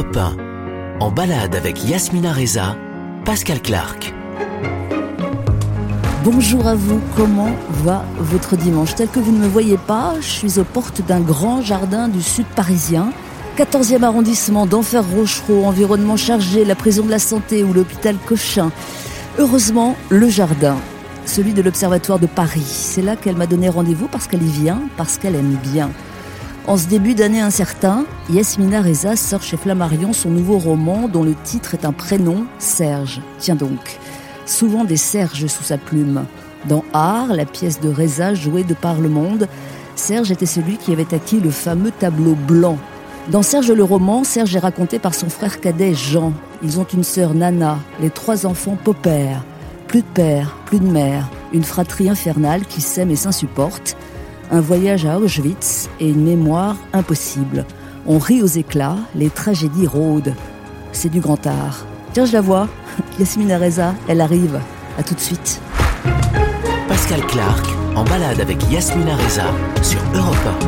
[0.00, 1.00] Europe 1.
[1.00, 2.74] En balade avec Yasmina Reza,
[3.26, 4.14] Pascal Clark.
[6.24, 7.50] Bonjour à vous, comment
[7.84, 8.94] va votre dimanche?
[8.94, 12.22] Tel que vous ne me voyez pas, je suis aux portes d'un grand jardin du
[12.22, 13.12] sud parisien.
[13.58, 18.70] 14e arrondissement d'Enfer Rochereau, environnement chargé, la prison de la santé ou l'hôpital Cochin.
[19.38, 20.76] Heureusement, le jardin,
[21.26, 22.64] celui de l'Observatoire de Paris.
[22.64, 25.90] C'est là qu'elle m'a donné rendez-vous parce qu'elle y vient, parce qu'elle aime bien.
[26.66, 31.34] En ce début d'année incertain, Yasmina Reza sort chez Flammarion son nouveau roman dont le
[31.34, 33.20] titre est un prénom, Serge.
[33.38, 33.98] Tiens donc,
[34.44, 36.26] souvent des Serges sous sa plume.
[36.68, 39.48] Dans Art, la pièce de Reza jouée de par le monde,
[39.96, 42.76] Serge était celui qui avait acquis le fameux tableau blanc.
[43.28, 46.32] Dans Serge le roman, Serge est raconté par son frère cadet Jean.
[46.62, 49.36] Ils ont une sœur Nana, les trois enfants Popper.
[49.88, 53.96] Plus de père, plus de mère, une fratrie infernale qui s'aime et s'insupporte
[54.50, 57.64] un voyage à Auschwitz et une mémoire impossible.
[58.06, 60.34] On rit aux éclats, les tragédies rôdent.
[60.92, 61.86] C'est du grand art.
[62.12, 62.68] Tiens, je la vois.
[63.18, 64.60] Yasmina Reza, elle arrive.
[64.98, 65.60] À tout de suite.
[66.88, 69.44] Pascal Clark, en balade avec Yasmina Reza
[69.82, 70.64] sur Europe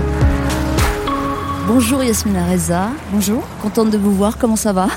[1.67, 2.91] Bonjour Yasmina Reza.
[3.13, 3.43] Bonjour.
[3.61, 4.89] Contente de vous voir, comment ça va?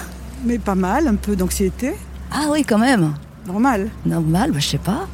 [0.43, 1.93] Mais pas mal, un peu d'anxiété.
[2.31, 3.13] Ah oui, quand même.
[3.47, 3.89] Normal.
[4.05, 5.07] Normal, bah, je sais pas.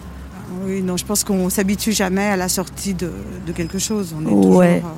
[0.63, 3.11] Oui, non, je pense qu'on s'habitue jamais à la sortie de,
[3.55, 4.13] quelque chose.
[4.17, 4.77] On est ouais.
[4.77, 4.91] toujours,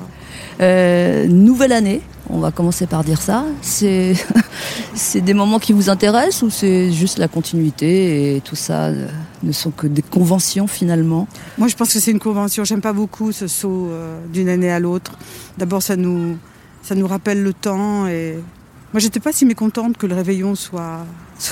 [0.60, 3.44] euh, nouvelle année, on va commencer par dire ça.
[3.62, 9.08] C'est des moments qui vous intéressent ou c'est juste la continuité et tout ça euh,
[9.42, 11.26] ne sont que des conventions finalement?
[11.58, 12.64] Moi, je pense que c'est une convention.
[12.64, 15.18] J'aime pas beaucoup ce saut euh, d'une année à l'autre.
[15.58, 16.36] D'abord, ça nous
[16.82, 18.38] ça nous rappelle le temps et
[18.92, 21.04] moi, j'étais pas si mécontente que le réveillon soit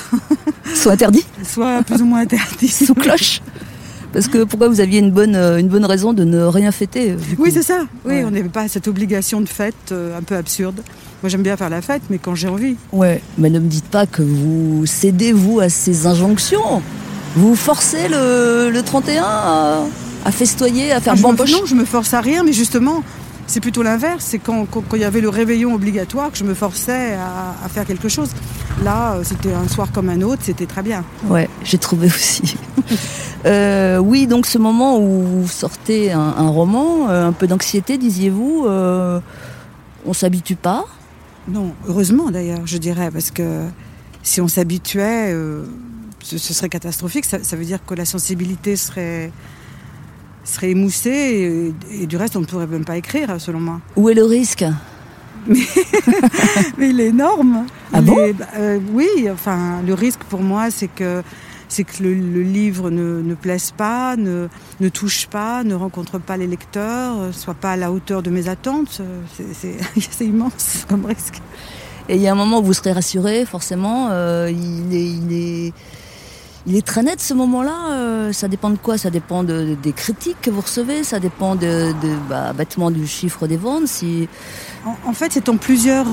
[0.73, 3.41] soit interdit, soit plus ou moins interdit sous cloche.
[4.13, 7.11] Parce que pourquoi vous aviez une bonne, euh, une bonne raison de ne rien fêter
[7.11, 7.79] euh, Oui, c'est ça.
[8.05, 10.81] Oui, on n'avait pas cette obligation de fête euh, un peu absurde.
[11.23, 12.75] Moi, j'aime bien faire la fête, mais quand j'ai envie.
[12.91, 16.83] Ouais, mais ne me dites pas que vous cédez, vous, à ces injonctions.
[17.35, 19.23] Vous forcez le, le 31
[20.25, 23.03] à, festoyer, à faire ah, bamboche Non, je me force à rien, mais justement,
[23.47, 24.25] c'est plutôt l'inverse.
[24.25, 28.09] C'est quand, il y avait le réveillon obligatoire que je me forçais à, faire quelque
[28.09, 28.29] chose.
[28.83, 31.03] Là, c'était un soir comme un autre, c'était très bien.
[31.25, 32.55] Ouais, j'ai trouvé aussi.
[33.45, 38.63] Euh, oui, donc ce moment où vous sortez un, roman, euh, un peu d'anxiété, disiez-vous,
[38.65, 39.19] euh,
[40.05, 40.85] on s'habitue pas?
[41.49, 43.65] Non, heureusement d'ailleurs, je dirais, parce que
[44.21, 45.35] si on s'habituait,
[46.23, 47.25] ce, serait catastrophique.
[47.25, 49.31] Ça, veut dire que la sensibilité serait
[50.43, 53.81] serait émoussée et, du reste on ne pourrait même pas écrire selon moi.
[53.95, 54.65] Où est le risque
[55.45, 55.59] mais,
[56.79, 57.65] il est énorme.
[57.91, 58.45] Ah bon bah,
[58.93, 61.21] Oui, enfin le risque pour moi c'est que
[61.73, 64.47] c'est que le, livre ne, plaise pas, ne,
[64.79, 68.29] ne, touche pas, ne rencontre pas les lecteurs, euh, soit pas à la hauteur de
[68.29, 69.01] mes attentes.
[69.01, 69.21] Euh,
[69.53, 71.41] c'est immense comme risque.
[72.09, 74.09] Et il y a un moment où vous serez rassuré, forcément.
[74.11, 75.73] Euh, il, est, il, est,
[76.65, 78.31] il est très net ce moment-là.
[78.31, 78.97] ça dépend de quoi?
[78.97, 81.03] Ça dépend de, des critiques que vous recevez?
[81.03, 81.57] Ça dépend
[82.29, 83.87] bah, bêtement du chiffre des ventes?
[83.87, 84.27] Si...
[85.05, 86.07] En, fait, c'est en plusieurs,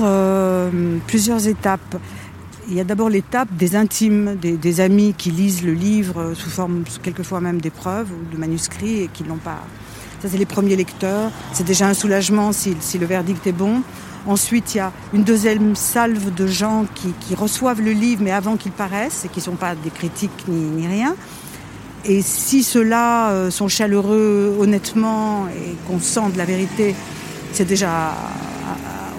[1.07, 1.97] plusieurs étapes.
[2.69, 6.83] Il y a d'abord l'étape des intimes, des, amis qui lisent le livre sous forme,
[7.01, 9.59] quelquefois même d'épreuves ou de manuscrits et qui l'ont pas.
[10.21, 11.31] Ça, c'est les premiers lecteurs.
[11.51, 13.81] C'est déjà un soulagement si, le verdict est bon.
[14.27, 18.57] Ensuite, il y a une deuxième salve de gens qui, reçoivent le livre, mais avant
[18.57, 21.15] qu'il paraisse, et qui ne sont pas des critiques ni, rien.
[22.05, 26.95] Et si ceux-là euh, sont chaleureux, honnêtement, et qu'on sent de la vérité,
[27.53, 28.13] c'est déjà.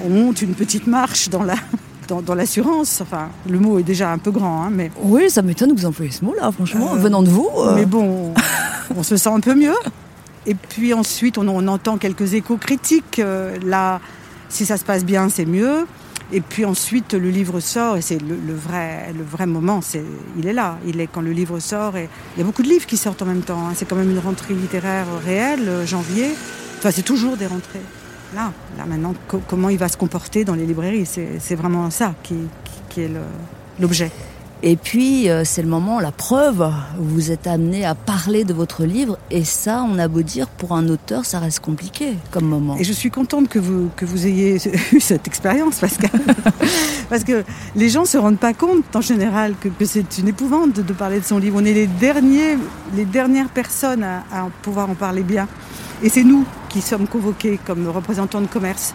[0.05, 1.55] On monte une petite marche dans la,
[2.09, 3.01] dans, l'assurance.
[3.01, 4.91] Enfin, le mot est déjà un peu grand, hein, mais.
[5.03, 7.49] Oui, ça m'étonne que vous employez ce mot-là, franchement, euh, venant de vous.
[7.57, 7.75] Euh.
[7.75, 8.35] Mais bon,
[8.97, 9.75] on se sent un peu mieux.
[10.47, 13.21] Et puis ensuite, on, entend quelques échos critiques.
[13.21, 14.01] Euh, là,
[14.53, 15.87] si ça se passe bien, c'est mieux.
[16.33, 19.81] Et puis ensuite, le livre sort et c'est le, vrai, le vrai moment.
[19.83, 20.05] C'est,
[20.39, 20.79] il est là.
[20.87, 21.97] Il est quand le livre sort.
[21.97, 23.67] Et il y a beaucoup de livres qui sortent en même temps.
[23.67, 23.73] Hein.
[23.75, 26.31] C'est quand même une rentrée littéraire réelle, janvier.
[26.79, 27.83] Enfin, c'est toujours des rentrées
[28.35, 29.15] là, là maintenant,
[29.49, 31.07] comment il va se comporter dans les librairies.
[31.07, 32.37] C'est vraiment ça qui,
[33.01, 33.11] est
[33.79, 34.11] l'objet.
[34.65, 38.85] Et puis, euh, c'est le moment, la preuve, vous êtes amené à parler de votre
[38.85, 42.77] livre, et ça, on a beau dire, pour un auteur, ça reste compliqué comme moment.
[42.79, 43.91] Et je suis contente que vous,
[44.25, 44.59] ayez
[44.93, 46.07] eu cette expérience, parce que,
[47.11, 47.43] parce que
[47.75, 51.19] les gens ne se rendent pas compte, en général, que, c'est une épouvante de, parler
[51.19, 51.57] de son livre.
[51.61, 55.49] On est les dernières personnes à, à pouvoir en parler bien.
[56.05, 58.95] Et c'est nous qui sommes convoqués comme représentants de commerce.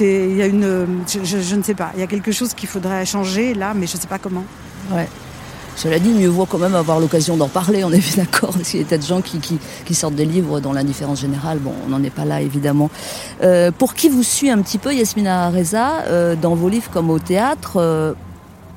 [0.00, 3.04] Il y a une, je, ne sais pas, il y a quelque chose qu'il faudrait
[3.06, 4.44] changer là, mais je ne sais pas comment.
[4.92, 5.08] Ouais.
[5.78, 8.70] Cela dit, mieux vaut quand même avoir l'occasion d'en parler, on est bien d'accord, parce
[8.70, 11.58] qu'il y a des tas de gens qui, sortent des livres dans l'indifférence générale.
[11.58, 12.90] Bon, on n'en est pas là, évidemment.
[13.42, 17.10] Euh, pour qui vous suit un petit peu, Yasmina Reza, euh, dans vos livres comme
[17.10, 18.14] au théâtre, euh,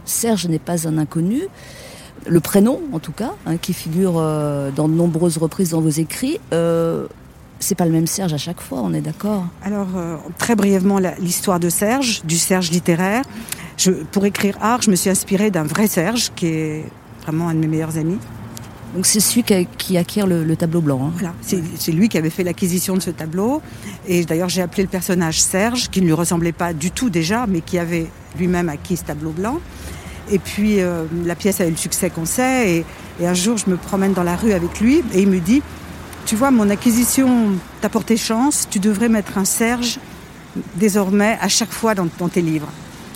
[0.06, 1.42] Serge n'est pas un inconnu.
[2.28, 4.22] Le prénom, en tout cas, hein, qui figure
[4.76, 6.40] dans de nombreuses reprises dans vos écrits,
[7.62, 9.88] c'est pas le même Serge à chaque fois, on est d'accord Alors,
[10.38, 13.24] très brièvement, l'histoire de Serge, du Serge littéraire
[14.12, 16.86] pour écrire art, je me suis inspirée d'un vrai Serge, qui est
[17.24, 18.18] vraiment un de mes meilleurs amis.
[18.94, 19.44] Donc c'est celui
[19.78, 21.00] qui, acquiert le, tableau blanc.
[21.06, 21.12] Hein.
[21.14, 23.62] Voilà, c'est lui qui avait fait l'acquisition de ce tableau.
[24.06, 27.48] Et d'ailleurs j'ai appelé le personnage Serge, qui ne lui ressemblait pas du tout déjà,
[27.48, 29.60] mais qui avait lui-même acquis ce tableau blanc.
[30.30, 32.84] Et puis euh, la pièce a eu le succès qu'on sait.
[33.20, 35.62] Et, un jour je me promène dans la rue avec lui et il me dit,
[36.26, 40.00] tu vois, mon acquisition t'a porté chance, tu devrais mettre un Serge
[40.76, 42.70] désormais à chaque fois dans tes livres.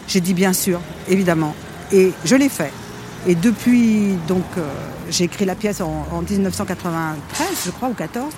[0.07, 1.55] J'ai dit bien sûr, évidemment.
[1.91, 2.71] Et je l'ai fait.
[3.27, 4.61] Et depuis, donc, euh,
[5.09, 8.31] j'ai écrit la pièce en, 1993, je crois, ou 14,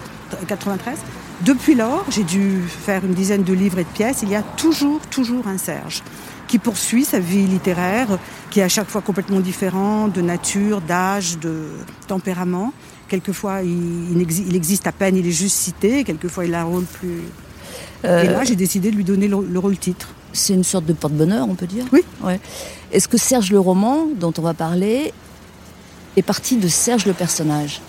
[0.48, 0.98] 93.
[1.42, 4.20] Depuis lors, j'ai dû faire une dizaine de livres et de pièces.
[4.24, 6.04] Il y a toujours, toujours un Serge
[6.48, 8.18] qui poursuit sa vie littéraire,
[8.50, 11.68] qui est à chaque fois complètement différent de nature, d'âge, de
[12.08, 12.72] tempérament.
[13.08, 16.04] Quelquefois, il, existe à peine, il est juste cité.
[16.04, 17.22] Quelquefois, il a un rôle plus.
[18.06, 20.94] Euh, et là, j'ai décidé de lui donner le rôle titre c'est une sorte de
[20.94, 21.86] porte-bonheur, on peut dire.
[21.92, 22.04] Oui.
[22.92, 25.14] Est-ce que Serge le roman, dont on va parler,
[26.16, 27.82] est parti de Serge le personnage?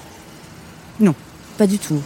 [1.00, 1.15] Non.
[1.56, 2.00] Pas du tout.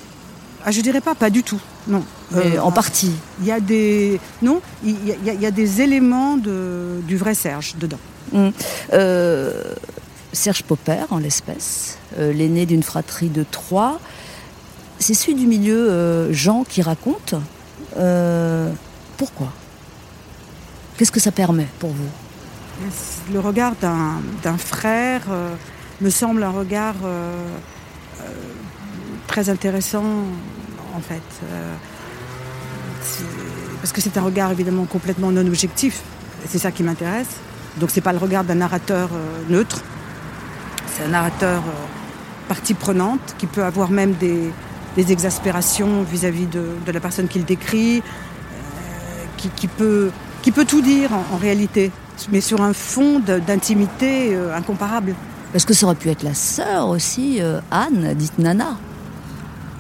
[0.65, 1.61] Ah, je dirais pas, pas du tout.
[1.89, 2.05] Non.
[2.35, 3.13] Euh, en partie.
[3.41, 7.99] Il y a des non, il y, a, des éléments de, du vrai Serge dedans.
[8.33, 8.53] Hum.
[8.93, 9.75] Euh,
[10.33, 14.01] Serge Popper, en l'espèce, euh, l'aîné d'une fratrie de trois.
[14.99, 17.35] C'est celui du milieu Jean qui raconte.
[19.17, 19.53] pourquoi?
[20.97, 22.09] Qu'est-ce que ça permet pour vous?
[23.33, 25.55] Le regard d'un frère euh,
[26.01, 27.33] me semble un regard euh,
[28.21, 28.25] euh,
[29.27, 30.05] très intéressant
[30.95, 31.23] en fait.
[33.81, 36.03] parce que c'est un regard évidemment complètement non objectif.
[36.47, 37.29] C'est ça qui m'intéresse.
[37.79, 39.11] Donc c'est pas le regard d'un narrateur
[39.49, 39.83] neutre.
[40.97, 41.63] C'est un narrateur
[42.49, 44.51] partie prenante qui peut avoir même des,
[45.11, 48.03] exaspérations vis-à-vis de, la personne qu'il décrit,
[49.57, 50.11] qui, peut
[50.43, 51.91] qui peut tout dire en, réalité,
[52.31, 55.15] mais sur un fond d'intimité euh, incomparable.
[55.53, 58.77] Parce que ça aurait pu être la sœur aussi, euh, Anne, dite Nana.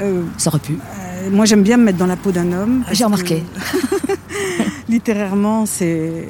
[0.00, 0.78] Euh, ça aurait pu.
[1.30, 2.84] moi, j'aime bien me mettre dans la peau d'un homme.
[2.92, 3.44] J'ai remarqué.
[4.88, 6.26] littérairement, c'est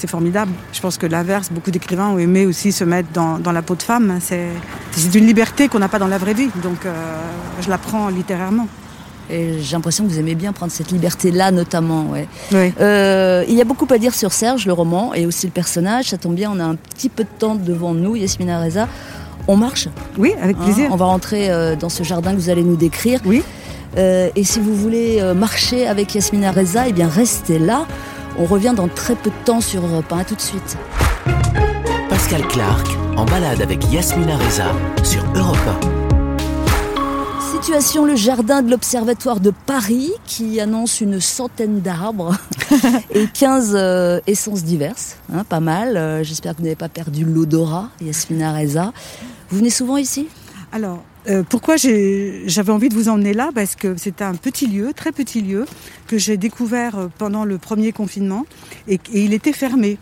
[0.00, 0.52] c'est formidable.
[0.72, 3.74] Je pense que l'inverse, beaucoup d'écrivains ont aimé aussi se mettre dans, dans la peau
[3.74, 4.18] de femme.
[4.20, 4.48] C'est
[5.14, 6.86] une liberté qu'on n'a pas dans la vraie vie, donc
[7.60, 8.66] je la prends littérairement.
[9.30, 12.06] Et j'ai l'impression que vous aimez bien prendre cette liberté-là, notamment.
[12.06, 12.26] Ouais.
[12.52, 12.72] Oui.
[12.80, 16.06] Euh, il y a beaucoup à dire sur Serge, le roman, et aussi le personnage.
[16.06, 18.88] Ça tombe bien, on a un petit peu de temps devant nous, Yasmina Reza.
[19.46, 19.88] On marche
[20.18, 20.88] Oui, avec hein, plaisir.
[20.90, 23.20] on va rentrer euh, dans ce jardin que vous allez nous décrire.
[23.24, 23.42] Oui.
[23.98, 27.86] Euh, et si vous voulez marcher avec Yasmina Reza, eh bien restez là.
[28.42, 30.24] On revient dans très peu de temps sur Europe 1.
[30.24, 30.78] tout de suite.
[32.08, 32.86] Pascal Clark
[33.18, 34.72] en balade avec Yasmina Reza
[35.04, 35.58] sur Europe
[37.36, 37.52] 1.
[37.52, 42.34] Situation, le jardin de l'Observatoire de Paris qui annonce une centaine d'arbres
[43.10, 45.98] et 15 euh, essences diverses, hein, pas mal.
[45.98, 48.94] Euh, j'espère que vous n'avez pas perdu l'odorat, Yasmina Reza.
[49.50, 50.28] Vous venez souvent ici?
[50.72, 53.50] Alors, euh, pourquoi j'avais envie de vous emmener là?
[53.54, 55.66] Parce que c'était un petit lieu, très petit lieu,
[56.06, 58.46] que j'ai découvert pendant le premier confinement
[58.88, 59.98] et il était fermé.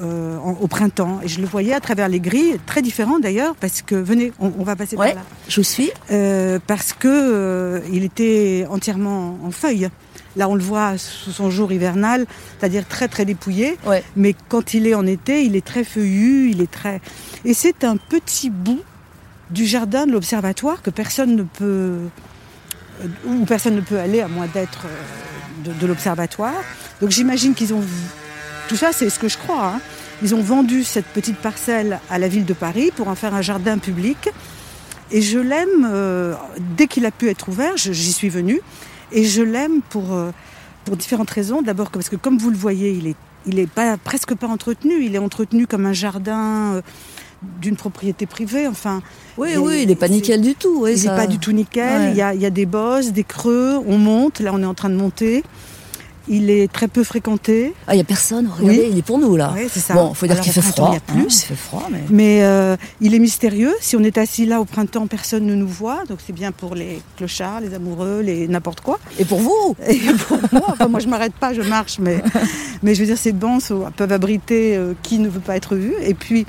[0.00, 1.20] Euh, au printemps.
[1.22, 4.62] Et je le voyais à travers les grilles, très différent d'ailleurs, parce que, venez, on,
[4.64, 5.22] va passer par là.
[5.48, 5.90] Je suis.
[6.10, 9.88] Euh, parce que euh, il était entièrement en feuilles.
[10.36, 12.26] Là, on le voit sous son jour hivernal,
[12.58, 13.76] c'est-à-dire très très dépouillé.
[14.16, 17.00] Mais quand il est en été, il est très feuillu, il est très.
[17.44, 18.82] Et c'est un petit bout
[19.52, 21.98] du jardin de l'observatoire que personne ne peut
[23.26, 24.86] où personne ne peut aller à moins d'être
[25.64, 26.62] de, de l'observatoire.
[27.00, 27.82] Donc j'imagine qu'ils ont
[28.68, 29.74] tout ça, c'est ce que je crois.
[29.74, 29.80] Hein.
[30.22, 33.42] Ils ont vendu cette petite parcelle à la ville de Paris pour en faire un
[33.42, 34.30] jardin public.
[35.10, 36.34] Et je l'aime, euh,
[36.76, 38.60] dès qu'il a pu être ouvert, j'y suis venue.
[39.10, 40.30] Et je l'aime pour, euh,
[40.92, 41.60] différentes raisons.
[41.60, 42.98] D'abord parce que comme vous le voyez,
[43.46, 45.04] il est, pas, presque pas entretenu.
[45.04, 46.82] Il est entretenu comme un jardin euh,
[47.60, 48.66] d'une propriété privée.
[48.66, 49.02] Enfin,
[49.38, 50.86] oui, oui, il n'est pas nickel du tout.
[50.86, 52.10] il n'est pas du tout nickel.
[52.10, 53.78] Il, y a, il y a des bosses, des creux.
[53.86, 54.40] On monte.
[54.40, 55.42] Là, on est en train de monter.
[56.28, 57.74] Il est très peu fréquenté.
[57.86, 59.52] Ah, il n'y a personne, regardez, il est pour nous là.
[59.56, 59.94] Oui, ça.
[59.94, 60.90] Bon, il faut dire qu'il fait froid.
[60.90, 61.20] Il y a plus.
[61.20, 62.02] Hein, il fait froid, mais.
[62.10, 63.74] Mais euh, il est mystérieux.
[63.80, 66.04] Si on est assis là au printemps, personne ne nous voit.
[66.08, 69.00] Donc c'est bien pour les clochards, les amoureux, les n'importe quoi.
[69.18, 70.66] Et pour vous Et pour moi.
[70.68, 71.98] Enfin, moi, je m'arrête pas, je marche.
[71.98, 72.22] Mais,
[72.82, 75.92] mais je veux dire, ces bancs peuvent abriter euh, qui ne veut pas être vu.
[76.02, 76.46] Et puis,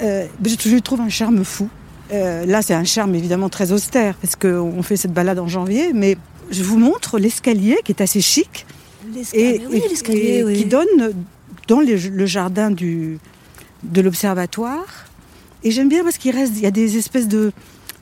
[0.00, 1.68] Euh, je, trouve un charme fou.
[2.12, 5.92] Euh, là, c'est un charme évidemment très austère parce qu'on fait cette balade en janvier,
[5.92, 6.16] mais
[6.50, 8.66] je vous montre l'escalier qui est assez chic
[9.14, 10.56] L'escalier, oui, et l'escalier, oui.
[10.56, 11.12] qui donne
[11.68, 13.18] dans les- le jardin du,
[13.82, 15.06] de l'observatoire.
[15.64, 17.52] Et j'aime bien parce qu'il reste, il y a des espèces de,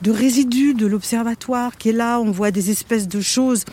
[0.01, 2.19] de résidus de l'observatoire qui est là.
[2.19, 3.65] On voit des espèces de choses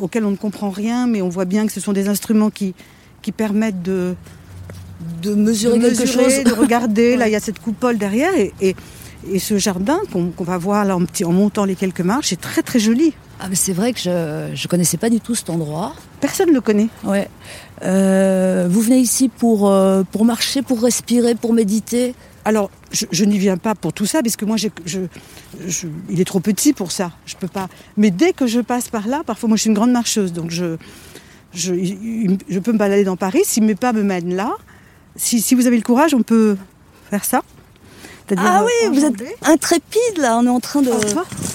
[0.00, 2.74] auxquelles on ne comprend rien, mais on voit bien que ce sont des instruments qui,
[3.22, 4.14] qui permettent de,
[5.22, 6.44] de mesurer de quelque mesurer, chose.
[6.44, 7.16] de regarder.
[7.18, 8.74] Là, il y a cette coupole derrière et, et,
[9.30, 12.40] et ce jardin qu'on va voir là en, petit, en montant les quelques marches est
[12.40, 13.12] très très joli.
[13.42, 15.94] Ah, mais c'est vrai que je je connaissais pas du tout cet endroit.
[16.20, 16.88] Personne ne le connaît.
[17.04, 17.28] Ouais.
[17.82, 22.14] Euh, vous venez ici pour euh, pour marcher, pour respirer, pour méditer?
[22.44, 26.20] Alors, je, je n'y viens pas pour tout ça, parce que moi, je, je- il
[26.20, 27.12] est trop petit pour ça.
[27.26, 27.68] Je peux pas.
[27.98, 30.50] Mais dès que je passe par là, parfois, moi, je suis une grande marcheuse, donc
[30.50, 30.76] je,
[31.52, 31.74] je,
[32.48, 33.42] je peux me balader dans Paris.
[33.44, 34.52] Si mes pas me mènent là,
[35.16, 36.56] si, si vous avez le courage, on peut
[37.10, 37.42] faire ça.
[38.36, 40.38] Ah euh, oui, vous êtes intrépide là.
[40.40, 40.90] On est en train de.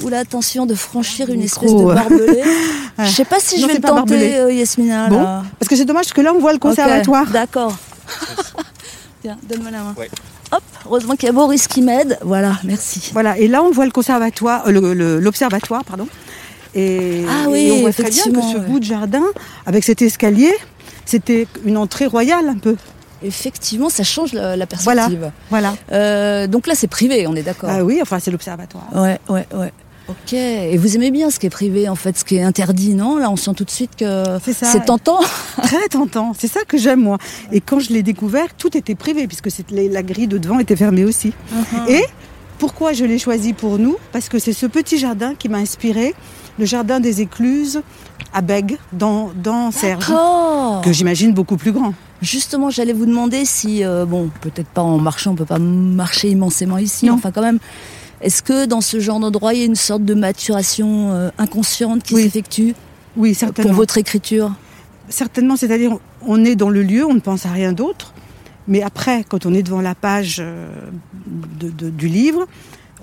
[0.04, 1.94] Oula, attention de franchir une espèce de euh.
[1.94, 2.44] barbelé.
[3.00, 5.08] Je sais pas si je vais le tenter, euh, Yasmina.
[5.10, 5.44] Bon, là.
[5.60, 7.26] parce que c'est dommage que là, on voit le conservatoire.
[7.28, 7.76] D'accord.
[9.22, 9.96] Tiens, donne-moi la main.
[9.98, 10.10] Ouais.
[10.52, 12.18] Hop, heureusement qu'il y a Boris qui m'aide.
[12.22, 13.10] Voilà, merci.
[13.14, 16.08] Voilà, et là, on voit le conservatoire, euh, le- le- l'observatoire, pardon.
[16.74, 18.66] Et, Ah et oui, on voit très bien que effectivement, ce ouais.
[18.66, 19.24] bout de jardin,
[19.66, 20.54] avec cet escalier,
[21.06, 22.76] c'était une entrée royale un peu.
[23.26, 25.32] Effectivement, ça change la, la perspective.
[25.50, 25.76] Voilà.
[25.92, 27.70] Euh, donc là, c'est privé, on est d'accord.
[27.72, 28.88] Ah oui, enfin, c'est l'observatoire.
[28.94, 29.72] Ouais, ouais, ouais.
[30.08, 30.34] Ok.
[30.34, 33.18] Et vous aimez bien ce qui est privé, en fait, ce qui est interdit, non?
[33.18, 35.20] Là, on sent tout de suite que C'est tentant.
[35.64, 36.34] Très tentant.
[36.38, 37.18] C'est ça que j'aime, moi.
[37.52, 41.06] Et quand je l'ai découvert, tout était privé, puisque la grille de devant était fermée
[41.06, 41.34] aussi.
[41.52, 41.90] Uh-huh.
[41.90, 42.06] Et
[42.60, 43.98] pourquoi je l'ai choisi pour nous?
[44.12, 46.14] Parce que c'est ce petit jardin qui m'a inspiré,
[46.60, 47.82] le jardin des écluses
[48.34, 50.08] à Bègue, dans, dans Serge,
[50.84, 51.94] que j'imagine beaucoup plus grand.
[52.22, 56.30] Justement, j'allais vous demander si, euh, bon, peut-être pas en marchant, on peut pas marcher
[56.30, 57.14] immensément ici, Non.
[57.14, 57.60] enfin quand même.
[58.22, 62.04] Est-ce que dans ce genre d'endroit, il y a une sorte de maturation euh, inconsciente
[62.04, 62.24] qui Oui.
[62.24, 62.74] s'effectue
[63.18, 64.54] Oui, pour votre écriture?
[65.10, 68.14] Certainement, c'est-à-dire on est dans le lieu, on ne pense à rien d'autre.
[68.68, 70.68] Mais après, quand on est devant la page euh,
[71.60, 72.48] de- de- du livre,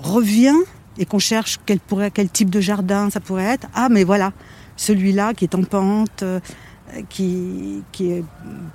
[0.02, 0.56] revient
[0.98, 3.66] et qu'on cherche quel, pourrait, quel type de jardin ça pourrait être.
[3.74, 4.32] Ah, mais voilà,
[4.76, 6.40] celui-là qui est en pente, euh,
[7.08, 8.24] qui, qui est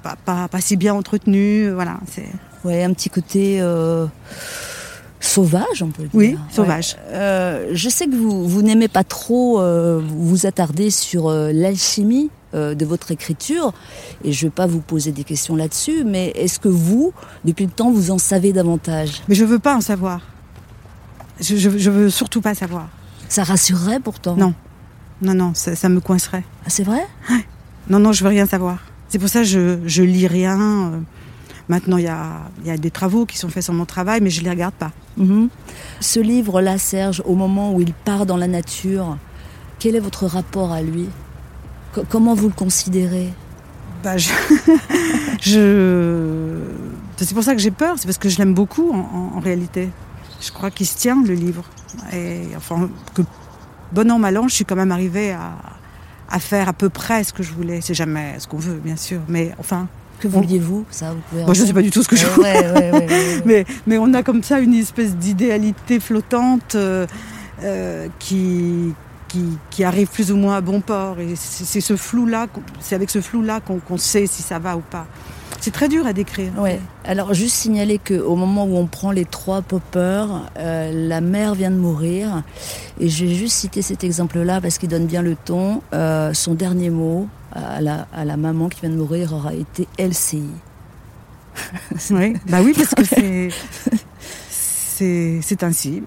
[0.04, 1.70] pas, pas, pas si bien entretenu.
[1.72, 2.28] Voilà, c'est
[2.64, 4.08] Ouais, un petit côté euh,
[5.20, 6.12] sauvage, on peut dire.
[6.14, 6.94] Oui, sauvage.
[6.94, 7.14] Ouais.
[7.14, 9.62] Euh, je sais que vous, vous n'aimez pas trop
[10.02, 13.74] vous attarder sur l'alchimie de votre écriture,
[14.24, 17.14] et je ne vais pas vous poser des questions là-dessus, mais est-ce que vous,
[17.46, 19.22] depuis le temps, vous en savez davantage?
[19.30, 20.22] Mais je veux pas en savoir.
[21.40, 22.88] Je, je, je veux surtout pas savoir.
[23.30, 24.36] Ça rassurerait pourtant.
[24.36, 24.54] Non.
[25.22, 26.44] Non, non, ça, ça me coincerait.
[26.66, 27.02] Ah, c'est vrai?
[27.90, 28.78] Non, non, je veux rien savoir.
[29.10, 30.60] C'est pour ça que je, je lis rien.
[30.60, 31.00] euh.
[31.70, 34.30] Maintenant, il y a, y a des travaux qui sont faits sur mon travail, mais
[34.30, 34.92] je les regarde pas.
[35.18, 35.50] Mhm.
[36.00, 39.18] Ce livre-là, Serge, au moment où il part dans la nature,
[39.80, 41.10] quel est votre rapport à lui?
[41.94, 43.34] Co- Comment vous le considérez?
[44.04, 44.30] Bah, je,
[45.42, 46.62] je-
[47.18, 47.96] c'est pour ça que j'ai peur.
[47.98, 49.90] C'est parce que je l'aime beaucoup en, en- en réalité.
[50.42, 51.64] Je crois qu'il se tient le livre.
[52.14, 53.22] Et enfin, que
[53.92, 55.54] bon an mal an, je suis quand même arrivée à,
[56.30, 57.82] à faire à peu près ce que je voulais.
[57.82, 59.88] C'est jamais ce qu'on veut, bien sûr, mais enfin,
[60.20, 62.26] Que vouliez-vous Ça, vous pouvez moi, je ne sais pas du tout ce que je
[62.26, 62.42] veux.
[62.42, 63.42] Ouais, ouais, ouais, ouais, ouais.
[63.46, 67.06] Mais, mais on a comme ça une espèce d'idéalité flottante euh,
[67.64, 68.94] euh, qui,
[69.28, 71.20] qui, qui arrive plus ou moins à bon port.
[71.20, 72.48] Et c'est ce flou-là,
[72.80, 75.08] c'est avec ce flou-là qu'on qu'on sait si ça va ou pas.
[75.62, 76.52] C'est très dur à décrire.
[76.58, 76.80] Ouais.
[77.04, 81.72] Alors juste signaler qu'au moment où on prend les trois poppers, euh, la mère vient
[81.72, 82.44] de mourir.
[83.00, 85.82] Et je vais juste citer cet exemple-là parce qu'il donne bien le ton.
[85.94, 89.88] Euh, son dernier mot à la, à la maman qui vient de mourir aura été
[89.98, 90.44] LCI.
[92.12, 93.50] Oui, bah oui, parce que c'est.
[94.98, 96.02] C'est c'est ainsi.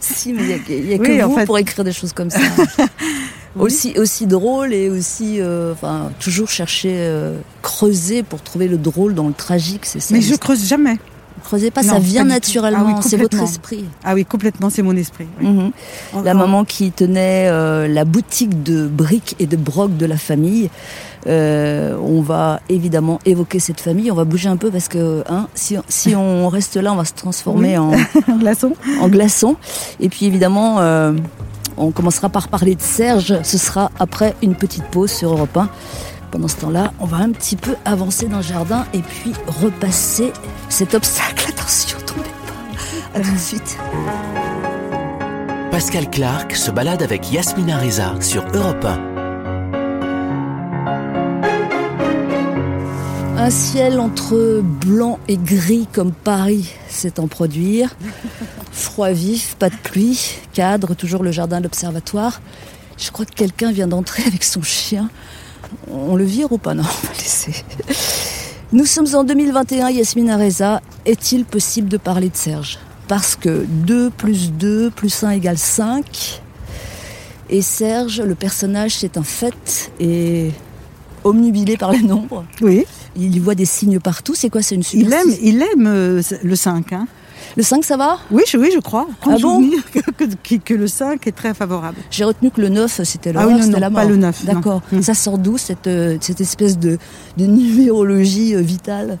[0.00, 1.44] si, mais il n'y a, que- il y a Oui, que en vous fait.
[1.46, 2.40] pour écrire des choses comme ça.
[3.58, 9.14] aussi, aussi drôle et aussi, euh, enfin, toujours chercher, euh, creuser pour trouver le drôle
[9.14, 10.14] dans le tragique, c'est ça.
[10.14, 10.96] Mais je creuse jamais.
[11.44, 13.84] Creusez pas, Non, ça vient naturellement, Ah oui, c'est votre esprit.
[14.04, 15.26] Ah oui, complètement, c'est mon esprit.
[15.40, 15.46] oui.
[15.48, 15.72] Mhm.
[16.24, 20.16] La En- maman qui tenait euh, la boutique de briques et de brocs de la
[20.16, 20.70] famille.
[21.26, 24.10] Euh, on va évidemment évoquer cette famille.
[24.10, 27.04] On va bouger un peu parce que hein, si, si on reste là, on va
[27.04, 27.92] se transformer en,
[28.28, 28.72] en glaçon.
[29.00, 29.56] en glaçon.
[30.00, 31.12] Et puis évidemment, euh,
[31.76, 33.38] on commencera par parler de Serge.
[33.44, 35.68] Ce sera après une petite pause sur Europe 1.
[36.32, 40.32] Pendant ce temps-là, on va un petit peu avancer dans le jardin et puis repasser
[40.70, 41.44] cet obstacle.
[41.50, 43.18] Attention, tombez pas.
[43.18, 43.76] À tout de suite.
[45.70, 49.12] Pascal Clark se balade avec Yasmina Reza sur Europe 1.
[53.36, 57.94] Un ciel entre blanc et gris comme Paris sait en produire.
[58.70, 62.40] Froid vif, pas de pluie, cadre, toujours le jardin de l'observatoire.
[62.96, 65.10] Je crois que quelqu'un vient d'entrer avec son chien.
[65.90, 66.74] On le vire ou pas?
[66.74, 67.52] Non, on va laisser.
[68.72, 70.80] Nous sommes en 2021, Yasmina Reza.
[71.04, 72.78] Est-il possible de parler de Serge?
[73.06, 76.42] Parce que 2 plus 2 plus 1 égale 5.
[77.50, 80.52] Et Serge, le personnage, c'est un fait et
[81.24, 82.44] omnubilé par les nombres.
[82.62, 82.86] Oui.
[83.14, 84.34] Il y voit des signes partout.
[84.34, 84.62] C'est quoi?
[84.62, 86.92] C'est une Il aime, il aime euh, le 5.
[86.94, 87.06] Hein.
[87.56, 89.06] Le 5, ça va Oui, je, oui, je crois.
[89.26, 91.98] Ah bon que, que- que le 5 est très favorable.
[92.10, 94.02] J'ai retenu que le 9, c'était Ah l'horreur, oui, non, la mort.
[94.02, 94.52] pas le 9, non.
[94.54, 94.82] D'accord.
[94.92, 95.02] Mm.
[95.02, 96.98] Ça sort d'où, cette, euh, cette espèce de,
[97.36, 99.18] de numérologie euh, vitale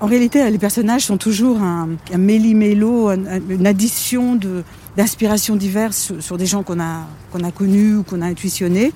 [0.00, 4.62] En réalité, les personnages sont toujours un, un méli-mélo, un- un- une addition de-
[4.96, 8.92] d'inspirations diverses sur, sur des gens qu'on a, qu'on a connus ou qu'on a intuitionnés.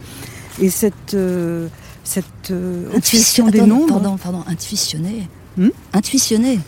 [0.61, 1.69] Et cette, euh,
[2.05, 3.89] cette euh, obsession des Attends, nombres.
[3.89, 5.29] Pardon, pardon, intuitionné.
[5.59, 6.61] Hmm Intuitionné.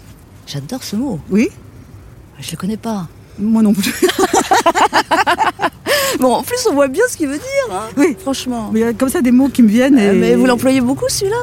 [0.46, 1.18] J'adore ce mot.
[1.30, 1.48] Oui,
[2.40, 3.06] Je le connais pas.
[3.38, 3.92] moi non plus.
[6.20, 7.42] Bon, en plus, on voit bien ce qu'il veut dire,
[7.74, 8.16] hein, Oui.
[8.18, 8.70] franchement.
[8.72, 9.98] Mais il y a comme ça des mots qui me viennent.
[9.98, 11.36] Euh, et- mais vous l'employez beaucoup, celui-là?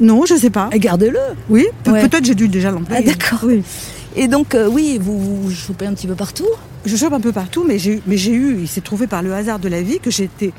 [0.00, 0.70] Non, je sais pas.
[0.72, 1.18] Eh, Gardez-le.
[1.50, 2.08] Oui, pe- Ouais.
[2.08, 3.04] peut-être j'ai dû déjà l'employer.
[3.06, 3.40] Ah, d'accord.
[3.42, 3.62] Oui.
[4.16, 6.46] Et donc, euh, oui, vous, vous chopez un petit peu partout?
[6.86, 9.34] Je chope un peu partout, mais j'ai mais j'ai eu, il s'est trouvé par le
[9.34, 10.52] hasard de la vie que j'étais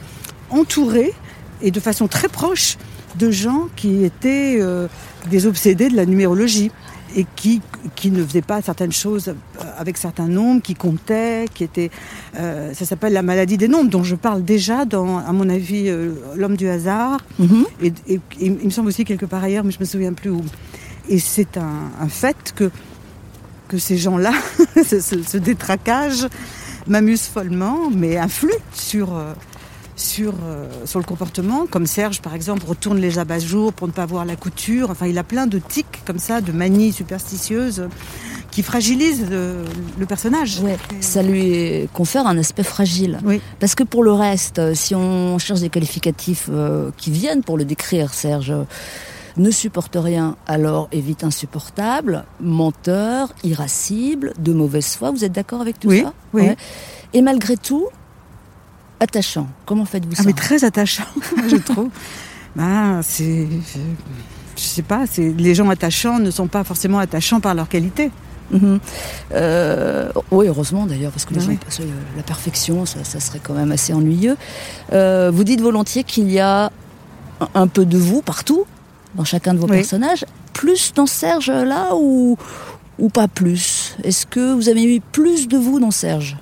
[0.52, 1.14] entourée
[1.62, 2.78] et de façon très proche
[3.18, 4.88] de gens qui étaient euh,
[5.32, 6.70] des obsédés de la numérologie
[7.16, 7.62] et qui,
[7.96, 9.34] qui ne faisaient pas certaines choses euh,
[9.78, 11.90] avec certains nombres, qui comptaient, qui étaient...
[12.38, 15.86] euh, ça s'appelle la maladie des nombres, dont je parle déjà dans, à mon avis,
[15.88, 17.66] euh, L'homme du hasard, Mhm.
[17.82, 20.30] et, et- et il me semble aussi quelque part ailleurs, mais je me souviens plus
[20.30, 20.44] où.
[21.08, 22.70] Et c'est un, un fait que,
[23.70, 24.34] que ces gens-là,
[24.76, 26.28] ce, ce- ce détraquage,
[26.88, 29.34] m'amuse follement, mais influe sur, euh,
[29.96, 31.66] sur, euh, sur le comportement.
[31.68, 34.90] Comme Serge, par exemple, retourne les abat-jours pour ne pas voir la couture.
[34.90, 37.88] Enfin, il a plein de tics comme ça, de manies superstitieuses
[38.52, 39.66] qui fragilisent le,
[39.98, 40.60] le personnage.
[40.62, 43.20] Ouais, ça lui confère un aspect fragile.
[43.26, 43.42] Oui.
[43.60, 47.58] Parce que pour le reste, euh, si on cherche des qualificatifs euh, qui viennent pour
[47.58, 48.64] le décrire, Serge, euh,
[49.38, 55.12] ne supporte rien, alors évite insupportable, menteur, irascible, de mauvaise foi.
[55.12, 56.14] Vous êtes d'accord avec tout Oui, ça?
[56.34, 56.48] oui.
[57.14, 57.88] Et malgré tout,
[59.00, 59.48] attachant.
[59.66, 61.06] Comment faites-vous Ah, ça mais très attachant,
[61.50, 61.90] je trouve.
[62.56, 63.48] Ben, c'est.
[64.56, 68.12] Je, sais pas, c'est les gens attachants ne sont pas forcément attachants par leur qualité.
[68.52, 68.80] Mhm.
[69.34, 73.42] Euh, oui, heureusement d'ailleurs, parce que les Ah gens euh, la perfection, ça, ça serait
[73.44, 74.38] quand même assez ennuyeux.
[74.94, 76.72] Euh, vous dites volontiers qu'il y a
[77.54, 78.66] un, peu de vous partout,
[79.16, 79.78] dans chacun de vos Oui.
[79.78, 82.38] personnages, plus dans Serge là ou,
[83.00, 83.98] ou pas plus?
[84.04, 86.38] Est-ce que vous avez mis plus de vous dans Serge?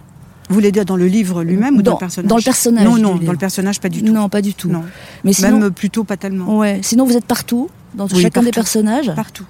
[0.50, 2.86] Vous voulez dire dans le livre lui-même ou dans, Dans- le personnage dans le personnage
[2.86, 4.12] Non, non, dans le personnage pas du tout.
[4.14, 4.70] Non, pas du tout.
[4.70, 4.84] Non.
[5.24, 6.58] Mais sinon, Même plutôt pas tellement.
[6.58, 9.12] ouais, sinon vous êtes partout, dans Oui, chacun des personnages.
[9.16, 9.46] Partout.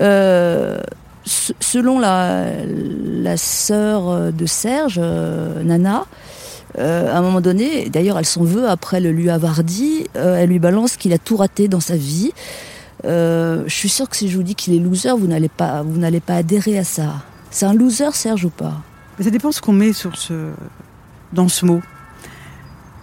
[0.00, 0.78] Euh,
[1.24, 6.04] se- selon la, la sœur de Serge, euh, Nana,
[6.78, 10.36] euh, à un moment donné, d'ailleurs elle s'en veut après le lui avoir dit, euh,
[10.36, 12.32] elle lui balance qu'il a tout raté dans sa vie.
[13.04, 15.82] Euh, je suis sûre que si je vous dis qu'il est loser, vous n'allez pas,
[15.82, 17.14] vous n'allez pas adhérer à ça.
[17.50, 18.74] C'est un loser, Serge, ou pas?
[19.20, 19.92] Ça dépend ce qu'on met
[21.32, 21.80] dans ce mot.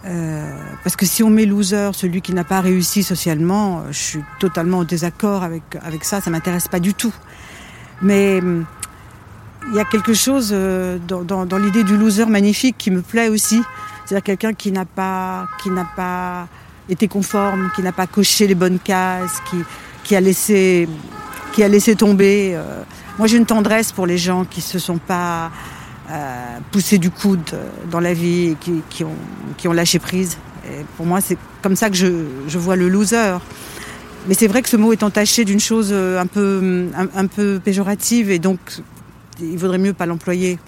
[0.06, 3.98] Euh, parce que si on met loser, celui qui n'a pas réussi socialement, euh, je
[3.98, 7.14] suis totalement en désaccord avec, avec ça, ça m'intéresse pas du tout.
[8.02, 8.66] Mais hum,
[9.70, 13.62] il y a quelque chose euh, dans, l'idée du loser magnifique qui me plaît aussi.
[14.04, 15.46] C'est-à-dire quelqu'un qui n'a pas,
[16.90, 19.40] été conforme, qui n'a pas coché les bonnes cases,
[20.04, 20.86] qui, a laissé,
[21.96, 22.60] tomber.
[23.18, 25.50] Moi, j'ai une tendresse pour les gens qui se sont pas
[26.10, 29.14] euh, poussés du coude euh, dans la vie et qui, qui ont,
[29.56, 30.36] qui ont lâché prise.
[30.66, 32.06] Et pour moi, c'est comme ça que je,
[32.48, 33.36] je vois le loser.
[34.26, 37.26] Mais c'est vrai que ce mot est entaché d'une chose euh, un peu, un, un
[37.26, 38.58] peu péjorative et donc
[39.40, 40.58] il vaudrait mieux pas l'employer.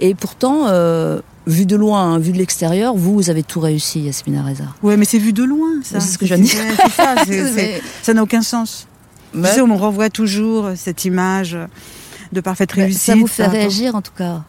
[0.00, 4.00] Et pourtant, euh, vu de loin, hein, vu de l'extérieur, vous, vous avez tout réussi,
[4.00, 4.64] Yasmina Reza.
[4.82, 6.00] Ouais, mais c'est vu de loin, ça.
[6.00, 6.44] C'est ce que je viens
[8.02, 8.86] ça n'a aucun sens.
[9.32, 11.56] Mais- Tu sais, on me renvoie toujours cette image
[12.32, 13.02] de parfaite mais réussite.
[13.02, 14.42] ça vous fait réagir en tout cas.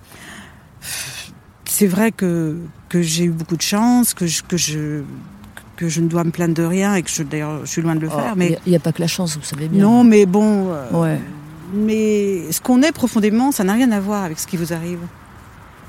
[1.66, 2.58] C'est vrai que,
[2.90, 5.02] que j'ai eu beaucoup de chance, que je, que, je,
[5.76, 7.96] que je ne dois me plaindre de rien et que je, d'ailleurs, je suis loin
[7.96, 8.28] de le faire.
[8.28, 9.82] Oh, Il Mais n'y a, pas que la chance, vous savez bien.
[9.84, 10.70] non, mais bon.
[10.72, 11.20] euh, Ouais.
[11.74, 15.00] Mais ce qu'on est profondément, ça n'a rien à voir avec ce qui vous arrive.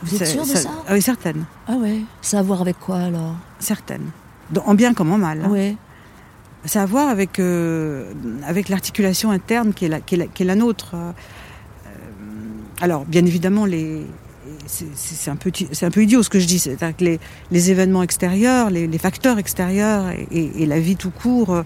[0.03, 1.45] Vous êtes C'est- sûr de ça Ah oui, certaine.
[1.69, 2.01] Ah ouais.
[2.23, 3.37] Ça a à voir avec quoi alors?
[3.61, 4.11] Certaine.
[4.65, 5.43] En bien comme en mal.
[5.45, 5.49] hein.
[5.51, 5.77] Ouais.
[6.65, 8.11] Ça a à voir avec, euh,
[8.47, 10.97] avec l'articulation interne qui est la, qui est la, qui est la nôtre.
[12.81, 13.67] Alors, bien évidemment,
[14.67, 16.59] c'est, un, peu, idiot ce que je dis.
[16.59, 17.19] C'est-à-dire que
[17.51, 21.63] les, événements extérieurs, les, facteurs extérieurs et, la vie tout court euh,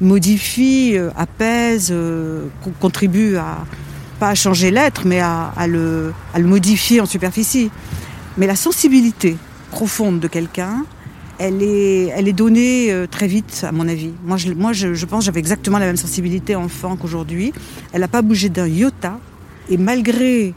[0.00, 2.46] modifie, euh, apaise, euh,
[2.80, 3.64] contribue à
[4.20, 7.70] pas à changer l'être, mais à, le, modifier en superficie.
[8.36, 9.36] Mais la sensibilité
[9.72, 10.84] profonde de quelqu'un,
[11.38, 14.12] elle est, elle est donnée très vite, à mon avis.
[14.24, 17.52] Moi, je, moi, je, pense j'avais exactement la même sensibilité enfant qu'aujourd'hui.
[17.92, 19.18] Elle n'a pas bougé d'un iota.
[19.68, 20.54] Et malgré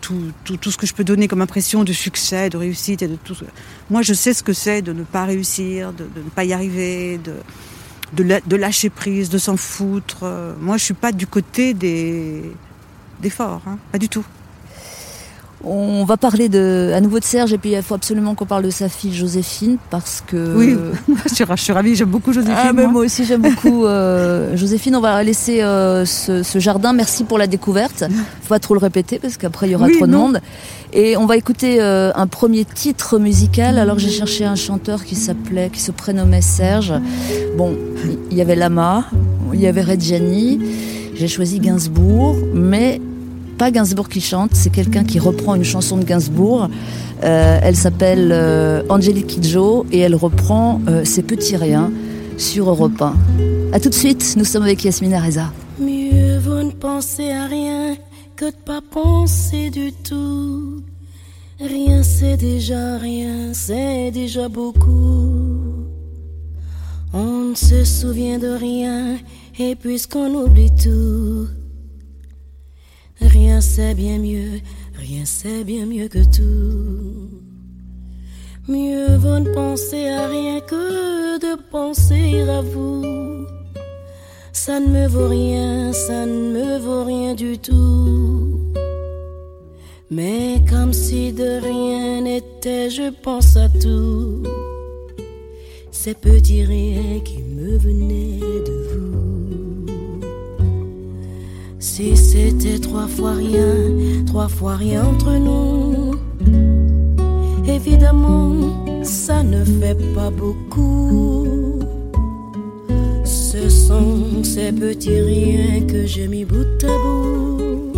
[0.00, 3.36] tout, ce que je peux donner comme impression de succès, de réussite, et de tout,
[3.90, 7.20] moi, je sais ce que c'est de ne pas réussir, de, ne pas y arriver,
[8.12, 10.24] de, lâcher prise, de s'en foutre.
[10.60, 12.42] Moi, je suis pas du côté des,
[13.20, 14.24] des forts, hein, pas du tout.
[15.64, 18.62] On va parler de, à nouveau de Serge et puis il faut absolument qu'on parle
[18.62, 20.54] de sa fille Joséphine parce que.
[20.56, 20.76] Oui,
[21.26, 22.56] je suis ravie, j'aime beaucoup Joséphine.
[22.56, 23.02] Ah, mais moi.
[23.02, 24.94] aussi j'aime beaucoup euh, Joséphine.
[24.94, 26.92] On va laisser euh, ce, ce, jardin.
[26.92, 28.04] Merci pour la découverte.
[28.42, 30.28] Faut pas trop le répéter parce qu'après il y aura oui, trop de non.
[30.28, 30.40] monde.
[30.92, 33.78] Et on va écouter euh, un premier titre musical.
[33.78, 36.94] Alors j'ai cherché un chanteur qui s'appelait, qui se prénommait Serge.
[37.56, 37.76] Bon,
[38.30, 39.06] il y avait Lama,
[39.52, 40.60] il y avait Reggiani.
[41.16, 43.00] J'ai choisi Gainsbourg, mais
[43.58, 46.68] pas Gainsbourg qui chante, c'est quelqu'un qui reprend une chanson de Gainsbourg.
[47.24, 51.90] Euh, elle s'appelle euh, Angélique Kidjo et elle reprend euh, Ces petits riens
[52.36, 53.16] sur Europe 1.
[53.72, 55.52] A tout de suite, nous sommes avec Yasmina Reza.
[55.80, 57.96] Mieux vaut ne penser à rien
[58.36, 60.84] que de pas penser du tout.
[61.60, 65.88] Rien c'est déjà rien, c'est déjà beaucoup.
[67.12, 69.16] On ne se souvient de rien
[69.58, 71.48] et puisqu'on oublie tout.
[73.20, 74.60] Rien c'est bien mieux,
[74.94, 77.28] rien c'est bien mieux que tout.
[78.68, 83.46] Mieux vaut ne penser à rien que de penser à vous.
[84.52, 88.60] Ça ne me vaut rien, ça ne me vaut rien du tout.
[90.10, 94.42] Mais comme si de rien n'était, je pense à tout.
[95.90, 98.40] Ces petits riens qui me venaient
[101.80, 106.16] Si c'était trois fois rien, trois fois rien entre nous,
[107.68, 111.78] évidemment, ça ne fait pas beaucoup.
[113.24, 117.92] Ce sont ces petits riens que j'ai mis bout à bout.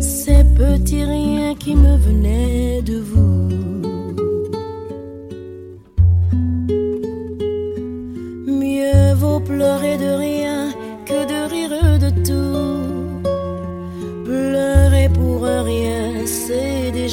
[0.00, 3.48] Ces petits riens qui me venaient de vous.
[8.46, 10.37] Mieux vaut pleurer de rien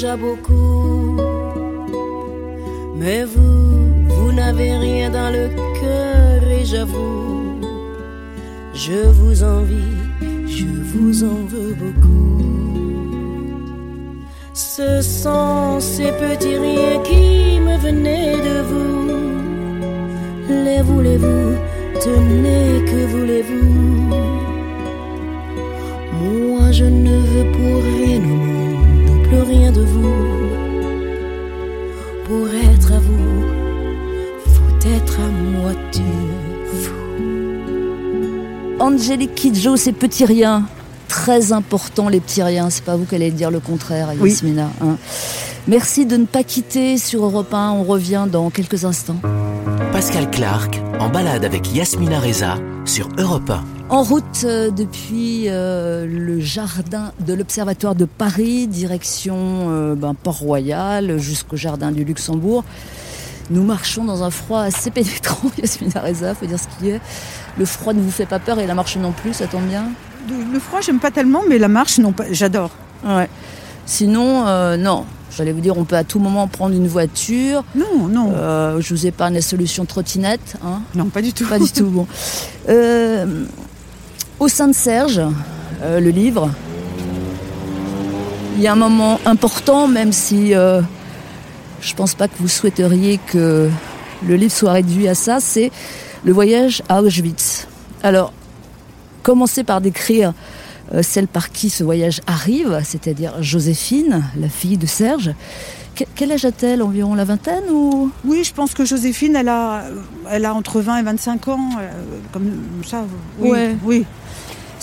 [0.04, 1.18] beaucoup.
[2.98, 5.48] Mais vous, vous n'avez rien dans le
[5.80, 7.62] cœur et j'avoue,
[8.74, 9.96] je vous envie,
[10.48, 12.44] je vous en veux beaucoup.
[14.54, 19.12] Ce sont ces petits riens qui me venaient de vous.
[20.50, 21.56] Les voulez-vous,
[22.02, 23.66] tenez, que voulez-vous?
[26.22, 28.25] Moi je ne veux pour rien
[32.28, 33.44] Pour être à vous,
[34.46, 36.04] faut être à moitié
[36.82, 36.92] fou.
[38.80, 40.64] Angélique Kidjo, ces petits riens.
[41.08, 42.70] Très important, les petits riens.
[42.70, 44.32] C'est pas vous qui allez dire le contraire, Oui.
[44.32, 44.70] Yasmina.
[44.82, 44.98] hein.
[45.68, 47.72] Merci de ne pas quitter sur Europe 1.
[47.72, 49.16] On revient dans quelques instants.
[49.92, 53.64] Pascal Clark en balade avec Yasmina Reza sur Europe 1.
[53.90, 59.36] En route euh, depuis euh, le jardin de l'Observatoire de Paris, direction
[59.70, 62.64] euh, ben, Port-Royal, jusqu'au jardin du Luxembourg.
[63.52, 67.00] Nous marchons dans un froid assez pénétrant, Yasmina Reza, faut dire ce qu'il y a.
[67.60, 69.86] Le froid ne vous fait pas peur et la marche non plus, ça tombe bien?
[70.52, 72.72] Le froid, j'aime pas tellement, mais la marche, non, pas- j'adore.
[73.06, 73.30] Ouais.
[73.86, 75.06] Sinon, euh, non.
[75.38, 77.64] J'allais vous dire, on peut à tout moment prendre une voiture.
[77.76, 80.56] Non, non, Euh, je vous épargne la solution trottinette.
[80.66, 80.82] Hein.
[80.96, 81.46] non, pas du tout.
[81.46, 81.86] Pas du tout.
[81.86, 82.08] Bon.
[82.68, 83.46] Euh,
[84.40, 85.22] au sein de Serge,
[85.82, 86.50] euh, le livre,
[88.58, 90.82] il y a un moment important, même si euh,
[91.82, 93.70] je pense pas que vous souhaiteriez que
[94.26, 95.72] le livre soit réduit à ça, c'est
[96.24, 97.68] le voyage à Auschwitz.
[98.04, 98.32] Alors,
[99.24, 100.34] commencez par décrire
[100.94, 105.32] euh, celle par qui ce voyage arrive, c'est-à-dire Joséphine, la fille de Serge.
[105.96, 108.12] Que- quel âge a-t-elle Environ la vingtaine ou?
[108.26, 109.84] Oui, je pense que Joséphine, elle a,
[110.30, 111.90] elle a entre 20 et 25 ans, euh,
[112.32, 112.52] comme
[112.86, 113.04] ça.
[113.40, 113.76] Oui, Ouais.
[113.84, 114.06] oui.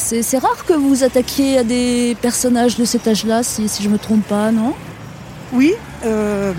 [0.04, 3.88] C'est rare que vous vous attaquiez à des personnages de cet âge-là, si, si je
[3.88, 4.74] me trompe pas, non?
[5.52, 5.72] Oui,
[6.04, 6.52] euh,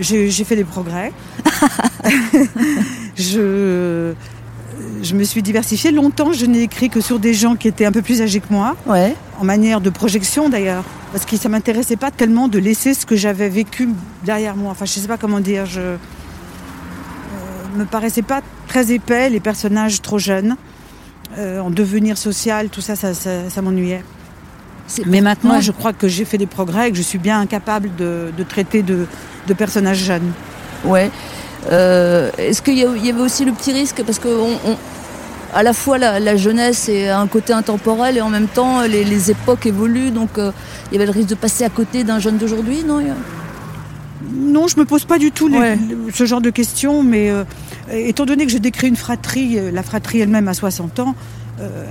[0.00, 1.12] j'ai fait des progrès.
[3.16, 4.12] je,
[5.02, 5.90] je me suis diversifiée.
[5.90, 8.50] Longtemps, je n'ai écrit que sur des gens qui étaient un peu plus âgés que
[8.52, 9.14] moi, Ouais.
[9.40, 10.84] en manière de projection d'ailleurs.
[11.12, 13.88] Parce que ça m'intéressait pas tellement de laisser ce que j'avais vécu
[14.24, 14.70] derrière moi.
[14.72, 15.66] Enfin, je sais pas comment dire.
[15.66, 15.96] Je, euh,
[17.76, 20.56] me paraissaient pas très épais, les personnages trop jeunes.
[21.38, 24.04] Euh, en devenir social, tout ça, ça, ça, ça m'ennuyait.
[25.06, 27.88] Mais maintenant, je crois que j'ai fait des progrès et que je suis bien incapable
[27.96, 29.06] de, de traiter de,
[29.48, 30.30] de personnages jeunes.
[30.84, 31.10] Ouais.
[31.70, 34.02] Euh, Est-ce qu'il y, avait aussi le petit risque?
[34.04, 34.76] Parce que on, on-
[35.54, 39.04] à la fois la, la jeunesse est un côté intemporel et en même temps les,
[39.04, 40.50] les époques évoluent, donc euh,
[40.90, 43.00] il y avait le risque de passer à côté d'un jeune d'aujourd'hui, non?
[44.34, 45.78] Non, je me pose pas du tout les- Ouais.
[46.12, 47.44] ce genre de questions, mais euh,
[47.92, 51.14] étant donné que je décris une fratrie, euh, la fratrie elle-même à 60 ans,
[51.60, 51.86] euh,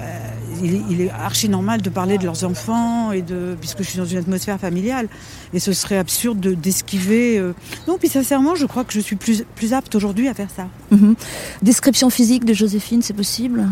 [0.63, 4.05] il, est- archi normal de parler de leurs enfants et de puisque je suis dans
[4.05, 5.07] une atmosphère familiale
[5.53, 7.39] et ce serait absurde de- d'esquiver.
[7.39, 7.53] euh.
[7.87, 10.67] Non, puis sincèrement, je crois que je suis plus plus apte aujourd'hui à faire ça.
[10.91, 11.15] Mhm.
[11.63, 13.67] Description physique de Joséphine, c'est possible?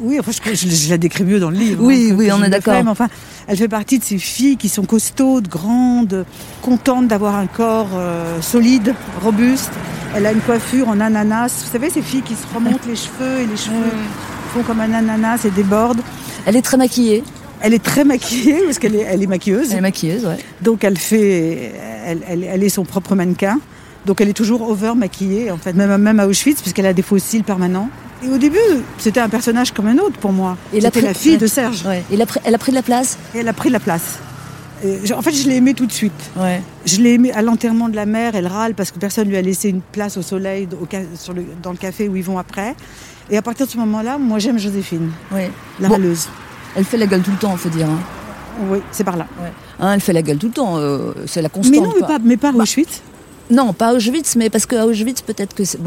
[0.00, 1.82] Oui, enfin, je, je- je la décris mieux dans le livre.
[1.84, 2.74] Oui, hein, oui, on est d'accord.
[2.88, 3.08] enfin,
[3.46, 6.24] elle fait partie de ces filles qui sont costaudes, grandes,
[6.62, 9.70] contentes d'avoir un corps euh, solide, robuste.
[10.14, 11.64] Elle a une coiffure en ananas.
[11.66, 13.76] Vous savez, ces filles qui se remontent les cheveux et les cheveux
[14.54, 16.00] font comme un ananas et débordent.
[16.46, 17.22] Elle est très maquillée.
[17.60, 19.70] Elle est très maquillée parce qu'elle est, elle est maquilleuse.
[19.70, 20.38] Elle est maquilleuse, ouais.
[20.62, 21.72] Donc elle fait,
[22.06, 23.60] elle, elle- elle est son propre mannequin.
[24.06, 27.02] Donc elle est toujours over maquillée, en fait, même, même à Auschwitz, puisqu'elle a des
[27.02, 27.90] fossiles permanents.
[28.24, 28.58] Et au début,
[28.98, 30.56] c'était un personnage comme un autre pour moi.
[30.72, 31.84] C'était la fille de Serge.
[31.86, 32.04] ouais.
[32.10, 33.16] Et elle a, pris, elle a pris de la place?
[33.34, 34.18] Et elle a pris de la place.
[34.84, 36.12] Et je- en fait, je l'ai aimée tout de suite.
[36.36, 36.62] Ouais.
[36.86, 38.34] Je l'ai aimée à l'enterrement de la mère.
[38.34, 41.32] Elle râle parce que personne lui a laissé une place au soleil au ca- sur
[41.34, 42.74] le- dans le café où ils vont après.
[43.30, 45.50] Et à partir de ce moment-là, moi, j'aime Joséphine, ouais.
[45.80, 45.94] la Bon.
[45.94, 46.28] râleuse.
[46.76, 47.86] Elle fait la gueule tout le temps, faut dire.
[47.88, 47.98] Hein.
[48.70, 49.26] Oui, c'est par là.
[49.80, 51.72] Hein, elle fait la gueule tout le temps, euh, c'est la constante.
[51.74, 53.00] Mais non, mais pas, mais pas à Bah, Auschwitz.
[53.50, 55.64] Non, pas à Auschwitz, mais parce qu'à Auschwitz, peut-être que.
[55.64, 55.78] c'est-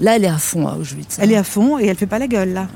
[0.00, 1.18] là, elle est à fond à Auschwitz.
[1.18, 1.22] hein.
[1.22, 2.66] Elle est à fond et elle fait pas la gueule, là.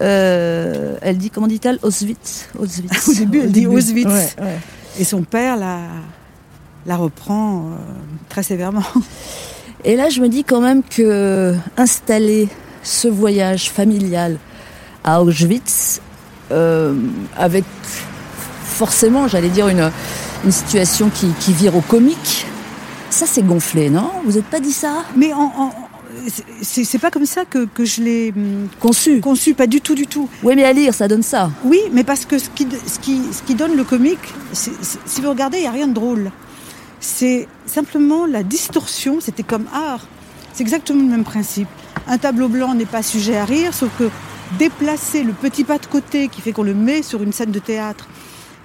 [0.00, 1.78] Euh, elle dit, comment dit-elle?
[1.82, 2.48] Auschwitz.
[2.58, 3.08] Auschwitz.
[3.08, 4.06] Au début, elle dit Auschwitz.
[4.06, 4.58] Ouais, ouais.
[4.98, 5.78] Et son père la,
[6.86, 7.76] la reprend euh,
[8.28, 8.82] très sévèrement.
[9.84, 12.48] Et là, je me dis quand même que installer
[12.84, 14.38] ce voyage familial
[15.04, 16.00] à Auschwitz,
[16.52, 16.94] euh,
[17.36, 17.64] avec
[18.64, 19.90] forcément, j'allais dire, une,
[20.44, 22.46] une situation qui, qui vire au comique,
[23.10, 24.10] ça c'est gonflé, non?
[24.24, 25.04] Vous n'êtes pas dit ça?
[25.16, 25.81] Mais en, en-
[26.62, 29.20] c'est pas comme ça que, que je l'ai hum, Conçu.
[29.20, 30.28] conçu, pas du tout, du tout.
[30.42, 31.50] Oui, mais à lire, ça donne ça.
[31.64, 34.18] Oui, mais parce que ce qui, ce qui, ce qui donne le comique,
[34.52, 36.30] si vous regardez, il n'y a rien de drôle.
[37.00, 40.06] C'est simplement la distorsion, c'était comme art.
[40.52, 41.68] C'est exactement le même principe.
[42.06, 44.08] Un tableau blanc n'est pas sujet à rire, sauf que
[44.58, 47.58] déplacer le petit pas de côté qui fait qu'on le met sur une scène de
[47.58, 48.06] théâtre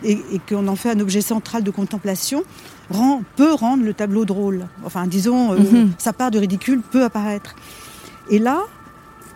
[0.04, 2.43] et, et qu'on en fait un objet central de contemplation
[2.89, 4.67] rend, peut rendre le tableau drôle.
[4.86, 5.91] Enfin, disons, euh, Mhm.
[5.97, 7.56] sa part de ridicule peut apparaître.
[8.30, 8.62] Et là,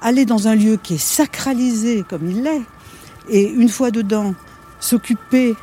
[0.01, 2.61] aller dans un lieu qui est sacralisé comme il l'est,
[3.29, 4.33] et une fois dedans,
[4.79, 5.55] s'occuper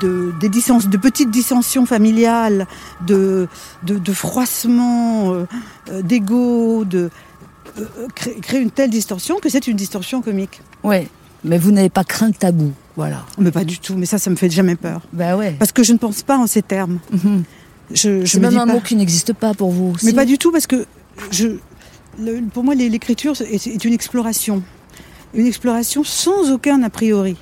[0.00, 2.66] de, des dissens- de petites dissensions familiales,
[3.06, 3.46] de,
[3.82, 5.46] de, de froissements, euh,
[5.90, 7.10] euh, d'ego, de
[7.78, 10.62] euh, créer, une telle distorsion que c'est une distorsion comique.
[10.82, 11.08] Ouais.
[11.44, 12.72] Mais vous n'avez pas craint le tabou.
[12.96, 13.24] Voilà.
[13.38, 15.00] Mais pas du tout, mais ça, ça me fait jamais peur.
[15.16, 15.56] Ouais.
[15.58, 16.98] Parce que je ne pense pas en ces termes.
[17.12, 17.42] Mhm.
[17.92, 19.94] Je, je C'est me même un pas- mot qui n'existe pas pour vous.
[20.04, 20.86] Mais pas du tout, parce que
[21.30, 21.48] je,
[22.18, 24.62] le- pour moi, l'écriture est, est une exploration.
[25.34, 27.36] Une exploration sans aucun a priori.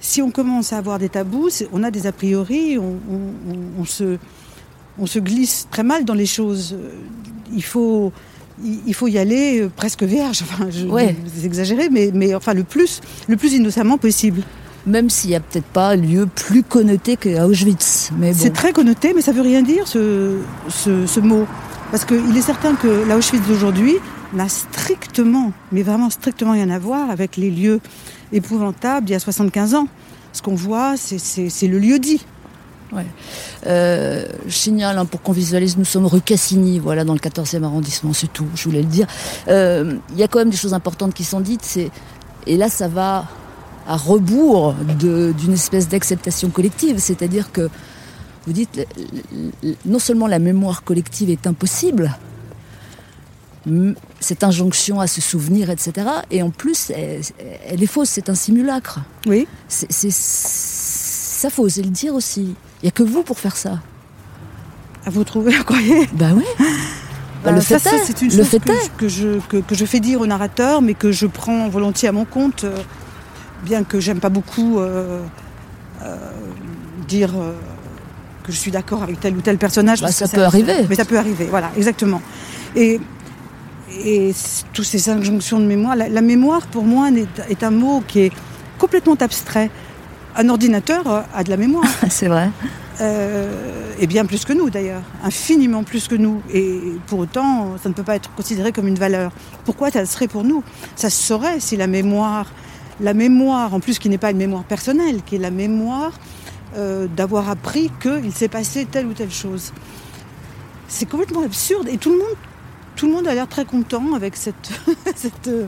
[0.00, 3.80] Si on commence à avoir des tabous, on a des a priori, on, on- on-
[3.82, 4.16] on se,
[4.98, 6.76] on se glisse très mal dans les choses.
[7.54, 8.10] Il faut,
[8.64, 10.40] il faut y aller euh, presque vierge.
[10.42, 11.14] Enfin, je, Ouais.
[11.36, 14.42] c'est exagéré, mais, mais enfin le plus, le plus innocemment possible.
[14.86, 18.10] Même s'il n'y a peut-être pas lieu plus connoté qu'à Auschwitz.
[18.18, 18.38] Mais bon.
[18.40, 21.46] C'est très connoté, mais ça veut rien dire ce, ce, ce mot.
[21.90, 23.94] Parce qu'il est certain que la Auschwitz d'aujourd'hui
[24.32, 27.80] n'a strictement, mais vraiment strictement rien à voir avec les lieux
[28.32, 29.86] épouvantables d'il y a 75 ans.
[30.32, 32.24] Ce qu'on voit, c'est- le lieu dit.
[33.66, 37.64] Euh, je signale, hein, pour qu'on visualise, nous sommes rue Cassini, voilà, dans le 14e
[37.64, 39.06] arrondissement, c'est tout, je voulais le dire.
[39.48, 41.78] Euh, Il y a quand même des choses importantes qui sont dites,
[42.46, 43.24] et là ça va
[43.86, 47.68] à rebours d'une espèce d'acceptation collective, c'est-à-dire que
[48.46, 48.86] vous dites,
[49.86, 52.16] non seulement la mémoire collective est impossible,
[54.20, 57.20] cette injonction à se souvenir, etc., et en plus, elle,
[57.68, 59.00] elle est fausse, c'est un simulacre.
[59.26, 59.46] Oui.
[59.68, 62.54] C'est, ça faut oser le dire aussi.
[62.82, 63.80] Il n'y a que vous pour faire ça.
[65.06, 66.08] À vous trouver, vous croyez?
[66.14, 66.44] Bah oui.
[67.44, 68.04] Bah, le ça, fait ça, est.
[68.04, 68.84] c'est une le chose fait que, est.
[68.84, 72.08] je- que je, que, que je fais dire au narrateur, mais que je prends volontiers
[72.08, 72.76] à mon compte, euh,
[73.62, 75.20] bien que j'aime pas beaucoup euh,
[76.02, 76.16] euh,
[77.08, 77.52] dire euh,
[78.42, 80.00] que je suis d'accord avec tel ou tel personnage.
[80.00, 80.86] Bah, parce ça que peut arriver.
[80.88, 82.20] Mais ça peut arriver, voilà, exactement.
[82.74, 83.00] Et,
[84.04, 84.32] et
[84.72, 87.08] tous ces injonctions de mémoire, la, la mémoire pour moi
[87.48, 88.32] est un mot qui est
[88.78, 89.70] complètement abstrait.
[90.34, 91.84] Un ordinateur a de la mémoire.
[92.08, 92.50] C'est vrai.
[93.00, 96.42] Euh, et bien plus que nous d'ailleurs, infiniment plus que nous.
[96.52, 99.32] Et pour autant, ça ne peut pas être considéré comme une valeur.
[99.64, 100.62] Pourquoi ça serait pour nous?
[100.96, 102.46] Ça se saurait si la mémoire,
[103.00, 106.12] la mémoire en plus qui n'est pas une mémoire personnelle, qui est la mémoire
[106.76, 109.72] euh, d'avoir appris qu'il s'est passé telle ou telle chose.
[110.88, 112.36] C'est complètement absurde et tout le monde,
[112.96, 114.72] tout le monde a l'air très content avec cette,
[115.14, 115.66] cette, euh,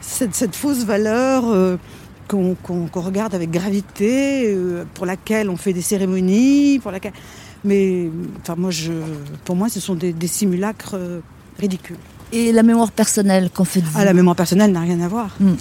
[0.00, 1.44] cette, cette, fausse valeur.
[1.46, 1.76] Euh,
[2.26, 2.58] qu'on
[2.92, 4.54] regarde avec gravité,
[4.92, 7.14] pour laquelle on fait des cérémonies, pour laquelle.
[7.64, 8.10] Mais
[8.42, 8.92] enfin, moi, je,
[9.46, 10.94] pour moi, ce sont des, simulacres
[11.58, 11.96] ridicules.
[12.30, 13.98] Et la mémoire personnelle, qu'en faites-vous?
[13.98, 15.36] Ah, la mémoire personnelle n'a rien à voir.
[15.40, 15.54] Hmm.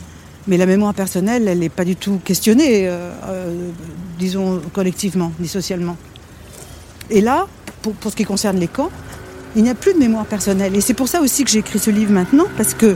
[0.47, 3.69] Mais la mémoire personnelle, elle n'est pas du tout questionnée, euh,
[4.17, 5.97] disons, collectivement, ni socialement.
[7.09, 7.47] Et là,
[7.81, 8.89] pour, ce qui concerne les camps,
[9.55, 10.75] il n'y a plus de mémoire personnelle.
[10.75, 12.95] Et c'est pour ça aussi que j'ai écrit ce livre maintenant, parce que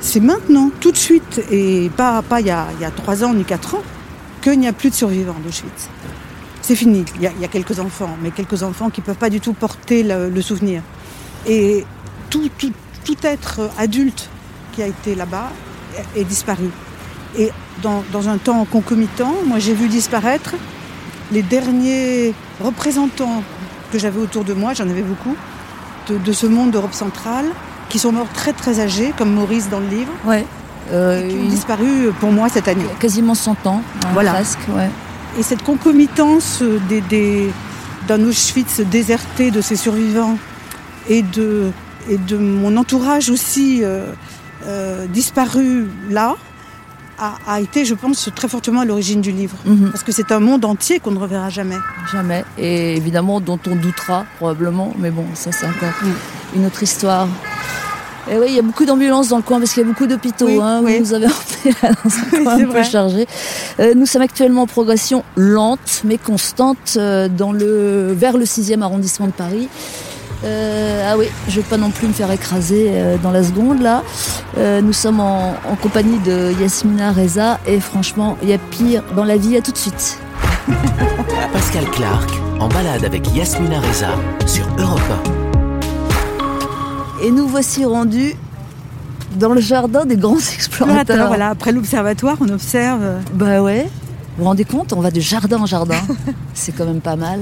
[0.00, 3.74] c'est maintenant, tout de suite, et pas, pas il, y a, trois ans ni quatre
[3.74, 3.82] ans,
[4.42, 5.88] qu'il n'y a plus de survivants d'Auschwitz.
[6.62, 7.04] C'est fini.
[7.16, 10.02] Il y, a, quelques enfants, mais quelques enfants qui ne peuvent pas du tout porter
[10.02, 10.82] le, souvenir.
[11.46, 11.84] Et
[12.30, 12.48] tout,
[13.04, 14.28] tout, être adulte
[14.72, 15.50] qui a été là-bas
[16.16, 16.70] est, disparu.
[17.38, 17.50] Et
[17.82, 20.54] dans, un temps concomitant, moi j'ai vu disparaître
[21.30, 23.42] les derniers représentants
[23.92, 25.36] que j'avais autour de moi, j'en avais beaucoup,
[26.08, 27.46] de, de ce monde d'Europe centrale,
[27.88, 30.12] qui sont morts très très âgés, comme Maurice dans le livre.
[30.24, 30.44] Ouais.
[30.90, 32.86] Euh, qui ont disparu pour moi cette année.
[32.98, 34.32] Quasiment 100 ans, hein, voilà.
[34.32, 34.58] presque.
[34.74, 34.88] Ouais.
[35.38, 37.50] Et cette concomitance des, des,
[38.06, 40.38] d'un Auschwitz déserté de ses survivants
[41.08, 41.70] et de,
[42.08, 44.12] et de mon entourage aussi euh,
[44.68, 46.36] euh, disparu là,
[47.48, 49.56] a, été, je pense, très fortement à l'origine du livre.
[49.64, 49.90] Mhm.
[49.90, 51.74] Parce que c'est un monde entier qu'on ne reverra jamais.
[52.12, 52.44] Jamais.
[52.56, 54.94] Et évidemment, dont on doutera probablement.
[54.98, 55.88] Mais bon, ça, c'est encore
[56.54, 57.26] une autre histoire.
[58.30, 60.06] Et oui, il y a beaucoup d'ambulances dans le coin parce qu'il y a beaucoup
[60.06, 60.60] d'hôpitaux.
[60.60, 61.26] hein, Vous nous avez
[61.64, 63.26] emmené là dans un coin un peu chargé.
[63.80, 68.82] Euh, nous sommes actuellement en progression lente mais constante euh, dans le, vers le 6e
[68.82, 69.68] arrondissement de Paris.
[70.44, 73.82] Euh, ah oui, je ne vais pas non plus me faire écraser dans la seconde
[73.82, 74.02] là.
[74.56, 79.24] nous sommes en, en, compagnie de Yasmina Reza et franchement, il y a pire dans
[79.24, 79.56] la vie.
[79.56, 80.18] À tout de suite.
[81.52, 84.10] Pascal Clark en balade avec Yasmina Reza
[84.46, 85.00] sur Europe
[87.20, 87.24] 1.
[87.24, 88.34] Et nous voici rendus
[89.36, 91.28] dans le jardin des grands explorateurs.
[91.28, 93.02] Voilà, après l'observatoire, on observe.
[93.02, 93.84] Euh, bah ouais.
[94.36, 96.00] Vous vous rendez compte On va de jardin en jardin.
[96.54, 97.40] C'est quand même pas mal.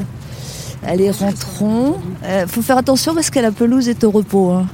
[0.87, 1.97] Allez, rentrons.
[2.23, 4.51] Il euh, faut faire attention parce que la pelouse est au repos.
[4.51, 4.67] Hein.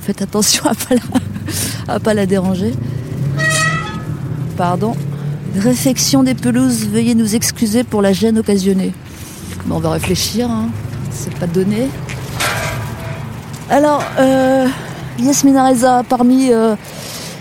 [0.00, 2.72] Faites attention à pas pas la déranger.
[4.56, 4.94] Pardon.
[5.56, 8.92] Réfection des pelouses, veuillez nous excuser pour la gêne occasionnée.
[9.70, 10.68] on va réfléchir, hein.
[11.12, 11.88] c'est pas donné.
[13.70, 14.66] Alors, euh,
[15.20, 15.70] Yasmina
[16.08, 16.74] parmi euh,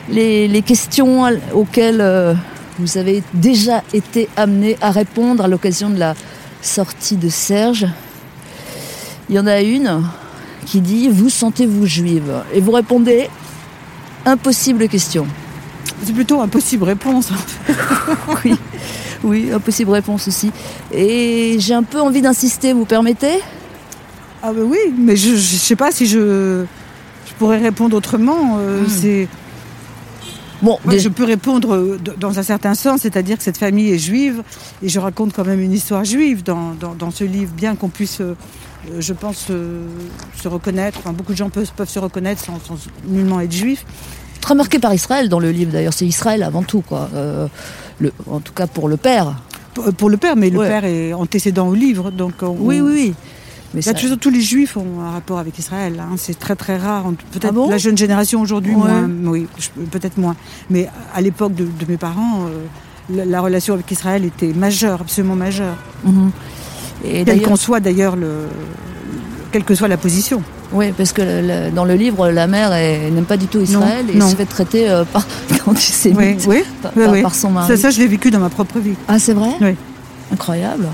[0.09, 2.33] les, questions auxquelles euh,
[2.79, 6.13] vous avez déjà été amené à répondre à l'occasion de la
[6.63, 7.87] sortie de Serge,
[9.29, 10.03] il y en a une
[10.65, 12.43] qui dit Vous sentez-vous juive?
[12.53, 13.29] Et vous répondez
[14.25, 15.27] Impossible question.
[16.03, 17.29] C'est plutôt impossible réponse.
[18.45, 18.55] oui,
[19.23, 20.51] oui, impossible réponse aussi.
[20.91, 23.39] Et j'ai un peu envie d'insister, vous permettez?
[24.41, 26.65] Ah ben oui, mais je ne sais pas si je,
[27.25, 28.57] je, pourrais répondre autrement.
[28.59, 28.89] Euh, hmm.
[28.89, 29.27] C'est
[30.63, 34.43] Bon, je peux répondre euh, dans un certain sens, c'est-à-dire que cette famille est juive,
[34.81, 38.21] et je raconte quand même une histoire juive dans, dans, ce livre, bien qu'on puisse,
[38.21, 38.33] euh,
[38.97, 43.41] je pense, se reconnaître, enfin, beaucoup de gens peuvent, peuvent se reconnaître sans, sans, nullement
[43.41, 43.85] être juifs.
[44.39, 47.09] Très marqué par Israël dans le livre, d'ailleurs, c'est Israël avant tout, quoi.
[47.99, 49.35] le, en tout cas pour le père.
[49.97, 52.35] Pour, le père, mais le père est antécédent au livre, donc...
[52.41, 53.13] oui, oui, oui.
[53.73, 53.93] Mais ça...
[53.93, 55.99] tous les juifs ont un rapport avec Israël.
[55.99, 56.15] Hein.
[56.17, 57.05] C'est très très rare.
[57.31, 59.09] Peut-être ah la jeune génération aujourd'hui, moins.
[59.23, 59.47] Oui,
[59.91, 60.35] peut-être moins.
[60.69, 65.75] Mais à l'époque de, mes parents, euh, la, relation avec Israël était majeure, absolument majeure.
[66.03, 66.31] Mhm.
[67.05, 68.47] Et Quel qu'en soit d'ailleurs, le,
[69.51, 70.41] quelle que soit la position.
[70.71, 74.35] Oui, parce que dans le livre, la mère n'aime pas du tout Israël et se
[74.35, 75.25] fait traiter euh, par
[75.67, 76.63] antisémite oui,
[76.95, 77.67] oui, par, son mari.
[77.67, 78.95] Ça, ça je l'ai vécu dans ma propre vie.
[79.07, 79.75] Ah, c'est vrai Oui.
[80.31, 80.87] Incroyable.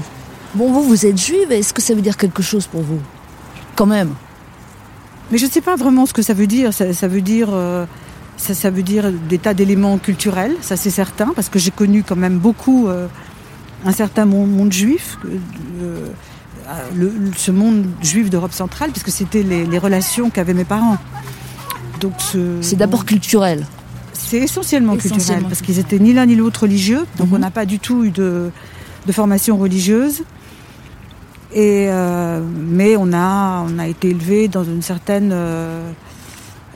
[0.55, 2.99] Bon, vous, vous êtes juive, est-ce que ça veut dire quelque chose pour vous?
[3.75, 4.13] Quand même.
[5.31, 6.73] Mais je ne sais pas vraiment ce que ça veut dire.
[6.73, 7.49] Ça, veut dire.
[7.51, 7.85] Euh,
[8.37, 12.15] ça, veut dire des tas d'éléments culturels, ça c'est certain, parce que j'ai connu quand
[12.15, 13.07] même beaucoup euh,
[13.85, 15.17] un certain monde, juif,
[15.81, 16.07] euh,
[17.35, 20.97] ce monde juif d'Europe centrale, puisque c'était les, relations qu'avaient mes parents.
[21.99, 22.13] Donc
[22.61, 23.67] c'est d'abord culturel.
[24.13, 27.35] C'est essentiellement, culturel, parce qu'ils étaient ni l'un ni l'autre religieux, donc mhm.
[27.35, 28.51] on n'a pas du tout eu de,
[29.05, 30.23] de formation religieuse.
[31.53, 35.89] Et, euh, mais on a, on a été élevé dans une certaine, euh,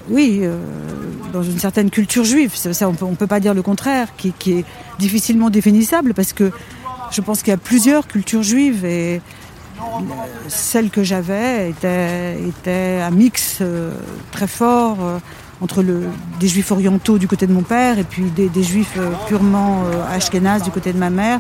[0.10, 0.58] oui, euh,
[1.32, 2.56] dans une certaine culture juive.
[2.56, 4.66] Ça, on peut, ne peut pas dire le contraire, qui, est
[4.98, 6.52] difficilement définissable parce que
[7.12, 9.22] je pense qu'il y a plusieurs cultures juives et
[10.48, 13.62] celle que j'avais était, était, un mix
[14.32, 14.98] très fort
[15.62, 16.04] entre le,
[16.40, 18.98] des juifs orientaux du côté de mon père et puis des, juifs
[19.28, 21.40] purement ashkénazes du côté de ma mère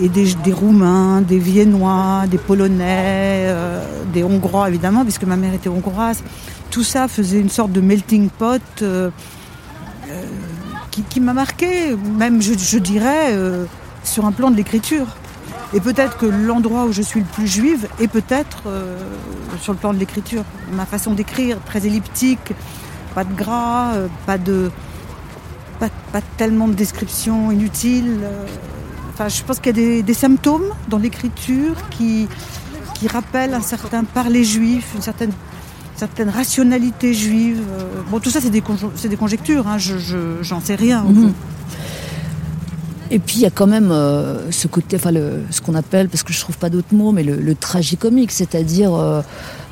[0.00, 3.54] et des, Roumains, des Viennois, des Polonais,
[4.12, 6.22] des Hongrois évidemment, puisque ma mère était hongroise.
[6.70, 8.82] Tout ça faisait une sorte de melting pot
[11.02, 13.64] qui, m'a marqué, même je, dirais, euh,
[14.04, 15.06] sur un plan de l'écriture.
[15.72, 18.96] Et peut-être que l'endroit où je suis le plus juive est peut-être euh,
[19.60, 20.44] sur le plan de l'écriture.
[20.72, 22.52] Ma façon d'écrire, très elliptique,
[23.14, 24.70] pas de gras, euh, pas de
[25.80, 25.88] pas,
[26.36, 28.20] tellement de descriptions inutiles.
[29.14, 32.26] Enfin, je pense qu'il y a des, symptômes dans l'écriture qui,
[32.94, 35.32] qui rappellent un certain parler juif, une certaine
[35.96, 37.62] certaines rationalités juives.
[37.70, 38.62] Euh, bon, tout ça, c'est des,
[39.08, 41.04] des, conjectures, hein, je, j'en sais rien.
[43.10, 46.08] Et puis il y a quand même euh, ce côté, enfin le, ce qu'on appelle,
[46.08, 49.20] parce que je trouve pas d'autres mots, mais le, le tragicomique, c'est-à-dire euh,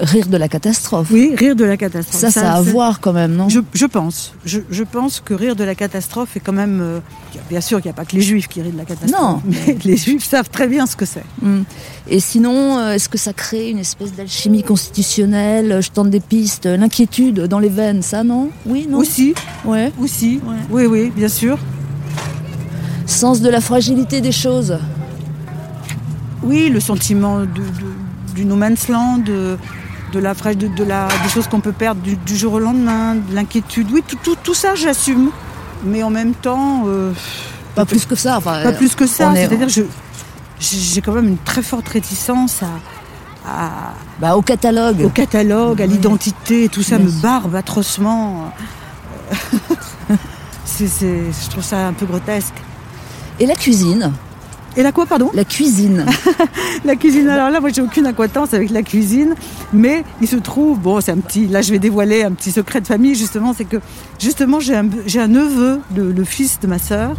[0.01, 1.09] rire de la catastrophe.
[1.11, 2.21] Oui, rire de la catastrophe.
[2.21, 3.49] Ça, ça, a à voir quand même, non?
[3.49, 4.35] Je, je, pense.
[4.45, 6.81] Je, je, pense que rire de la catastrophe est quand même.
[6.83, 6.99] Euh,
[7.49, 9.21] bien sûr qu'il n'y a pas que les juifs qui rient de la catastrophe.
[9.21, 9.43] Non.
[9.47, 11.25] Mais les juifs savent très bien ce que c'est.
[11.41, 11.63] Hmm.
[12.09, 15.81] Et sinon, est-ce que ça crée une espèce d'alchimie constitutionnelle?
[15.81, 18.51] Je tente des pistes, l'inquiétude dans les veines, ça, non?
[18.67, 18.99] Oui, non?
[18.99, 19.35] Aussi.
[19.65, 19.91] Ouais.
[20.01, 20.41] Aussi.
[20.45, 20.57] Ouais.
[20.71, 21.59] Oui, oui, bien sûr
[23.13, 24.79] sens de la fragilité des choses.
[26.43, 27.43] Oui, le sentiment
[28.35, 29.59] du no man's land, de,
[30.19, 33.89] la, de, la, des choses qu'on peut perdre du, jour au lendemain, de l'inquiétude.
[33.93, 35.31] Oui, tout, tout, ça, j'assume.
[35.85, 36.85] Mais en même temps.
[36.87, 37.13] Euh,
[37.75, 38.41] pas plus que ça.
[38.41, 39.33] pas plus que ça.
[39.35, 39.87] C'est-à-dire que
[40.61, 42.63] j'ai quand même une très forte réticence
[43.47, 43.95] à.
[44.21, 45.03] bah, au catalogue.
[45.05, 48.53] Au catalogue, à l'identité, tout ça me barbe atrocement.
[50.79, 52.55] je trouve ça un peu grotesque.
[53.41, 54.13] Et la cuisine
[54.77, 56.07] et la quoi, pardon La cuisine.
[56.85, 57.29] la cuisine.
[57.29, 59.35] Alors là, moi, j'ai aucune acquaintance avec la cuisine,
[59.73, 61.47] mais il se trouve, bon, c'est un petit.
[61.47, 63.77] Là, je vais dévoiler un petit secret de famille, justement, c'est que
[64.19, 67.17] justement, j'ai un, un, neveu, le, fils de ma sœur,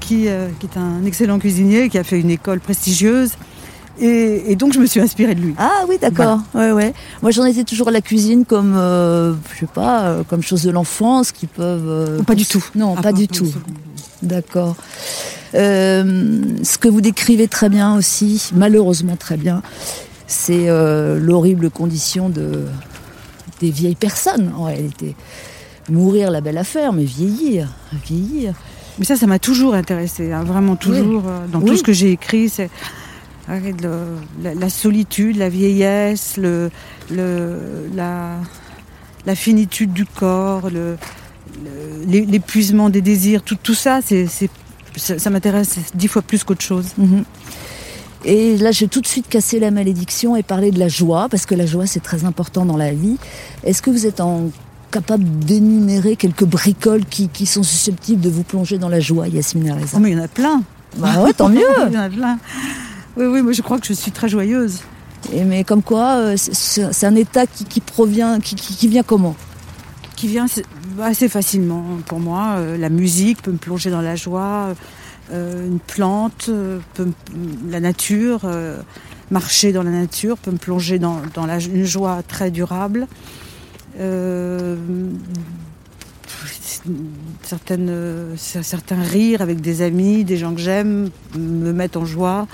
[0.00, 3.32] qui, euh, qui, est un excellent cuisinier, qui a fait une école prestigieuse.
[4.00, 5.54] Et, donc je me suis inspirée de lui.
[5.58, 6.40] Ah oui, d'accord.
[6.54, 6.92] Ouais, ouais.
[7.22, 10.62] Moi, j'en étais toujours à la cuisine comme, euh, je sais pas, euh, comme chose
[10.62, 12.22] de l'enfance qui peuvent.
[12.24, 12.64] pas du tout.
[12.74, 13.52] Non, ah, pas, du tout.
[14.22, 14.76] D'accord.
[15.54, 19.62] Euh, ce que vous décrivez très bien aussi, malheureusement très bien,
[20.26, 22.64] c'est euh, l'horrible condition de,
[23.60, 25.16] des vieilles personnes en réalité.
[25.88, 27.68] Mourir la belle affaire, mais vieillir,
[28.06, 28.54] vieillir.
[28.98, 31.22] Mais ça, ça m'a toujours intéressé, hein, vraiment toujours.
[31.26, 32.68] Euh, dans tout ce que j'ai écrit, c'est
[33.48, 36.70] la, solitude, la vieillesse, le,
[37.10, 38.34] la,
[39.24, 40.96] la finitude du corps, le,
[42.06, 44.26] l'épuisement des désirs, tout, tout ça, c'est,
[44.96, 46.86] ça, m'intéresse dix fois plus qu'autre chose.
[46.98, 47.24] Mhm.
[48.24, 51.46] Et là, j'ai tout de suite cassé la malédiction et parlé de la joie, parce
[51.46, 53.16] que la joie, c'est très important dans la vie.
[53.62, 54.50] Est-ce que vous êtes en
[54.90, 59.74] capable d'énumérer quelques bricoles qui, qui, sont susceptibles de vous plonger dans la joie, Yasmina
[59.74, 60.62] Reza oh, mais il y en a plein.
[60.96, 61.60] Bah ouais, tant mieux.
[61.88, 62.38] il y en a plein.
[63.16, 64.80] Oui, oui, moi je crois que je suis très joyeuse.
[65.32, 69.36] Et mais comme quoi, euh, c'est un état qui, qui provient, qui, qui, vient comment?
[70.16, 70.46] Qui vient
[71.06, 72.56] assez facilement pour moi.
[72.56, 74.74] Euh, la musique peut me plonger dans la joie,
[75.32, 76.78] euh, une plante, euh,
[77.68, 78.40] la nature,
[79.30, 83.06] marcher dans la nature peut me plonger dans, une joie très durable.
[87.42, 92.46] certains rires avec des amis, des gens que j'aime, me mettent en joie.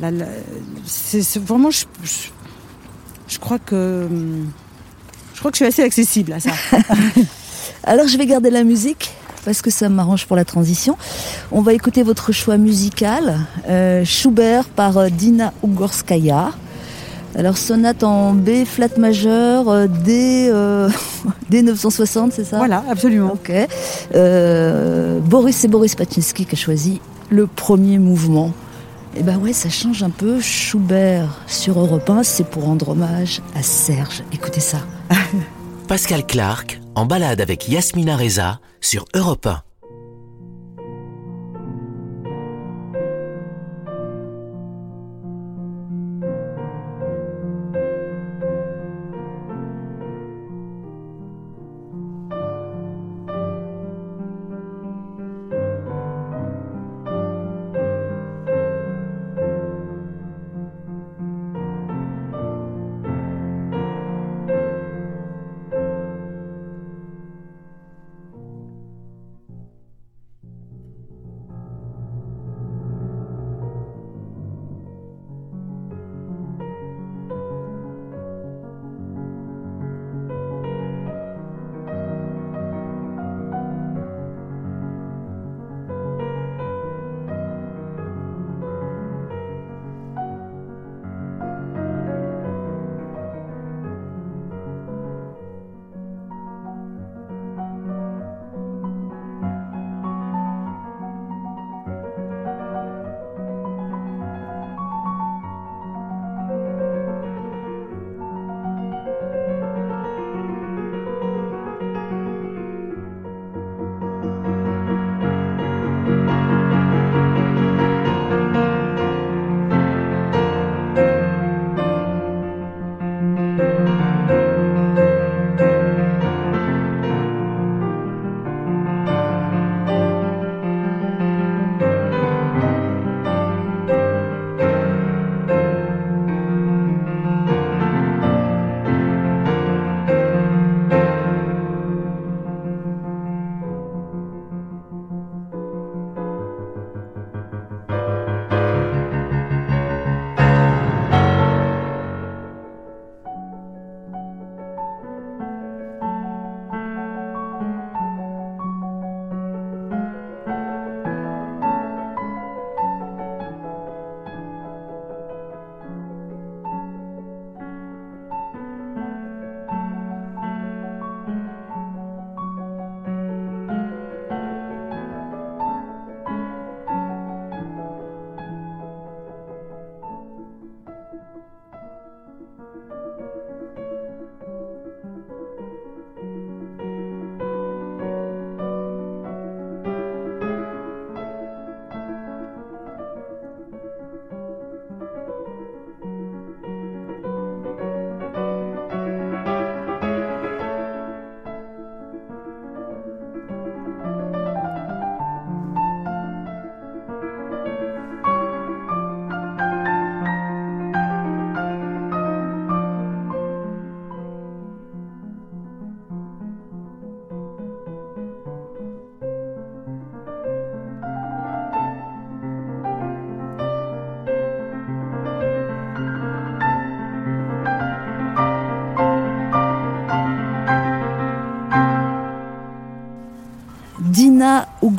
[0.00, 1.84] vraiment, je,
[3.28, 4.08] je, crois que
[5.34, 6.52] je crois que je suis assez accessible à ça.
[7.84, 9.10] Alors je vais garder la musique
[9.44, 10.96] parce que ça m'arrange pour la transition.
[11.50, 16.50] On va écouter votre choix musical, euh, Schubert par euh, Dina Ugorskaya.
[17.34, 20.52] Alors sonate en B flat majeur, euh, D,
[21.50, 22.58] D 960, c'est ça?
[22.58, 23.32] Voilà, absolument.
[23.32, 23.52] Ok.
[25.24, 27.00] Boris, c'est Boris Patinski qui a choisi
[27.30, 28.52] le premier mouvement.
[29.14, 30.40] Et eh ben ouais, ça change un peu.
[30.40, 34.22] Schubert sur Europe 1, c'est pour rendre hommage à Serge.
[34.32, 34.78] Écoutez ça.
[35.90, 39.69] Pascal Clark en balade avec Yasmina Reza sur Europe 1.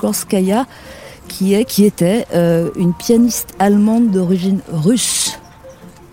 [0.01, 0.65] Nina Ugorskaya,
[1.27, 5.37] qui est, qui était euh, une pianiste allemande d'origine russe.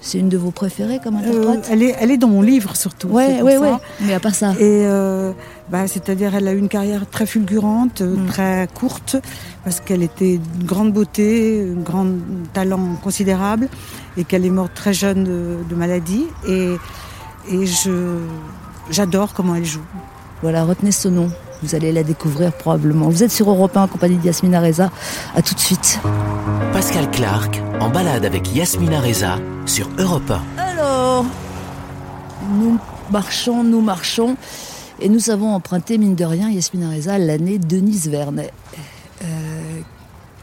[0.01, 1.67] C'est une de vos préférées comme interprète?
[1.67, 3.09] euh, elle, est, elle est dans mon livre surtout.
[3.09, 3.73] Ouais, ouais, ouais.
[4.01, 4.53] Mais à part ça.
[4.53, 5.33] Et euh,
[5.71, 8.27] bah, c'est-à-dire, elle a eu une carrière très fulgurante, mm.
[8.27, 9.17] très courte,
[9.65, 12.07] parce qu'elle était d'une grande beauté, un grand
[12.55, 13.69] talent considérable,
[14.17, 15.25] et qu'elle est morte très jeune
[15.69, 16.25] de, maladie.
[16.49, 16.77] Et,
[17.51, 18.19] et je,
[18.91, 19.85] j'adore comment elle joue.
[20.43, 21.29] Voilà, retenez ce nom.
[21.63, 23.09] Vous allez la découvrir probablement.
[23.09, 24.91] Vous êtes sur Europe 1 en compagnie de Yasmina Reza.
[25.35, 25.99] À tout de suite.
[26.73, 30.63] Pascal Clark en balade avec Yasmina Reza sur Europe 1.
[30.63, 31.25] Alors,
[32.51, 32.79] nous
[33.11, 34.37] marchons, nous marchons.
[35.01, 38.53] Et nous avons emprunté, mine de rien, Yasmina Reza, l'année Denise Vernet,
[39.23, 39.81] euh,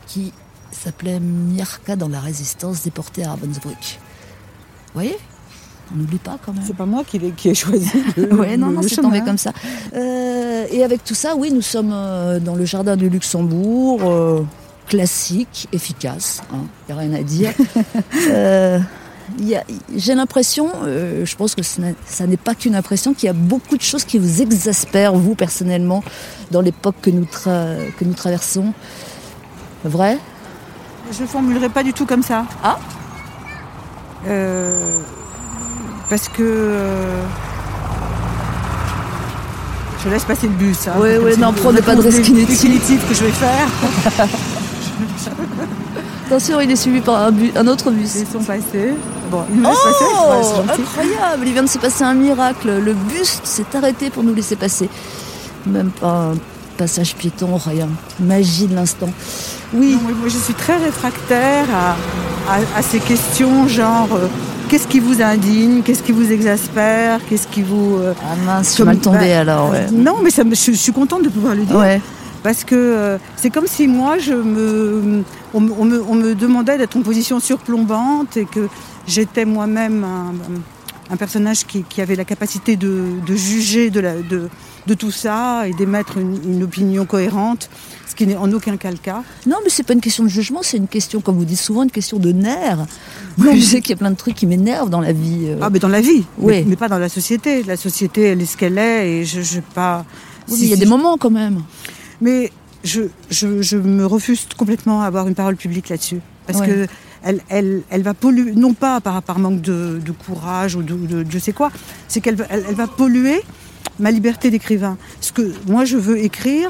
[0.07, 0.32] qui
[0.72, 3.99] s'appelait Miarka dans la résistance déportée à Ravensbrück.
[4.88, 5.18] Vous voyez?
[5.93, 6.63] On n'oublie pas quand même.
[6.66, 7.91] C'est pas moi qui ai, choisi.
[8.18, 9.51] Oui, non, non, c'est tombé comme ça.
[9.93, 10.24] Euh,
[10.72, 14.41] et avec tout ça, oui, nous sommes euh, dans le jardin du Luxembourg, euh,
[14.88, 16.41] classique, efficace.
[16.51, 17.53] Il hein, n'y a rien à dire.
[19.95, 23.82] J'ai l'impression, je pense que ça n'est pas qu'une impression, qu'il y a beaucoup de
[23.82, 26.03] choses qui vous exaspèrent, vous personnellement,
[26.51, 28.72] dans l'époque que, nous que nous traversons.
[29.84, 30.20] Vrai?
[31.11, 32.45] Je ne formulerai pas du tout comme ça.
[32.63, 32.78] Ah?
[36.07, 37.24] Parce que
[40.06, 40.88] euh, je laisse passer le bus.
[40.88, 43.68] Hein, oui, oui, non, prenez pas de risque inutile que je vais faire.
[46.28, 48.16] Attention, il est suivi par un, autre bus.
[48.16, 48.95] Ils sont passés.
[49.30, 50.62] Bon, ils nous laissent oh.
[50.68, 52.80] Incroyable, il vient de se passer un miracle.
[52.84, 54.89] Le bus s'est arrêté pour nous laisser passer.
[55.68, 56.34] Même pas un
[56.78, 57.89] passage piéton, rien.
[58.20, 59.10] Magie de l'instant.
[59.74, 59.97] Oui.
[60.01, 61.66] moi, je suis très réfractaire
[62.49, 64.10] à, ces questions genre.
[64.70, 65.82] Qu'est-ce qui vous indigne?
[65.84, 67.20] Qu'est-ce qui vous exaspère?
[67.28, 67.97] Qu'est-ce qui vous...
[67.97, 69.74] Euh, ah mince, je suis mal tombée bah, alors.
[69.91, 72.01] Non, mais ça, je, suis contente de pouvoir le dire.
[72.43, 76.95] Parce que euh, c'est comme si moi, je me, on, me, on me demandait d'être
[76.95, 78.68] en position surplombante et que
[79.07, 80.34] j'étais moi-même un,
[81.09, 84.49] un personnage qui, avait la capacité de, juger de, la, de,
[84.88, 87.70] de, tout ça et d'émettre une, opinion cohérente,
[88.16, 89.24] ce qui n'est en aucun cas le cas.
[89.45, 91.84] Non, mais c'est pas une question de jugement, c'est une question, comme vous dites souvent,
[91.84, 92.86] une question de nerfs.
[93.38, 95.47] je sais qu'il y a plein de trucs qui m'énervent dans la vie.
[95.47, 95.59] Euh.
[95.61, 96.63] Ah, mais dans la vie, oui.
[96.66, 97.63] mais, pas dans la société.
[97.63, 100.05] La société, elle est ce qu'elle est et je, je pas.
[100.49, 101.63] Oui, il y a des moments quand même.
[102.22, 102.51] Mais
[102.84, 106.22] je, je, je me refuse complètement à avoir une parole publique là-dessus.
[106.47, 106.88] Parce que
[107.26, 111.53] elle, elle, va polluer, non pas par, par manque de, courage ou de, je sais
[111.53, 111.72] quoi,
[112.07, 113.41] c'est qu'elle elle, va polluer
[113.99, 114.97] ma liberté d'écrivain.
[115.22, 116.70] Ce que moi je veux écrire,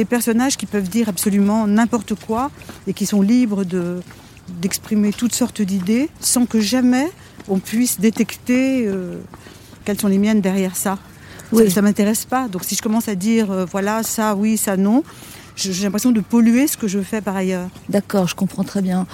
[0.00, 2.50] des personnages qui peuvent dire absolument n'importe quoi
[2.86, 4.00] et qui sont libres de,
[4.62, 7.06] d'exprimer toutes sortes d'idées sans que jamais
[7.48, 9.18] on puisse détecter euh,
[9.84, 10.98] quelles sont les miennes derrière ça.
[11.52, 12.48] Ça ne m'intéresse pas.
[12.48, 15.02] Donc si je commence à dire euh, voilà, ça, oui, ça, non,
[15.54, 17.68] j'ai l'impression de polluer ce que je fais par ailleurs.
[17.90, 19.06] D'accord, je comprends très bien.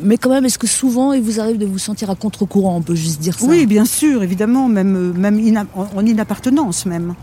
[0.00, 2.82] Mais quand même, est-ce que souvent il vous arrive de vous sentir à contre-courant On
[2.82, 3.46] peut juste dire ça?
[3.46, 7.14] Oui, bien sûr, évidemment, même, euh, même en inappartenance même.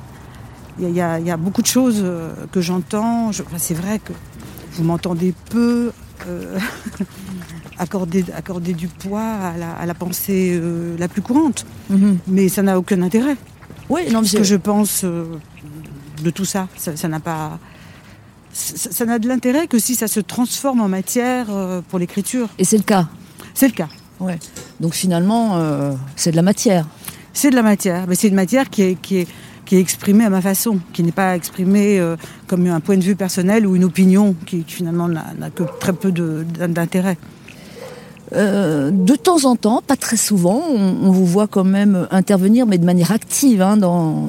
[0.79, 3.31] Il y, a, beaucoup de choses euh, que j'entends.
[3.57, 4.13] c'est vrai que
[4.73, 5.91] vous m'entendez peu
[6.27, 6.59] euh,
[7.79, 10.61] accorder, accorder, du poids à la, pensée
[10.97, 11.65] la plus courante.
[11.89, 12.19] Mhm.
[12.27, 13.37] Mais ça n'a aucun intérêt.
[13.89, 17.59] Oui, non, Ce que je pense de tout ça, ça n'a pas
[18.57, 22.49] ça n'a de l'intérêt que si ça se transforme en matière euh, pour l'écriture.
[22.57, 23.07] Et c'est le cas
[23.53, 23.89] C'est le cas.
[24.19, 24.39] Ouais.
[24.79, 26.87] Donc finalement, euh, c'est de la matière.
[27.33, 29.27] C'est de la matière, mais c'est une matière qui est, qui est,
[29.67, 32.15] qui est exprimée à ma façon, qui n'est pas exprimée euh,
[32.47, 36.11] comme un point de vue personnel ou une opinion qui, finalement n'a que très peu
[36.11, 37.17] d'intérêt.
[38.33, 42.85] de temps en temps, pas très souvent, on, vous voit quand même intervenir, mais de
[42.85, 44.27] manière active hein, dans,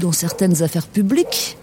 [0.00, 1.58] dans certaines affaires publiques.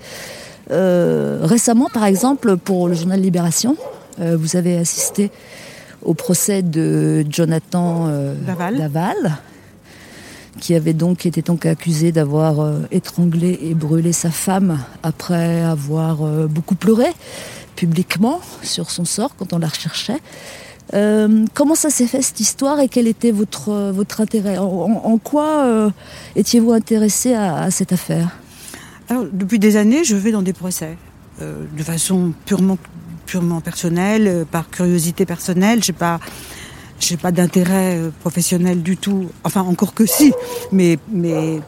[0.71, 3.75] Euh, récemment, par exemple, pour le journal Libération,
[4.19, 5.31] euh, vous avez assisté
[6.03, 9.39] au procès de Jonathan euh, Daval.
[10.59, 16.75] Qui avait donc été donc accusé d'avoir étranglé et brûlé sa femme après avoir beaucoup
[16.75, 17.07] pleuré
[17.75, 20.19] publiquement sur son sort quand on la recherchait.
[21.53, 24.57] comment ça s'est fait cette histoire et quel était votre, votre intérêt?
[24.57, 25.91] En, quoi
[26.35, 28.29] étiez-vous intéressé à cette affaire?
[29.33, 30.95] Depuis des années, je vais dans des procès,
[31.41, 32.77] euh, de façon purement,
[33.25, 35.83] purement personnelle, euh, par curiosité personnelle.
[35.83, 36.19] J'ai pas,
[36.99, 39.29] j'ai pas d'intérêt euh, professionnel du tout.
[39.43, 40.33] Enfin, encore que si,
[40.71, 41.59] mais, mais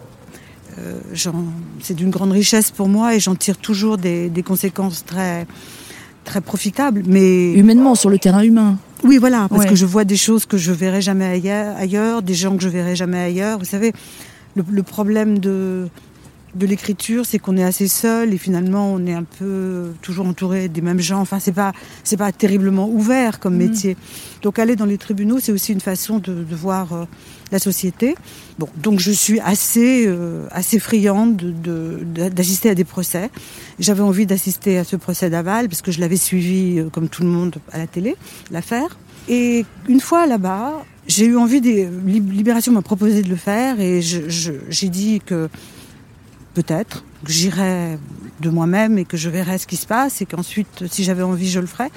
[1.79, 5.45] c'est d'une grande richesse pour moi et j'en tire toujours des, conséquences très,
[6.23, 7.03] très profitables.
[7.05, 8.77] Mais humainement, sur le terrain humain.
[9.03, 12.55] Oui, voilà, parce que je vois des choses que je verrai jamais ailleurs, des gens
[12.55, 13.59] que je verrai jamais ailleurs.
[13.59, 13.93] Vous savez,
[14.55, 15.87] le problème de
[16.53, 20.67] de l'écriture, c'est qu'on est assez seul et finalement on est un peu toujours entouré
[20.67, 21.19] des mêmes gens.
[21.21, 21.71] Enfin, c'est pas
[22.03, 23.59] c'est pas terriblement ouvert comme Mhm.
[23.69, 23.97] métier.
[24.41, 27.05] Donc aller dans les tribunaux, c'est aussi une façon de, de voir euh,
[27.51, 28.15] la société.
[28.59, 33.29] Bon, donc je suis assez euh, assez friande de- de- d'assister à des procès.
[33.79, 37.23] J'avais envie d'assister à ce procès d'aval parce que je l'avais suivi euh, comme tout
[37.23, 38.15] le monde à la télé,
[38.51, 38.97] l'affaire.
[39.29, 43.79] Et une fois là-bas, j'ai eu envie des Lib- Libération m'a proposé de le faire
[43.79, 45.47] et j'ai dit que
[46.53, 47.97] peut-être que j'irais
[48.41, 51.49] de moi-même et que je verrais ce qui se passe et qu'ensuite, si j'avais envie,
[51.49, 51.91] je le ferais.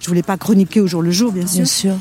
[0.00, 1.56] Je voulais pas chroniquer au jour le jour, bien sûr.
[1.56, 1.94] Bien sûr.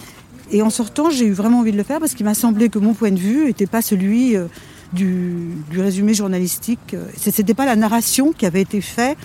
[0.52, 2.78] Et en sortant, j'ai eu vraiment envie de le faire parce qu'il m'a semblé que
[2.78, 4.46] mon point de vue n'était pas celui euh,
[4.94, 6.96] du, du résumé journalistique.
[7.18, 9.18] Ce n'était pas la narration qui avait été faite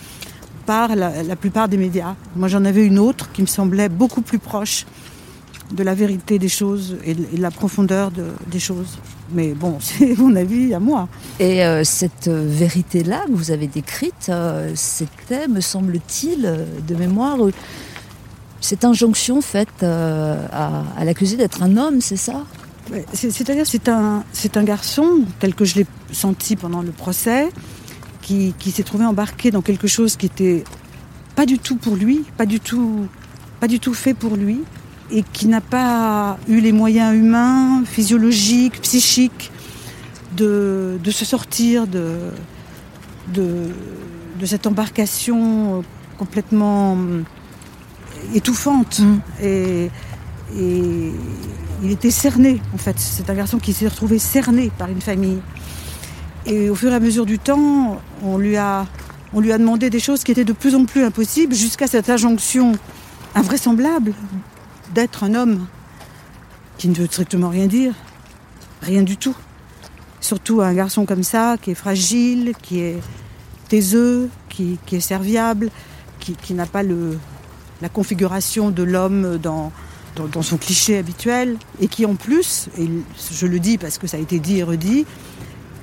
[0.65, 2.15] par la, la plupart des médias.
[2.35, 4.85] Moi, j'en avais une autre qui me semblait beaucoup plus proche
[5.73, 8.97] de la vérité des choses et de, et de la profondeur de- des choses.
[9.33, 11.07] Mais bon, c'est mon avis à moi.
[11.39, 16.41] Et euh, cette euh, vérité-là que vous avez décrite, euh, c'était, me semble-t-il,
[16.87, 17.37] de mémoire,
[18.61, 22.45] cette injonction faite euh, à, à l'accusé d'être un homme, c'est ça?
[23.13, 27.49] C'est-à-dire, c'est un, c'est un garçon, tel que je l'ai senti pendant le procès,
[28.21, 30.63] qui, qui s'est trouvé embarqué dans quelque chose qui était
[31.35, 33.07] pas du tout pour lui, pas du tout,
[33.59, 34.61] pas du tout fait pour lui,
[35.11, 39.51] et qui n'a pas eu les moyens humains, physiologiques, psychiques,
[40.35, 42.29] de, de se sortir de,
[43.33, 43.67] de,
[44.39, 45.81] de cette embarcation euh,
[46.17, 47.23] complètement euh,
[48.33, 48.99] étouffante.
[48.99, 49.19] Mm.
[49.43, 49.89] Et,
[50.57, 51.11] et
[51.83, 52.95] il était cerné, en fait.
[52.97, 55.39] C'est un garçon qui s'est retrouvé cerné par une famille.
[56.45, 58.87] Et au fur et à mesure du temps, on lui a,
[59.33, 62.09] on lui a demandé des choses qui étaient de plus en plus impossibles, jusqu'à cette
[62.09, 62.73] injonction
[63.35, 64.13] invraisemblable
[64.93, 65.67] d'être un homme
[66.77, 67.93] qui ne veut strictement rien dire,
[68.81, 69.35] rien du tout.
[70.19, 72.99] Surtout un garçon comme ça, qui est fragile, qui est
[73.69, 75.69] taiseux, qui, qui est serviable,
[76.19, 77.17] qui, qui n'a pas le,
[77.81, 79.71] la configuration de l'homme dans,
[80.15, 82.89] dans, dans son cliché habituel, et qui en plus, et
[83.31, 85.05] je le dis parce que ça a été dit et redit,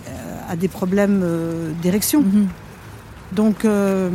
[0.09, 2.25] euh, a des problèmes euh, d'érection.
[3.33, 4.11] Donc euh,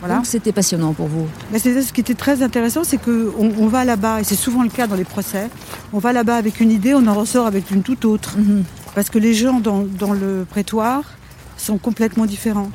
[0.00, 0.16] voilà.
[0.16, 1.26] Donc c'était passionnant pour vous.
[1.52, 4.68] Mais ce qui était très intéressant, c'est qu'on on va là-bas, et c'est souvent le
[4.68, 5.48] cas dans les procès,
[5.92, 8.36] on va là-bas avec une idée, on en ressort avec une toute autre.
[8.38, 8.64] Mhm.
[8.94, 11.02] Parce que les gens dans, dans le prétoire
[11.56, 12.70] sont complètement différents.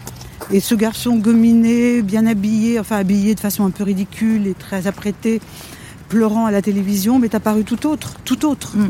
[0.51, 4.87] Et ce garçon gominé, bien habillé, enfin habillé de façon un peu ridicule et très
[4.87, 5.39] apprêté,
[6.09, 8.75] pleurant à la télévision, m'est apparu tout autre, tout autre.
[8.75, 8.89] Mm.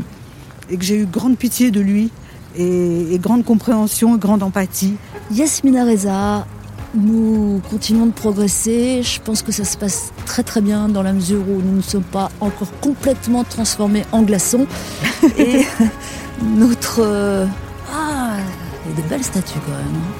[0.70, 2.10] Et que j'ai eu grande pitié de lui,
[2.56, 4.94] et, et grande compréhension, et grande empathie.
[5.30, 6.46] Yasmina Reza,
[6.94, 9.02] nous continuons de progresser.
[9.02, 11.82] Je pense que ça se passe très très bien dans la mesure où nous ne
[11.82, 14.66] sommes pas encore complètement transformés en glaçons.
[15.38, 15.64] Et
[16.56, 17.00] notre...
[17.02, 17.46] euh,
[17.92, 18.32] Ah,
[18.84, 19.80] il y a des belles statues quand même.
[19.96, 20.14] hein.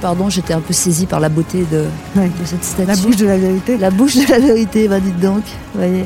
[0.00, 1.84] Pardon, j'étais un peu saisie par la beauté de,
[2.16, 2.28] Ouais.
[2.28, 2.88] de cette statue.
[2.88, 3.78] La bouche de la vérité.
[3.78, 5.42] La bouche de la vérité, bah dites donc.
[5.74, 6.04] Voyez.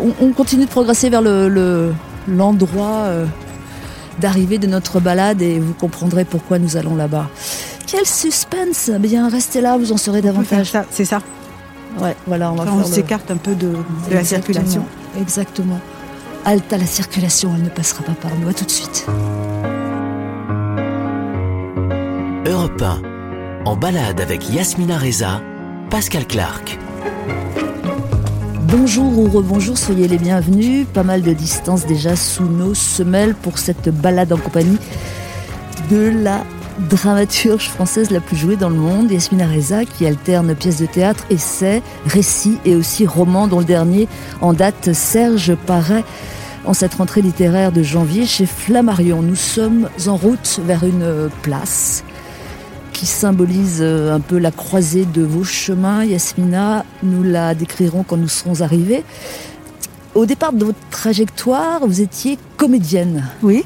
[0.00, 1.94] On, on continue de progresser vers le- le-
[2.28, 3.24] l'endroit euh,
[4.20, 7.28] d'arrivée de notre balade et vous comprendrez pourquoi nous allons là-bas.
[7.86, 10.72] Quel suspense Eh Bien, restez là, vous en saurez davantage.
[10.90, 11.20] C'est ça.
[12.00, 13.74] Ouais, voilà, on va Enfin, faire on le- s'écarte un peu de, de
[14.10, 14.84] la Exactement, circulation.
[15.20, 15.80] Exactement.
[16.44, 18.48] Halte à la circulation, elle ne passera pas par nous.
[18.48, 19.06] À tout de suite.
[22.46, 23.02] Europe 1,
[23.64, 25.40] en balade avec Yasmina Reza,
[25.90, 26.78] Pascal Clark.
[28.68, 30.88] Bonjour ou rebonjour, soyez les bienvenus.
[30.92, 34.78] Pas mal de distance déjà sous nos semelles pour cette balade en compagnie
[35.88, 36.42] de la
[36.90, 41.24] dramaturge française la plus jouée dans le monde, Yasmina Reza, qui alterne pièces de théâtre,
[41.30, 44.08] essais, récits et aussi romans, dont le dernier
[44.40, 46.04] en date Serge paraît
[46.64, 49.22] en cette rentrée littéraire de janvier chez Flammarion.
[49.22, 52.02] Nous sommes en route vers une place
[52.96, 56.02] qui symbolise euh, un peu la croisée de vos chemins.
[56.02, 59.04] Yasmina, nous la décrirons quand nous serons arrivés.
[60.14, 63.28] Au départ de votre trajectoire, vous étiez comédienne.
[63.42, 63.64] Oui.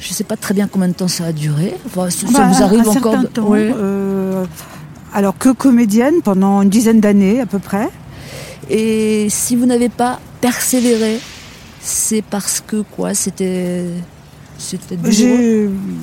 [0.00, 1.72] Je ne sais pas très bien combien de temps ça a duré.
[1.86, 3.50] Enfin, ça Bah, vous arrive un encore certain temps.
[3.52, 4.44] Euh,
[5.14, 7.88] alors que comédienne pendant une dizaine d'années à peu près.
[8.68, 11.20] Et si vous n'avez pas persévéré,
[11.80, 13.14] c'est parce que quoi?
[13.14, 13.84] C'était.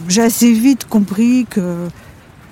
[0.07, 1.89] J'ai assez vite compris que,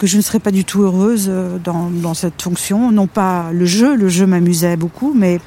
[0.04, 2.92] que je ne serais pas du tout heureuse euh, dans, cette fonction.
[2.92, 5.40] Non pas le jeu, le jeu m'amusait beaucoup, mais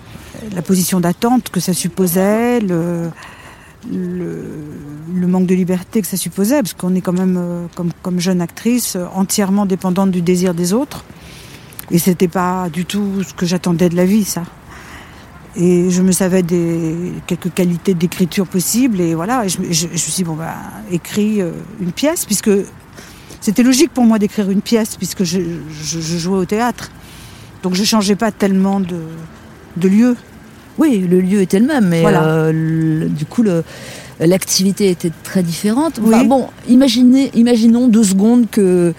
[0.55, 3.11] la position d'attente que ça supposait, le,
[5.13, 7.67] manque de liberté que ça supposait, parce qu'on est quand même, euh,
[8.03, 11.05] comme, jeune actrice, entièrement dépendante du désir des autres.
[11.91, 14.45] Et c'était pas du tout ce que j'attendais de la vie, ça.
[15.55, 19.47] Et je me savais des quelques qualités d'écriture possibles et voilà.
[19.49, 20.55] Je me suis dit bon bah
[20.91, 22.51] écris euh, une pièce puisque
[23.47, 25.39] c'était logique pour moi d'écrire une pièce puisque je,
[25.85, 26.91] je, je, jouais au théâtre.
[27.63, 28.99] Donc je changeais pas tellement de,
[29.77, 30.17] de lieu.
[30.79, 32.25] Oui, le lieu était le même, mais voilà.
[32.25, 33.45] euh, le, du coup,
[34.19, 36.01] l'activité était très différente.
[36.03, 36.27] Enfin, Oui.
[36.27, 38.93] Bon, imaginez, imaginons deux secondes que,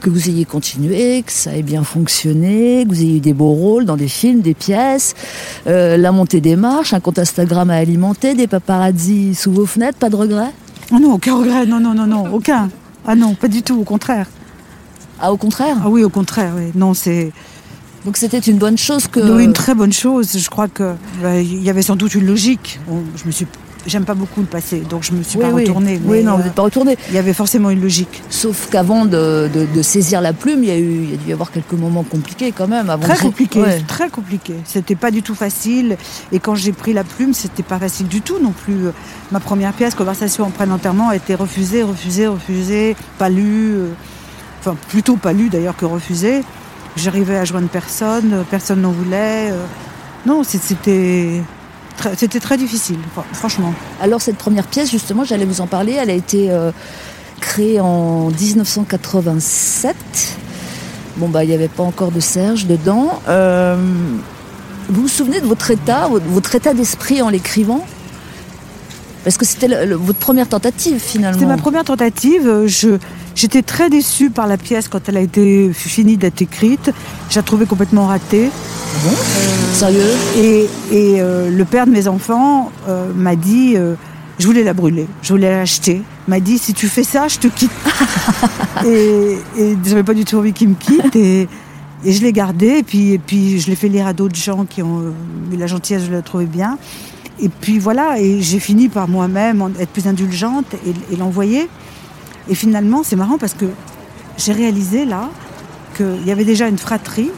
[0.00, 3.52] que vous ayez continué, que ça ait bien fonctionné, que vous ayez eu des beaux
[3.52, 5.14] rôles dans des films, des pièces,
[5.66, 9.98] euh, la montée des marches, un compte Instagram à alimenter, des paparazzi sous vos fenêtres,
[9.98, 10.52] pas de regrets?
[10.90, 12.70] Oh non, aucun regret, non, non, non, non, aucun.
[13.06, 14.26] Ah non, pas du tout, au contraire.
[15.20, 15.76] Ah, au contraire?
[15.84, 16.72] Ah oui, au contraire, oui.
[16.74, 17.32] Non, c'est
[18.04, 19.20] Donc c'était une bonne chose que...
[19.20, 20.36] oui, une très bonne chose.
[20.36, 22.80] Je crois que bah, il y avait sans doute une logique.
[22.88, 23.46] Bon, je me suis,
[23.86, 25.62] j'aime pas beaucoup le passé, donc je me suis Oui, pas oui.
[25.62, 26.00] retournée.
[26.04, 26.96] Oui, non, vous euh, n'êtes pas retourné.
[27.08, 28.22] il y avait forcément une logique.
[28.30, 31.16] Sauf qu'avant de, de- de saisir la plume, il y, a eu, il y a
[31.16, 32.90] dû y avoir quelques moments compliqués quand même.
[32.90, 33.80] Avant Très de- compliqué, Ouais.
[33.86, 34.54] très compliqué.
[34.64, 35.96] C'était pas du tout facile.
[36.32, 38.76] Et quand j'ai pris la plume, c'était pas facile du tout non plus.
[39.32, 43.74] Ma première pièce, Conversation en plein enterrement, a été refusée, refusée, refusée, pas lue.
[43.76, 43.86] euh,
[44.60, 46.42] Enfin, plutôt pas lue d'ailleurs que refusée.
[46.96, 49.50] J'arrivais à joindre personne, euh, personne n'en voulait.
[49.50, 49.64] euh.
[50.26, 51.40] Non, c'était
[52.16, 53.72] c'était très difficile, fr- franchement.
[54.00, 56.70] Alors cette première pièce, justement, j'allais vous en parler, elle a été euh,
[57.40, 59.94] créée en 1987.
[61.16, 63.20] Bon, bah, il n'y avait pas encore de Serge dedans.
[63.28, 63.76] Euh,
[64.88, 67.84] vous vous souvenez de votre état, votre- votre état d'esprit en l'écrivant?
[69.24, 71.38] Parce que c'était votre première tentative, finalement.
[71.38, 72.46] C'était ma première tentative.
[72.46, 72.96] euh, Je,
[73.40, 76.90] j'étais très déçue par la pièce quand elle a été finie d'être écrite.
[77.30, 78.50] Je la trouvais complètement ratée.
[79.02, 79.10] Bon?
[79.72, 80.14] Sérieux?
[80.36, 83.94] Et, et, euh, le père de mes enfants euh, m'a dit, euh,
[84.38, 86.02] je voulais la brûler, je voulais l'acheter.
[86.28, 87.70] M'a dit, si tu fais ça, je te quitte.
[88.86, 91.16] et et j'avais pas du tout envie qu'il me quitte.
[91.16, 91.48] Et,
[92.04, 92.78] et je l'ai gardée.
[92.78, 95.56] Et puis, et puis je l'ai fait lire à d'autres gens qui ont euh, eu
[95.56, 96.76] la gentillesse de la trouver bien.
[97.42, 101.70] Et puis voilà, et j'ai fini par moi-même être plus indulgente et, et l'envoyer.
[102.48, 103.66] Et finalement, c'est marrant parce que
[104.36, 105.28] j'ai réalisé là
[105.96, 107.30] qu'il y avait déjà une fratrie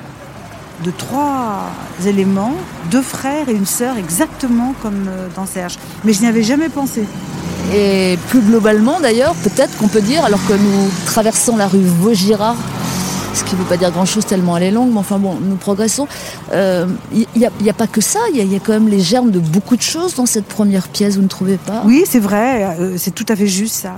[0.84, 1.70] de trois
[2.06, 2.54] éléments,
[2.90, 5.78] deux frères et une sœur, exactement comme euh, dans Serge.
[6.04, 7.04] Mais je n'y avais jamais pensé.
[7.74, 12.56] Et plus globalement, d'ailleurs, peut-être qu'on peut dire, alors que nous traversons la rue Vaugirard,
[13.34, 15.56] ce qui ne veut pas dire grand-chose tellement elle est longue, mais enfin bon, nous
[15.56, 16.06] progressons,
[16.52, 19.38] euh, il n'y a, pas que ça, il y, a- quand même les germes de
[19.38, 21.82] beaucoup de choses dans cette première pièce, vous ne trouvez pas?
[21.86, 23.94] Oui, c'est vrai, euh, c'est tout à fait juste ça.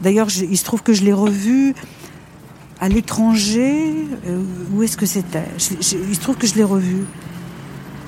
[0.00, 1.74] D'ailleurs, il se trouve que je l'ai revu
[2.80, 3.94] à l'étranger.
[4.26, 4.42] euh,
[4.74, 5.44] où est-ce que c'était?
[5.80, 7.04] Il se trouve que je l'ai revu.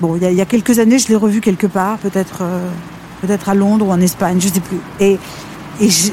[0.01, 2.69] Bon, il y, a, quelques années, je l'ai revu quelque part, peut-être euh,
[3.21, 4.77] peut-être à Londres ou en Espagne, je ne sais plus.
[4.99, 5.17] Et,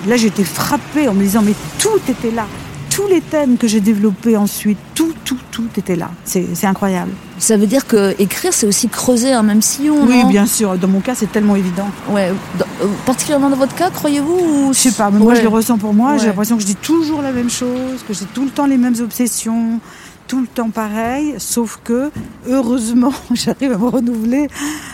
[0.07, 2.47] là, j'étais frappée en me disant, mais tout était là.
[2.95, 6.11] Tous les thèmes que j'ai développés ensuite, tout, tout, tout était là.
[6.25, 7.11] C'est incroyable.
[7.39, 10.79] Ça veut dire que écrire, c'est aussi creuser un même sillon, Oui, bien sûr.
[10.79, 11.89] Dans mon cas, c'est tellement évident.
[12.09, 14.39] Ouais, dans- euh, particulièrement dans votre cas, croyez-vous
[14.69, 14.73] ou...
[14.73, 16.13] Je sais pas, mais moi je le ressens pour moi.
[16.13, 16.19] Ouais.
[16.21, 18.77] J'ai l'impression que je dis toujours la même chose, que j'ai tout le temps les
[18.79, 19.81] mêmes obsessions,
[20.27, 21.35] tout le temps pareil.
[21.39, 22.11] Sauf que,
[22.49, 24.49] heureusement, j'arrive à me renouveler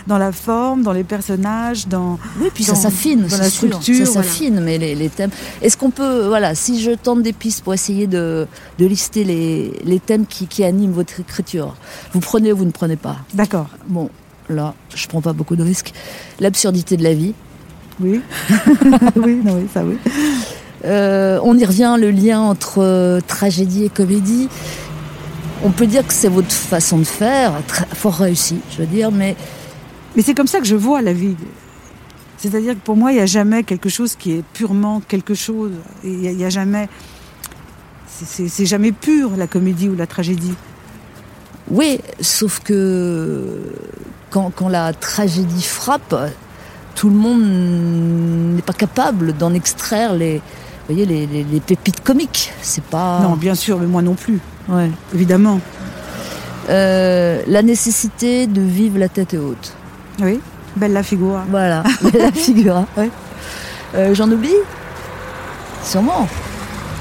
[0.06, 2.18] dans la forme, dans les personnages, dans.
[2.40, 3.68] Oui, puis ça s'affine, dans la sûr.
[3.68, 4.28] structure, Ça voilà.
[4.28, 5.30] s'affine, mais les, les thèmes.
[5.62, 8.46] Est-ce qu'on peut, voilà, si je tente des pistes pour essayer de,
[8.78, 11.76] de lister les, les thèmes qui, qui animent votre écriture,
[12.12, 13.16] vous prenez ou vous ne prenez pas?
[13.34, 13.68] D'accord.
[13.88, 14.10] Bon,
[14.48, 15.92] là, je prends pas beaucoup de risques.
[16.40, 17.34] L'absurdité de la vie.
[18.00, 18.20] Oui.
[19.16, 19.96] oui, non, oui, ça oui.
[20.86, 24.48] Euh, on y revient, le lien entre euh, tragédie et comédie.
[25.62, 29.10] On peut dire que c'est votre façon de faire, très, fort réussi, je veux dire,
[29.10, 29.36] mais
[30.16, 31.36] Mais c'est comme ça que je vois la vie.
[32.38, 35.72] C'est-à-dire que pour moi, il n'y a jamais quelque chose qui est purement quelque chose.
[36.02, 36.88] Il n'y a, a jamais.
[38.08, 40.54] c'est jamais pur la comédie ou la tragédie.
[41.70, 43.60] Oui, sauf que
[44.30, 46.16] quand, quand la tragédie frappe,
[46.94, 50.40] tout le monde n'est pas capable d'en extraire les,
[50.90, 52.52] vous voyez, les, les- les pépites comiques.
[52.62, 53.20] C'est pas.
[53.22, 54.90] Non, bien sûr, mais moi non plus, Ouais.
[55.14, 55.60] évidemment.
[56.68, 59.72] Euh, la nécessité de vivre la tête haute.
[60.20, 60.40] Oui,
[60.76, 61.40] belle la figure.
[61.50, 61.82] Voilà,
[62.14, 62.76] la figure.
[62.76, 62.86] hein.
[62.96, 63.10] Ouais.
[63.94, 64.54] Euh, J'en oublie?
[65.82, 66.28] Sûrement.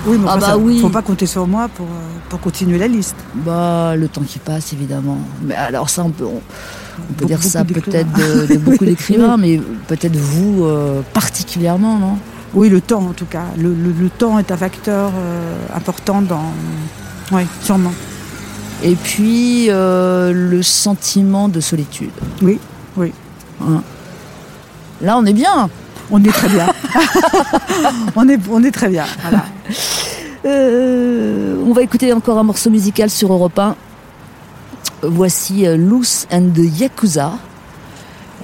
[0.07, 0.79] Oui, mais Ah bah ça- oui.
[0.79, 3.17] faut pas compter sur moi pour, euh, pour continuer la liste.
[3.35, 5.17] Bah, le temps qui passe, évidemment.
[5.43, 8.85] Mais alors ça, on peut, on, on peut Beaucoup- dire ça peut-être de, de beaucoup
[8.85, 12.17] d'écrivains, mais peut-être vous euh, particulièrement, non?
[12.53, 13.43] Oui, le temps en tout cas.
[13.57, 16.51] Le, le- le temps est un facteur euh, important dans.
[17.31, 17.93] Oui, sûrement.
[18.83, 22.11] Et puis euh, le sentiment de solitude.
[22.41, 22.59] Oui,
[22.97, 23.13] oui.
[23.61, 23.83] Hein.
[25.01, 25.69] Là, on est bien.
[26.11, 26.67] On est très bien.
[28.15, 29.05] on, est, on est très bien.
[29.21, 29.45] Voilà.
[30.45, 33.75] Euh, on va écouter encore un morceau musical sur Europe 1.
[35.03, 37.33] Voici Loose and the Yakuza.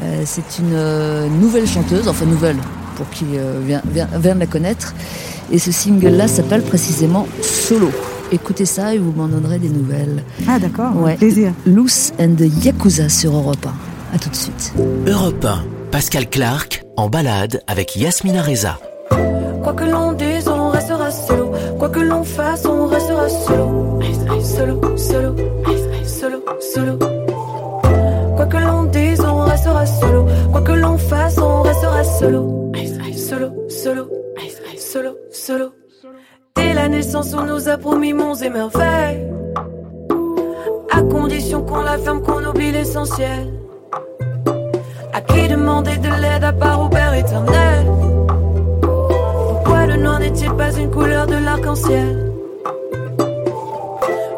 [0.01, 2.57] Euh, c'est une nouvelle chanteuse, enfin nouvelle,
[2.95, 4.93] pour qui euh, vient, vient, vient de la connaître.
[5.51, 7.91] Et ce single-là s'appelle précisément Solo.
[8.31, 10.23] Écoutez ça et vous m'en donnerez des nouvelles.
[10.47, 11.15] Ah d'accord, Ouais.
[11.15, 11.51] plaisir.
[11.65, 14.15] Loose and the Yakuza sur Europe 1.
[14.15, 14.73] À tout de suite.
[15.07, 18.79] Europe 1, Pascal Clark en balade avec Yasmina Reza.
[19.63, 21.51] Quoi que l'on dise, on restera solo.
[21.77, 23.99] Quoi que l'on fasse, on restera solo.
[24.41, 25.35] Solo, solo,
[26.05, 26.43] solo,
[26.73, 26.99] solo.
[28.35, 30.25] Quoi que l'on dise, on restera solo.
[30.51, 32.64] Quoi que l'on fasse, on restera solo.
[33.85, 34.09] Solo,
[34.79, 35.73] solo, solo.
[36.55, 39.31] Dès la naissance, on nous a promis monts et merveilles.
[40.91, 43.53] À condition qu'on la ferme, qu'on oublie l'essentiel.
[45.13, 47.85] À qui demander de l'aide à part au Père éternel?
[48.81, 52.24] Pourquoi le noir n'est-il pas une couleur de l'arc-en-ciel?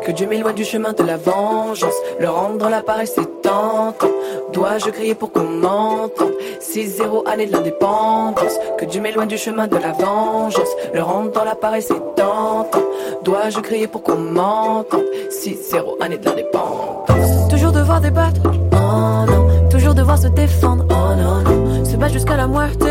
[0.07, 1.93] Que Dieu m'éloigne du chemin de la vengeance.
[2.17, 4.07] Le rendre l'appareil c'est tentant.
[4.53, 6.31] Dois-je crier pour qu'on m'entende?
[6.61, 10.69] 6-0 année de l'indépendance Que Dieu m'éloigne du chemin de la vengeance.
[10.93, 12.85] Le rendre dans l'appareil c'est tentant.
[13.25, 15.03] Dois-je crier pour qu'on m'entende?
[15.29, 17.49] 6-0 année de l'indépendance.
[17.49, 18.39] Toujours devoir débattre.
[18.45, 19.69] Oh non.
[19.69, 20.85] Toujours devoir se défendre.
[20.89, 21.83] Oh non non.
[21.83, 22.87] Se battre jusqu'à la muerte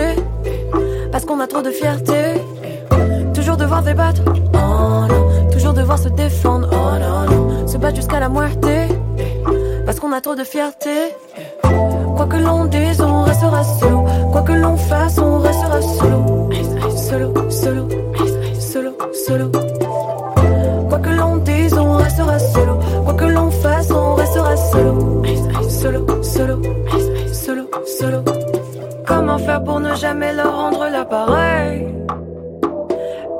[1.10, 2.34] parce qu'on a trop de fierté.
[3.32, 5.35] Toujours devoir débattre, oh non.
[5.66, 7.66] Toujours devoir se défendre, oh.
[7.66, 8.64] Se battre jusqu'à la muerte,
[9.84, 11.12] parce qu'on a trop de fierté.
[12.14, 14.04] Quoi que l'on dise, on restera solo.
[14.30, 16.50] Quoi que l'on fasse, on restera solo.
[16.96, 17.88] Solo, solo,
[18.60, 18.96] solo,
[19.26, 19.50] solo.
[20.88, 22.78] Quoi que l'on dise, on restera solo.
[23.04, 25.22] Quoi que l'on fasse, on restera solo.
[25.68, 26.62] Solo, solo,
[27.32, 28.22] solo, solo.
[29.04, 32.05] Comment faire pour ne jamais leur rendre l'appareil?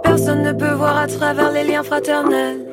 [0.06, 2.64] Personne ne peut voir à travers les liens fraternels.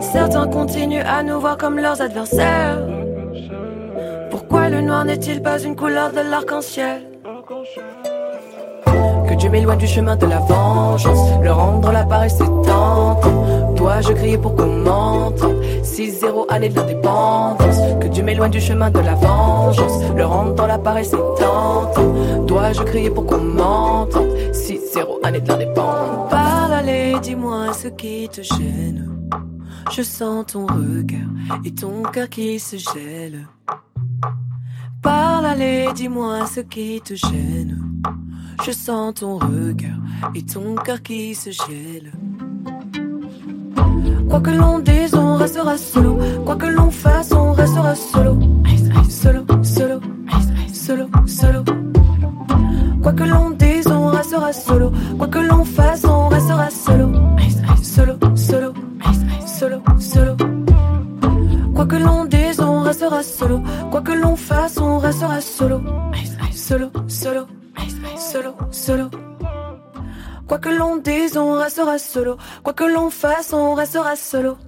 [0.00, 2.78] Certains continuent à nous voir comme leurs adversaires.
[4.28, 7.02] Pourquoi le noir n'est-il pas une couleur de l'arc-en-ciel?
[9.28, 11.30] Que Dieu m'éloigne du chemin de la vengeance.
[11.42, 13.72] Le rendre l'appareil c'est tentant.
[13.76, 17.78] Dois-je crier pour qu'on m'entende 6-0 année de l'indépendance.
[18.00, 20.02] Que Dieu m'éloigne du chemin de la vengeance.
[20.16, 22.02] Le rendre dans l'appareil c'est tentant.
[22.46, 24.27] Dois-je crier pour qu'on m'entende
[24.98, 26.30] 6-0 année de l'indépendance.
[26.30, 29.08] Parle, allez, dis-moi ce qui te gêne.
[29.92, 31.28] Je sens ton regard
[31.64, 33.46] et ton cœur qui se gèle.
[35.02, 37.80] Parle, allez, dis-moi ce qui te gêne.
[38.64, 39.98] Je sens ton regard
[40.34, 42.12] et ton cœur qui se gèle.
[44.28, 46.18] Quoi que l'on dise, on restera solo.
[46.44, 48.38] Quoi que l'on fasse, on restera solo.
[49.08, 50.00] Solo, solo,
[50.72, 51.64] solo, solo.
[53.02, 53.86] Quoi que l'on dise,
[54.28, 54.92] restera solo.
[55.16, 57.12] Quoi que l'on fasse, on restera solo.
[57.82, 58.74] Solo, solo,
[59.46, 60.36] solo, solo.
[61.74, 63.62] Quoi que l'on dise, on restera solo.
[63.90, 65.80] Quoi que l'on fasse, on restera solo.
[66.52, 67.46] Solo, solo,
[68.18, 69.10] solo, solo.
[70.46, 72.36] Quoi que l'on dise, on restera solo.
[72.62, 74.58] Quoi que l'on fasse, on restera solo.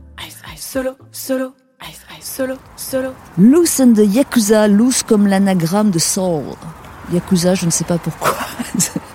[0.56, 1.52] Solo, solo,
[2.22, 3.14] solo, solo.
[3.36, 6.44] Loose and the Yakuza, loose comme l'anagramme de soul.
[7.12, 8.36] Yakuza, je ne sais pas pourquoi.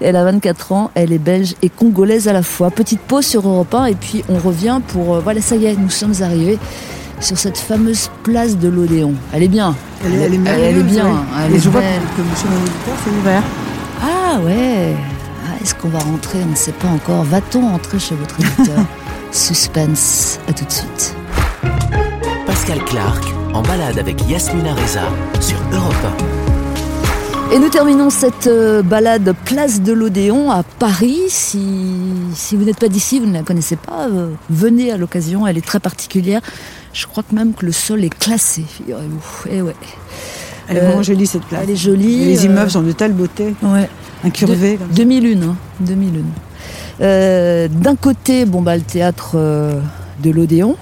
[0.00, 2.70] Elle a 24 ans, elle est belge et congolaise à la fois.
[2.70, 5.16] Petite pause sur Europe 1 et puis on revient pour...
[5.16, 6.58] euh, voilà, ça y est, nous sommes arrivés
[7.20, 9.12] sur cette fameuse place de l'Odéon.
[9.32, 9.74] Elle est bien.
[10.04, 11.04] Elle, est- elle est elle est bien.
[11.06, 11.10] ouais.
[11.46, 12.00] elle Et est je vois belle.
[12.16, 12.22] que,
[13.04, 13.42] c'est ouvert.
[14.02, 14.94] Ah ouais
[15.46, 16.38] Ah, Est-ce qu'on va rentrer?
[16.46, 17.22] On ne sait pas encore.
[17.24, 18.82] Va-t-on entrer chez votre éditeur?
[19.32, 20.38] Suspense.
[20.48, 21.14] À tout de suite.
[22.46, 23.22] Pascal Clark
[23.52, 25.02] en balade avec Yasmina Reza
[25.40, 26.22] sur Europe
[27.52, 31.18] Et nous terminons cette euh, balade place de l'Odéon à Paris.
[31.28, 31.58] Si,
[32.34, 35.46] si vous n'êtes pas d'ici, vous ne la connaissez pas, euh, venez à l'occasion.
[35.48, 36.40] Elle est très particulière.
[36.92, 39.50] Je crois que même que le sol est classé, figurez-vous.
[39.52, 39.74] Et ouais.
[40.68, 41.62] Elle est Euh, vraiment jolie cette place.
[41.64, 42.24] Elle est jolie.
[42.26, 43.88] Les euh, immeubles sont de telle beauté, Ouais.
[44.22, 44.78] incurvés.
[44.78, 44.84] ça.
[44.94, 46.22] 2001, hein, 2001.
[47.00, 49.80] Euh, D'un côté, bon bah le théâtre euh,
[50.22, 50.76] de l'Odéon.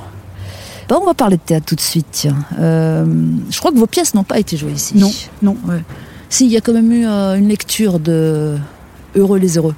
[0.88, 2.06] Bah, on va parler de théâtre tout de suite.
[2.12, 2.36] Tiens.
[2.60, 3.06] Euh,
[3.50, 4.94] je crois que vos pièces n'ont pas été jouées ici.
[4.96, 5.10] Non,
[5.42, 5.56] non.
[5.66, 5.82] Ouais.
[6.28, 8.56] Si, il y a quand même eu euh, une lecture de
[9.16, 9.74] Heureux les heureux.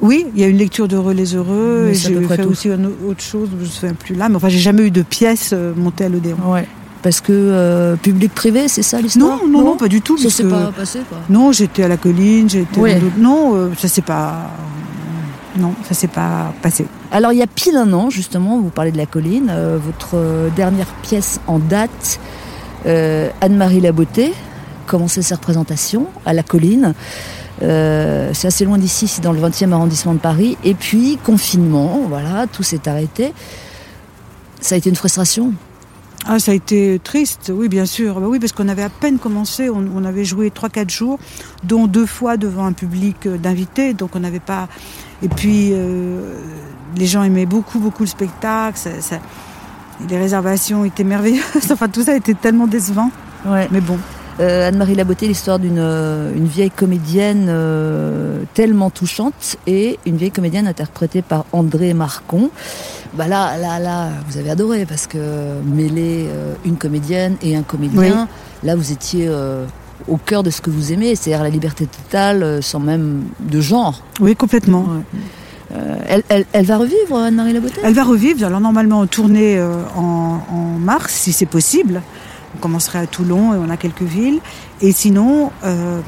[0.00, 1.84] Oui, il y a une lecture d'Heureux les Heureux.
[1.86, 2.48] Mais et J'ai fait tout.
[2.50, 4.28] aussi un au- autre chose, je ne me souviens plus là.
[4.28, 6.36] Mais enfin, j'ai jamais eu de pièce euh, montée à l'Odéon.
[6.46, 6.66] Ouais.
[7.02, 9.38] Parce que euh, public-privé, c'est ça l'histoire?
[9.44, 10.18] Non, non, non, pas du tout.
[10.18, 11.18] Ça s'est puisque- pas passé quoi.
[11.30, 12.78] Non, j'étais à la colline, j'étais.
[12.78, 13.00] Ouais.
[13.18, 14.50] Non, euh, ça s'est pas.
[15.58, 16.86] Non, ça s'est pas passé.
[17.10, 20.16] Alors il y a pile un an, justement, vous parlez de la colline, euh, votre
[20.56, 22.18] dernière pièce en date,
[22.86, 24.32] Anne-Marie Labeauté,
[24.92, 26.92] commençait ses représentations à la colline.
[27.62, 30.58] Euh, c'est assez loin d'ici, c'est dans le 20e arrondissement de Paris.
[30.64, 33.32] Et puis, confinement, voilà, tout s'est arrêté.
[34.60, 35.54] Ça a été une frustration.
[36.26, 38.20] Ah, ça a été triste, oui, bien sûr.
[38.20, 41.18] Bah oui, parce qu'on avait à peine commencé, on, avait joué 3-4 jours,
[41.64, 44.68] dont deux fois devant un public euh, d'invités, donc on n'avait pas.
[45.22, 46.36] Et puis, euh,
[46.96, 48.78] les gens aimaient beaucoup, beaucoup le spectacle,
[50.06, 53.10] les réservations étaient merveilleuses, enfin, tout ça était tellement décevant.
[53.46, 53.68] Ouais.
[53.70, 53.98] Mais bon.
[54.40, 60.30] Euh, Anne-Marie Laboté, l'histoire d'une euh, une vieille comédienne euh, tellement touchante et une vieille
[60.30, 62.50] comédienne interprétée par André Marcon.
[63.14, 65.18] Bah là, là, là, vous avez adoré parce que
[65.66, 66.28] mêler
[66.64, 68.26] une comédienne et un comédien,
[68.62, 69.30] là vous étiez
[70.08, 74.02] au cœur de ce que vous aimez, c'est-à-dire la liberté totale sans même de genre.
[74.18, 74.86] Oui, complètement.
[76.08, 77.82] elle, elle, elle, va revivre, Anne-Marie Laboté?
[77.84, 82.00] Elle va revivre, alors normalement en, en mars, si c'est possible.
[82.54, 84.40] On commencerait à Toulon et on a quelques villes.
[84.80, 86.00] Et sinon, euh,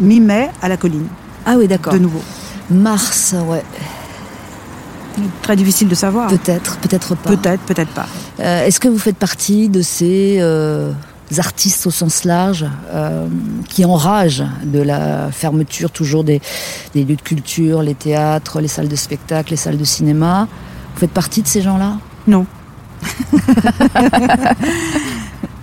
[0.00, 1.06] mi-mai à la colline.
[1.44, 1.92] Ah oui, d'accord.
[1.92, 2.22] De nouveau.
[2.70, 3.62] Mars, ouais.
[5.42, 6.28] Très difficile de savoir.
[6.28, 7.30] Peut-être, peut-être pas.
[7.30, 8.06] Peut-être, peut-être pas.
[8.40, 10.92] Euh, est-ce que vous faites partie de ces euh,
[11.36, 12.64] artistes au sens large
[13.68, 16.40] qui enragent de la fermeture toujours des,
[16.94, 20.48] des lieux de culture, les théâtres, les salles de spectacle, les salles de cinéma?
[20.94, 21.98] Vous faites partie de ces gens-là?
[22.26, 22.46] Non.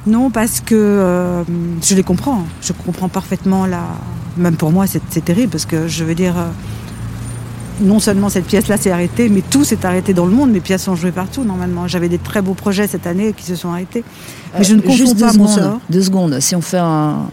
[0.07, 1.43] Non, parce que euh,
[1.81, 2.45] je les comprends.
[2.61, 3.83] Je comprends parfaitement la.
[4.37, 6.49] Même pour moi, c'est terrible parce que je veux dire, euh,
[7.81, 10.51] non seulement cette pièce-là s'est arrêtée, mais tout s'est arrêté dans le monde.
[10.51, 11.87] Mes pièces sont jouées partout normalement.
[11.87, 14.03] J'avais des très beaux projets cette année qui se sont arrêtés.
[14.57, 15.79] Mais je ne comprends Juste pas deux mon secondes, sort.
[15.89, 16.39] Deux secondes.
[16.39, 17.27] Si on fait un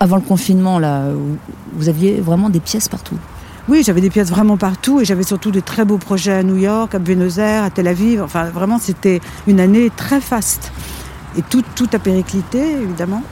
[0.00, 1.04] avant le confinement là,
[1.74, 3.16] vous aviez vraiment des pièces partout.
[3.68, 6.56] Oui, j'avais des pièces vraiment partout et j'avais surtout des très beaux projets à New
[6.56, 8.20] York, à Buenos Aires, à Tel Aviv.
[8.20, 10.72] Enfin, vraiment, c'était une année très faste.
[11.36, 13.22] Et tout, tout a périclité, évidemment.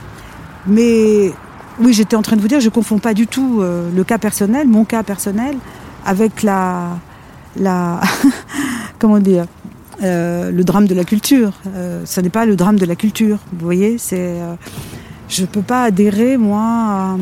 [0.67, 1.31] Mais
[1.79, 4.03] oui, j'étais en train de vous dire, je ne confonds pas du tout euh, le
[4.03, 5.55] cas personnel, mon cas personnel,
[6.05, 6.97] avec la.
[7.57, 8.01] la
[8.99, 9.45] comment dire
[10.03, 11.53] euh, Le drame de la culture.
[11.67, 13.39] Euh, ce n'est pas le drame de la culture.
[13.53, 17.17] Vous voyez Je ne peux pas adhérer, moi,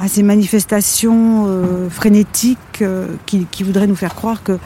[0.00, 1.48] à, ces manifestations
[1.90, 2.84] frénétiques
[3.26, 4.58] qui, voudraient nous faire croire que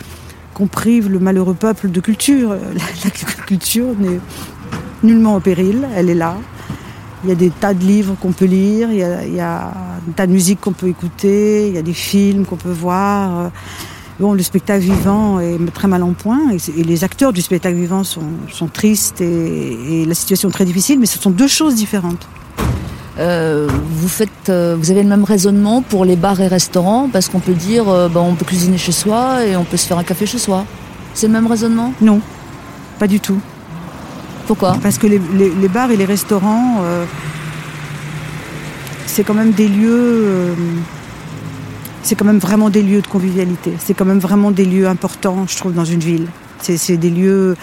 [0.56, 2.56] qu'on prive le malheureux peuple de culture.
[2.74, 3.10] La,
[3.46, 4.18] culture n'est
[5.02, 6.38] nullement en péril, elle est là.
[7.24, 9.72] Il y a des tas de livres qu'on peut lire, il y, a,
[10.06, 13.50] il tas de musique qu'on peut écouter, il y a des films qu'on peut voir.
[14.18, 18.02] Bon, le spectacle vivant est très mal en point et, les acteurs du spectacle vivant
[18.02, 21.74] sont, sont tristes et, et la situation est très difficile, mais ce sont deux choses
[21.74, 22.26] différentes.
[23.18, 27.28] Euh, vous faites, euh, vous avez le même raisonnement pour les bars et restaurants parce
[27.28, 29.96] qu'on peut dire, euh, ben, on peut cuisiner chez soi et on peut se faire
[29.96, 30.66] un café chez soi.
[31.14, 31.94] C'est le même raisonnement?
[32.02, 32.20] Non,
[32.98, 33.40] pas du tout.
[34.46, 34.76] Pourquoi?
[34.82, 36.80] Parce que les, les, les, bars et les restaurants,
[39.06, 40.54] c'est quand même des lieux,
[42.02, 43.72] c'est quand même vraiment des lieux de convivialité.
[43.80, 46.28] C'est quand même vraiment des lieux importants, je trouve, dans une ville.
[46.60, 47.56] C'est des lieux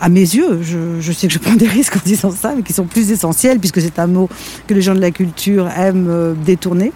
[0.00, 2.72] à mes yeux, je, sais que je prends des risques en disant ça, mais qui
[2.72, 4.28] sont plus essentiels, puisque c'est un mot
[4.66, 6.92] que les gens de la culture aiment euh, détourner,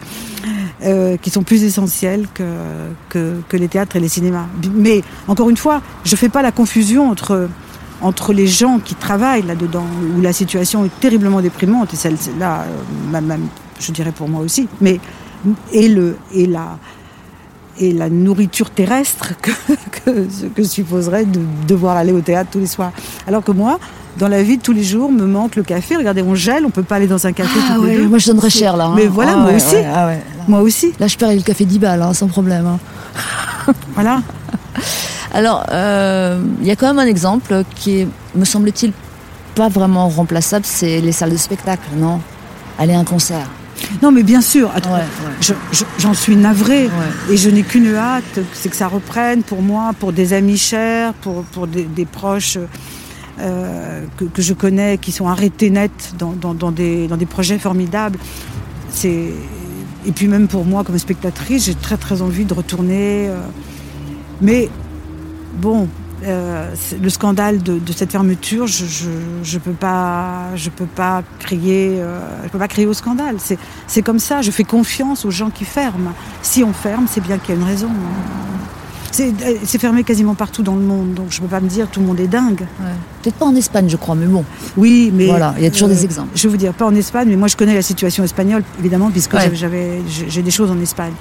[0.82, 4.46] euh, qui sont plus essentiels que, que, les théâtres et les cinémas.
[4.74, 7.48] Mais encore une fois, je ne fais pas la confusion entre,
[8.00, 9.86] entre les gens qui travaillent là-dedans,
[10.16, 13.48] où la situation est terriblement déprimante, et celle-là, euh, même,
[13.80, 14.98] je dirais pour moi aussi, mais
[15.72, 16.78] et, le, et la
[17.79, 19.51] et la nourriture terrestre que,
[19.91, 22.93] que, que supposerait de devoir aller au théâtre tous les soirs.
[23.27, 23.79] Alors que moi,
[24.18, 25.97] dans la vie de tous les jours, me manque le café.
[25.97, 28.09] Regardez, on gèle, on peut pas aller dans un café ah, tous les deux.
[28.09, 28.87] Moi, je donnerais cher là.
[28.87, 28.95] Hein.
[28.97, 29.75] Mais voilà, ah, moi ouais, aussi.
[29.75, 30.11] Ouais, ah,
[30.47, 30.93] moi aussi.
[31.01, 32.66] Là, je paierais le café 10 balles, hein, sans problème.
[32.66, 32.79] Hein.
[33.95, 34.22] voilà.
[35.33, 38.93] Alors, il euh, y a quand même un exemple qui est, me semble-t-il,
[39.55, 42.20] pas vraiment remplaçable, c'est les salles de spectacle, non?
[42.79, 43.49] Aller à un concert.
[44.03, 44.70] Non, mais bien sûr,
[45.99, 46.89] j'en suis navrée
[47.30, 51.14] et je n'ai qu'une hâte, c'est que ça reprenne pour moi, pour des amis chers,
[51.14, 52.59] pour, pour des, proches
[53.41, 57.26] euh, que, que, je connais qui sont arrêtés net dans, dans, dans, des, dans des
[57.26, 58.18] projets formidables.
[60.07, 63.28] Et puis même pour moi, comme spectatrice, j'ai très très envie de retourner.
[63.28, 63.41] Euh,
[64.41, 64.68] mais
[65.57, 65.89] bon,
[66.27, 68.85] euh, le scandale de, cette fermeture, je
[69.43, 73.37] je, peux pas je peux pas crier euh, je peux pas crier au scandale.
[73.87, 74.43] C'est comme ça.
[74.43, 76.12] Je fais confiance aux gens qui ferment.
[76.43, 77.91] Si on ferme, c'est bien qu'il y a une raison.
[79.20, 82.01] Euh, c'est fermé quasiment partout dans le monde, donc je peux pas me dire tout
[82.01, 82.66] le monde est dingue.
[83.22, 84.45] Peut-être pas en Espagne, je crois, mais bon.
[84.77, 86.31] Oui, mais voilà, il y a toujours des exemples.
[86.35, 89.11] Je vais vous dire, pas en Espagne, mais moi je connais la situation espagnole, évidemment,
[89.11, 91.12] puisque j'avais j'ai des choses en Espagne.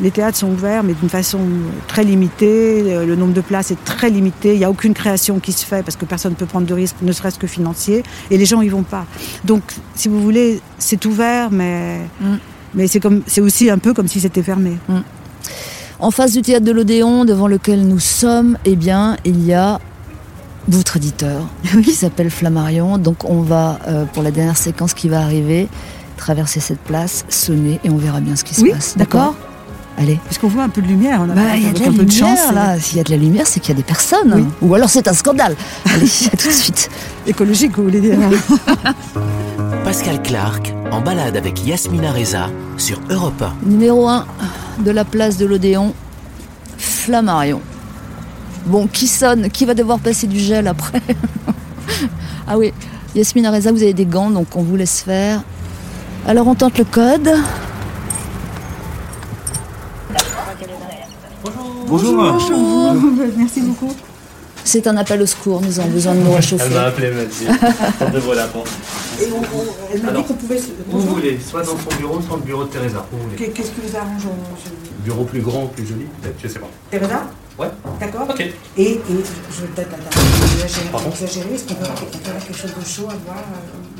[0.00, 1.40] Les théâtres sont ouverts, mais d'une façon
[1.86, 2.82] très limitée.
[2.86, 4.54] Euh, le nombre de places est très limité.
[4.54, 6.74] Il n'y a aucune création qui se fait parce que personne ne peut prendre de
[6.74, 8.02] risques, ne serait-ce que financier.
[8.30, 9.06] Et les gens y vont pas.
[9.44, 9.62] Donc,
[9.94, 12.34] si vous voulez, c'est ouvert, mais, mm.
[12.74, 14.78] mais c'est, comme, c'est aussi un peu comme si c'était fermé.
[14.88, 14.98] Mm.
[16.00, 19.80] En face du théâtre de l'Odéon, devant lequel nous sommes, eh bien, il y a
[20.68, 21.46] votre éditeur,
[21.84, 22.98] qui s'appelle Flammarion.
[22.98, 25.68] Donc on va, euh, pour la dernière séquence qui va arriver,
[26.16, 28.96] traverser cette place, sonner et on verra bien ce qui se Oui, passe.
[28.96, 29.34] d'accord?
[29.96, 30.18] Allez.
[30.24, 31.20] Parce qu'on voit un peu de lumière.
[31.22, 32.52] On a Bah, il y a de la un peu de chance.
[32.52, 32.78] là.
[32.80, 34.32] S'il y a de la lumière, c'est qu'il y a des personnes.
[34.34, 34.44] Oui.
[34.68, 35.54] Ou alors c'est un scandale.
[35.94, 36.90] Allez, à tout de suite.
[37.26, 38.18] Écologique, vous voulez dire
[39.84, 43.68] Pascal Clark en balade avec Yasmina Reza sur Europe 1.
[43.68, 44.26] Numéro 1
[44.84, 45.94] de la place de l'Odéon,
[46.78, 47.60] Flammarion.
[48.66, 51.00] Bon, qui sonne Qui va devoir passer du gel après
[52.48, 52.72] Ah oui,
[53.14, 55.42] Yasmina Reza, vous avez des gants, donc on vous laisse faire.
[56.26, 57.30] Alors on tente le code.
[61.98, 62.94] Bonjour.
[63.38, 63.92] Merci beaucoup.
[64.64, 66.74] C'est un appel au secours, nous avons besoin de nous Elle réchauffer.
[66.74, 67.44] m'a appelé, elle m'a dit.
[68.34, 68.68] La porte.
[69.20, 70.58] Et on, on- elle m'a dit qu'on pouvait.
[70.58, 73.06] se- Où vous voulez, soit dans son bureau, soit dans le bureau de Teresa.
[73.36, 74.22] Qu'est-ce qui vous arrange
[74.64, 76.66] je- Bureau plus grand, plus joli, peut-être, je sais pas.
[76.90, 77.22] Teresa
[77.58, 77.68] Ouais.
[78.00, 78.40] D'accord Ok.
[78.40, 79.90] Et, et je vais peut-être
[81.12, 83.44] exagérer, est-ce qu'on peut avoir quelque on peut avoir quelque chose de chaud à boire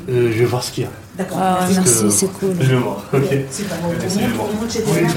[0.09, 0.89] euh, Euh, je vais voir ce qu'il y a.
[1.17, 1.37] D'accord.
[1.39, 2.03] Ah, merci.
[2.03, 2.55] que- c'est cool.
[2.59, 2.97] Je vais voir.
[3.13, 3.21] Ok.
[3.51, 4.29] Super, on Excusez-moi.
[4.35, 4.93] monte- on monte chez Oui.
[4.93, 5.15] Teresa.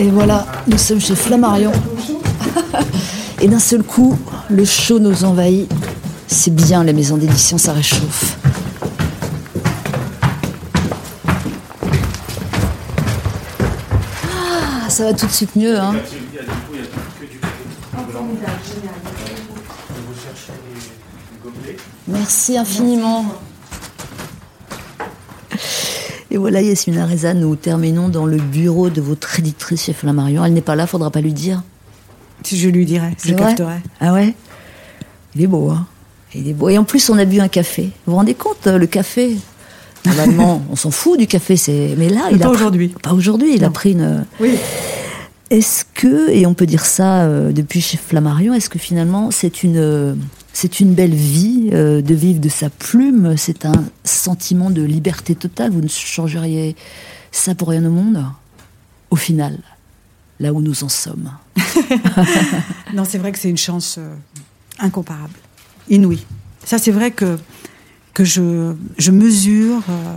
[0.00, 1.72] Et voilà, nous sommes chez Flammarion.
[3.40, 4.16] Et d'un seul coup,
[4.48, 5.68] le chaud nous envahit.
[6.28, 8.36] C'est bien les maisons d'édition, ça réchauffe.
[14.24, 15.92] Ah, ça va tout de suite mieux, hein.
[15.92, 16.84] Il y a du coup, il y a
[17.20, 17.50] que du café.
[20.06, 21.76] Vous cherchez les gobelets
[22.06, 23.26] Merci infiniment.
[26.38, 30.44] Et voilà, Yasmina Reza, nous terminons dans le bureau de votre éditrice chez Flammarion.
[30.44, 31.64] Elle n'est pas là, faudra pas lui dire.
[32.48, 33.80] Je lui dirais, je C'est vrai capterais.
[34.00, 34.36] Ah ouais?
[35.34, 35.84] Il est beau, hein?
[36.36, 36.68] Il est beau.
[36.68, 37.90] Et en plus, on a bu un café.
[38.06, 39.36] Vous vous rendez compte, euh, le café?
[40.06, 41.96] Normalement, on s'en fout du café, c'est.
[41.98, 42.88] Mais là, Mais il a pas pris- aujourd'hui.
[43.02, 44.24] Pas aujourd'hui, il a pris une.
[44.38, 44.52] Oui.
[45.50, 49.64] Est-ce que, et on peut dire ça euh, depuis chez Flammarion, est-ce que finalement c'est
[49.64, 50.14] une, euh,
[50.60, 55.36] c'est une belle vie euh, de vivre de sa plume C'est un sentiment de liberté
[55.36, 56.74] totale Vous ne changeriez
[57.30, 58.24] ça pour rien au monde
[59.10, 59.56] Au final,
[60.40, 61.30] là où nous en sommes.
[62.92, 64.16] Non, c'est vrai que c'est une chance euh,
[64.80, 65.34] incomparable,
[65.88, 66.26] inouïe.
[66.64, 67.38] Ça, c'est vrai que,
[68.12, 70.14] que je, je mesure euh,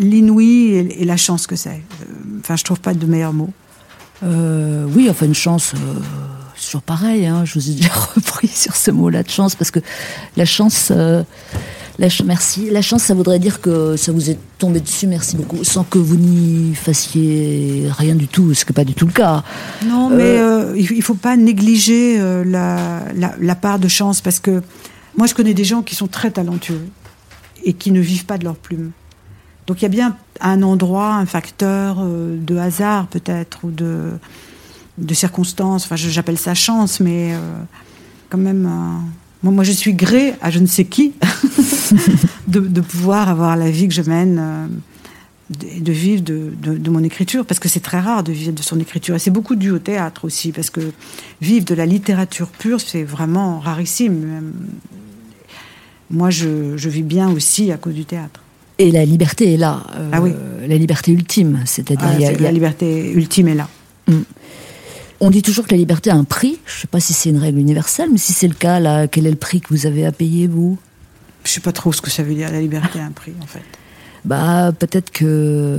[0.00, 1.70] l'inouï et, et la chance que c'est.
[1.70, 3.50] Euh, Enfin, je trouve pas de meilleur mot.
[4.22, 5.72] Oui, enfin une chance,
[6.64, 7.26] toujours pareil.
[7.26, 9.80] Hein, je vous ai déjà repris sur ce mot-là de chance parce que
[10.36, 11.22] la chance, euh,
[11.98, 15.36] la ch- merci, la chance, ça voudrait dire que ça vous est tombé dessus, merci
[15.36, 19.06] beaucoup, sans que vous n'y fassiez rien du tout, ce qui n'est pas du tout
[19.06, 19.42] le cas.
[19.86, 24.20] Non, mais euh, il il faut pas négliger euh, la, la, la part de chance
[24.20, 24.62] parce que
[25.16, 26.86] moi, je connais des gens qui sont très talentueux
[27.64, 28.90] et qui ne vivent pas de leur plume.
[29.66, 34.10] Donc il y a bien un endroit, un facteur euh, de hasard peut-être ou de,
[34.98, 35.84] de circonstances.
[35.84, 37.38] Enfin, j'appelle ça chance, mais euh,
[38.30, 38.98] quand même, euh,
[39.42, 41.12] moi, moi, je suis gré à je ne sais qui
[42.48, 44.38] de, de pouvoir avoir la vie que je mène.
[44.40, 44.66] euh,
[45.48, 48.50] de, de vivre de, de- de mon écriture, parce que c'est très rare de vivre
[48.50, 49.14] de son écriture.
[49.14, 50.80] Et c'est beaucoup dû au théâtre aussi, parce que
[51.40, 54.52] vivre de la littérature pure, c'est vraiment rarissime.
[56.10, 58.40] Moi, je, je vis bien aussi à cause du théâtre.
[58.78, 60.32] Et la liberté est là, euh, Ah oui.
[60.66, 63.68] la liberté ultime, c'est-à-dire Ah, a- La liberté ultime est là.
[65.20, 66.58] On dit toujours que la liberté a un prix.
[66.66, 69.06] Je ne sais pas si c'est une règle universelle, mais si c'est le cas, là,
[69.06, 70.78] quel est le prix que vous avez à payer vous?
[71.44, 73.46] Je sais pas trop ce que ça veut dire, la liberté a un prix, en
[73.46, 73.62] fait.
[74.24, 75.78] Bah peut-être que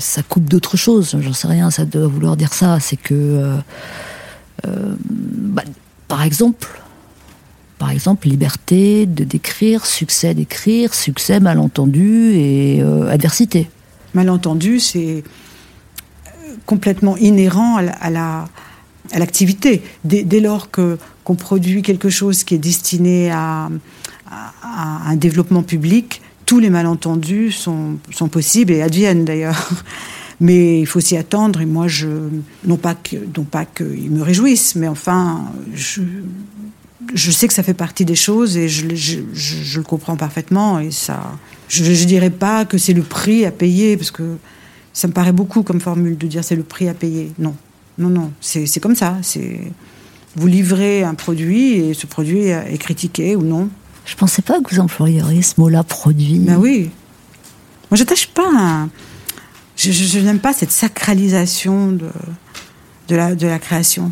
[0.00, 2.80] ça coupe d'autres choses, j'en sais rien, ça doit vouloir dire ça.
[2.80, 3.56] C'est que, euh,
[4.66, 5.62] euh, bah,
[6.08, 6.82] par exemple,
[7.78, 13.70] par exemple, liberté de décrire, succès d'écrire, succès malentendu et euh, adversité.
[14.14, 15.22] Malentendu, c'est
[16.64, 18.48] complètement inhérent à la- à la-
[19.12, 19.82] à l'activité.
[20.04, 23.68] dès, dès lors que qu'on produit quelque chose qui est destiné à,
[24.30, 29.68] à- un développement public, tous les malentendus sont, sont possibles et adviennent d'ailleurs.
[30.40, 32.08] Mais il faut s'y attendre et moi, je,
[32.66, 36.02] non pas que, non qu'ils me réjouissent, mais enfin, je,
[37.14, 40.78] je sais que ça fait partie des choses et je, je, je- le comprends parfaitement
[40.78, 41.32] et ça,
[41.68, 44.36] je, je dirais pas que c'est le prix à payer parce que
[44.96, 47.30] ça me paraît beaucoup comme formule de dire c'est le prix à payer.
[47.38, 47.54] Non,
[47.98, 49.18] non, non, c'est comme ça.
[50.36, 53.68] Vous livrez un produit et ce produit est critiqué ou non.
[54.06, 56.38] Je pensais pas que vous employeriez ce mot-là, produit.
[56.38, 56.90] Ben oui.
[57.90, 58.48] Moi, j'attache pas.
[58.56, 58.88] un-
[59.76, 62.08] Je, je- je n'aime pas cette sacralisation de
[63.08, 64.10] de la de la création.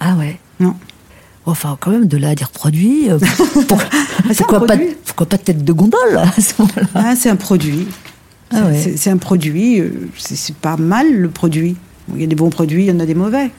[0.00, 0.38] Ah ouais.
[0.60, 0.74] Non.
[1.44, 3.10] Enfin, quand même, de là à dire produit.
[3.10, 3.18] euh,
[3.68, 3.80] pour-
[4.30, 4.94] un pourquoi, pas, produit.
[5.04, 6.88] pourquoi pas tête de gondole à ce moment-là?
[6.94, 7.86] Ah, c'est un produit.
[8.50, 8.78] Ah C'est- ouais.
[8.82, 9.80] c'est- C'est un produit.
[9.80, 11.76] euh, C'est c'est pas mal le produit.
[12.14, 13.50] Il y a des bons produits, il y en a des mauvais.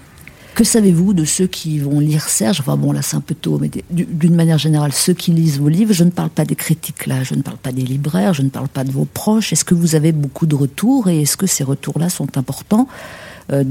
[0.54, 2.60] Que savez-vous de ceux qui vont lire Serge?
[2.60, 5.70] Enfin bon, là c'est un peu tôt, mais d'une manière générale, ceux qui lisent vos
[5.70, 8.42] livres, je ne parle pas des critiques là, je ne parle pas des libraires, je
[8.42, 9.54] ne parle pas de vos proches.
[9.54, 12.88] Est-ce que vous avez beaucoup de retours et est-ce que ces retours-là sont importants?
[13.54, 13.64] Euh,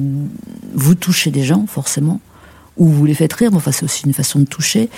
[0.74, 2.18] Vous touchez des gens, forcément,
[2.78, 4.88] ou vous les faites rire, mais enfin c'est aussi une façon de toucher.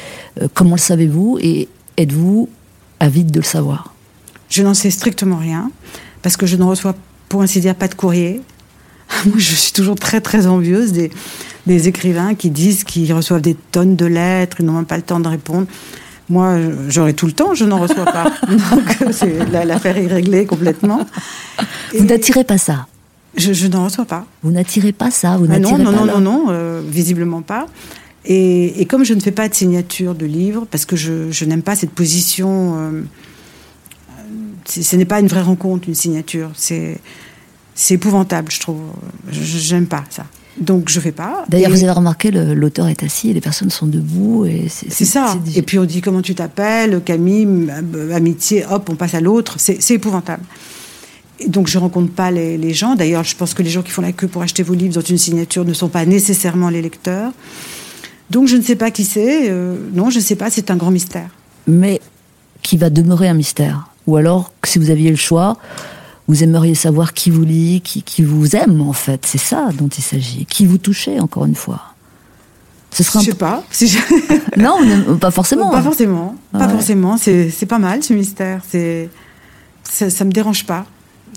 [0.41, 2.49] Euh, comment le savez-vous et êtes-vous
[3.01, 3.93] avide de le savoir?
[4.51, 5.71] Je n'en sais strictement rien,
[6.23, 6.95] parce que je ne reçois
[7.29, 8.41] pour ainsi dire pas de courrier.
[9.27, 11.11] Moi je suis toujours très très envieuse des
[11.67, 15.03] des écrivains qui disent qu'ils reçoivent des tonnes de lettres, ils n'ont même pas le
[15.03, 15.67] temps de répondre.
[16.29, 16.57] Moi,
[16.89, 18.33] j'aurai tout le temps, je n'en reçois pas.
[18.49, 19.17] Donc,
[19.53, 21.07] l'affaire est réglée complètement.
[21.97, 22.87] Vous n'attirez pas ça?
[23.37, 24.27] Je, n'en reçois pas.
[24.43, 25.37] Vous n'attirez pas ça?
[25.37, 27.67] Vous ah non, non, non, non, non, euh, visiblement pas.
[28.25, 31.75] Et, comme je ne fais pas de signature de livre, parce que je, n'aime pas
[31.75, 33.03] cette position, euh,
[34.67, 36.51] ce n'est pas une vraie rencontre, une signature.
[36.55, 37.01] C'est
[37.91, 38.81] épouvantable, je trouve.
[39.31, 40.25] Je n'aime pas ça.
[40.59, 41.45] Donc je fais pas.
[41.49, 44.45] D'ailleurs, vous avez remarqué, l'auteur est assis et les personnes sont debout.
[44.45, 45.39] et C'est ça.
[45.55, 49.57] Et puis on dit comment tu t'appelles, Camille, euh, amitié, hop, on passe à l'autre.
[49.59, 50.45] C'est épouvantable.
[51.41, 52.95] Et donc je rencontre pas les, gens.
[52.95, 55.01] D'ailleurs, je pense que les gens qui font la queue pour acheter vos livres dans
[55.01, 57.33] une signature ne sont pas nécessairement les lecteurs.
[58.31, 59.51] Donc je ne sais pas qui c'est.
[59.51, 60.51] Euh, non, je ne sais pas.
[60.51, 61.29] C'est un grand mystère.
[61.67, 62.01] Mais
[62.63, 63.92] qui va demeurer un mystère.
[64.07, 65.57] Ou alors, si vous aviez le choix,
[66.29, 69.25] vous aimeriez savoir qui vous lit, qui, qui vous aime en fait.
[69.27, 70.47] C'est ça dont il s'agit.
[70.47, 71.83] Qui vous touchez encore une fois.
[72.91, 73.65] Ce sera je sais pas.
[74.57, 74.79] non,
[75.19, 75.71] pas forcément.
[75.71, 76.37] Pas forcément.
[76.53, 77.17] Pas forcément.
[77.17, 78.63] C'est pas mal ce mystère.
[78.69, 79.09] C'est
[79.83, 80.87] ça, ça me dérange pas.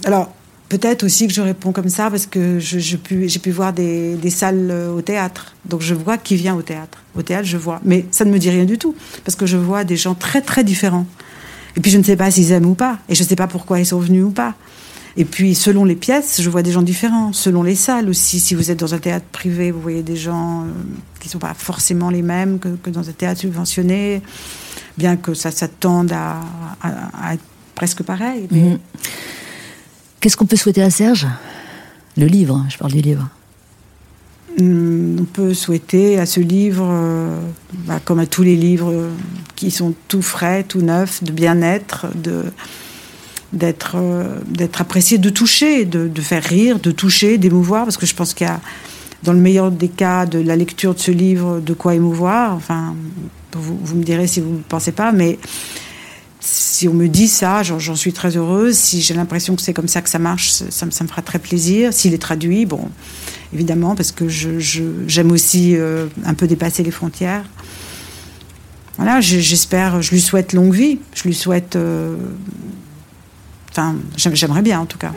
[0.05, 0.31] Alors
[0.67, 4.29] peut-être aussi que je réponds comme ça parce que j'ai pu, pu voir des, des,
[4.29, 5.53] salles au théâtre.
[5.65, 6.99] Donc je vois qui vient au théâtre.
[7.15, 7.79] Au théâtre, je vois.
[7.85, 10.41] Mais ça ne me dit rien du tout parce que je vois des gens très
[10.41, 11.05] très différents.
[11.77, 12.99] Et puis je ne sais pas s'ils aiment ou pas.
[13.09, 14.55] Et je ne sais pas pourquoi ils sont venus ou pas.
[15.17, 17.31] Et puis, selon les pièces, je vois des gens différents.
[17.31, 18.39] Selon les salles aussi.
[18.39, 20.65] Si vous êtes dans un théâtre privé, vous voyez des gens euh,
[21.21, 24.21] qui ne sont pas forcément les mêmes que, dans un théâtre subventionné,
[24.97, 26.41] bien que ça, ça tende à,
[27.33, 27.43] être
[27.75, 28.47] presque pareil.
[28.51, 28.77] Mhm.
[30.19, 31.27] Qu'est-ce qu'on peut souhaiter à Serge?
[32.17, 33.29] Le livre, je parle du livre.
[34.57, 37.39] Hmm, on peut souhaiter à ce livre, euh,
[37.85, 39.09] bah, comme à tous les livres
[39.55, 42.43] qui sont tout frais, tout neufs, de bien-être, euh,
[43.53, 48.47] d'être apprécié, de toucher, de, faire rire, de toucher, d'émouvoir, parce que je pense qu'il
[48.47, 48.59] y a,
[49.23, 52.53] dans le meilleur des cas, de la lecture de ce livre, de quoi émouvoir.
[52.53, 52.95] Enfin,
[53.53, 55.39] vous, vous me direz si vous ne pensez pas, mais
[56.45, 58.75] si on me dit ça, j'en suis très heureuse.
[58.75, 61.91] Si j'ai l'impression que c'est comme ça que ça marche, ça, me fera très plaisir.
[61.91, 62.89] S'il est traduit, bon,
[63.55, 67.45] évidemment, parce que j'aime aussi euh, un peu dépasser les frontières.
[68.97, 70.99] Voilà, j'espère, je lui souhaite longue vie.
[71.13, 72.15] Je lui souhaite euh,
[73.71, 75.11] Enfin, j'aimerais bien en tout cas.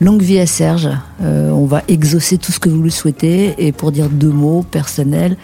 [0.00, 0.88] Longue vie à Serge.
[1.22, 3.54] Euh, on va exaucer tout ce que vous lui souhaitez.
[3.58, 5.36] Et pour dire deux mots personnels,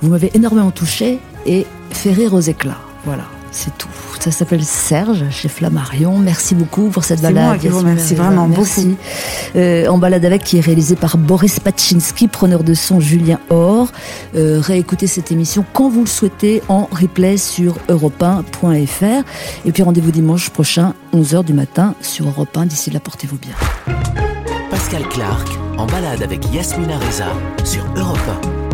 [0.00, 2.80] vous m'avez énormément touché et fait rire aux éclats.
[3.04, 3.88] Voilà c'est tout.
[4.20, 6.18] Ça s'appelle Serge chez Flammarion.
[6.18, 7.62] Merci beaucoup pour cette balade.
[7.62, 8.96] Moi qui vraiment beaucoup.
[9.56, 13.88] Euh, en balade avec qui est réalisé par Boris Pachinski, preneur de son Julien Or.
[14.34, 18.22] Euh, réécoutez cette émission quand vous le souhaitez en replay sur europe
[19.64, 22.66] Et puis rendez-vous dimanche prochain, 11h du matin sur Europe 1.
[22.66, 23.54] D'ici là, portez-vous bien.
[24.70, 27.28] Pascal Clark en balade avec Yasmina Reza
[27.64, 28.18] sur Europe
[28.62, 28.65] 1.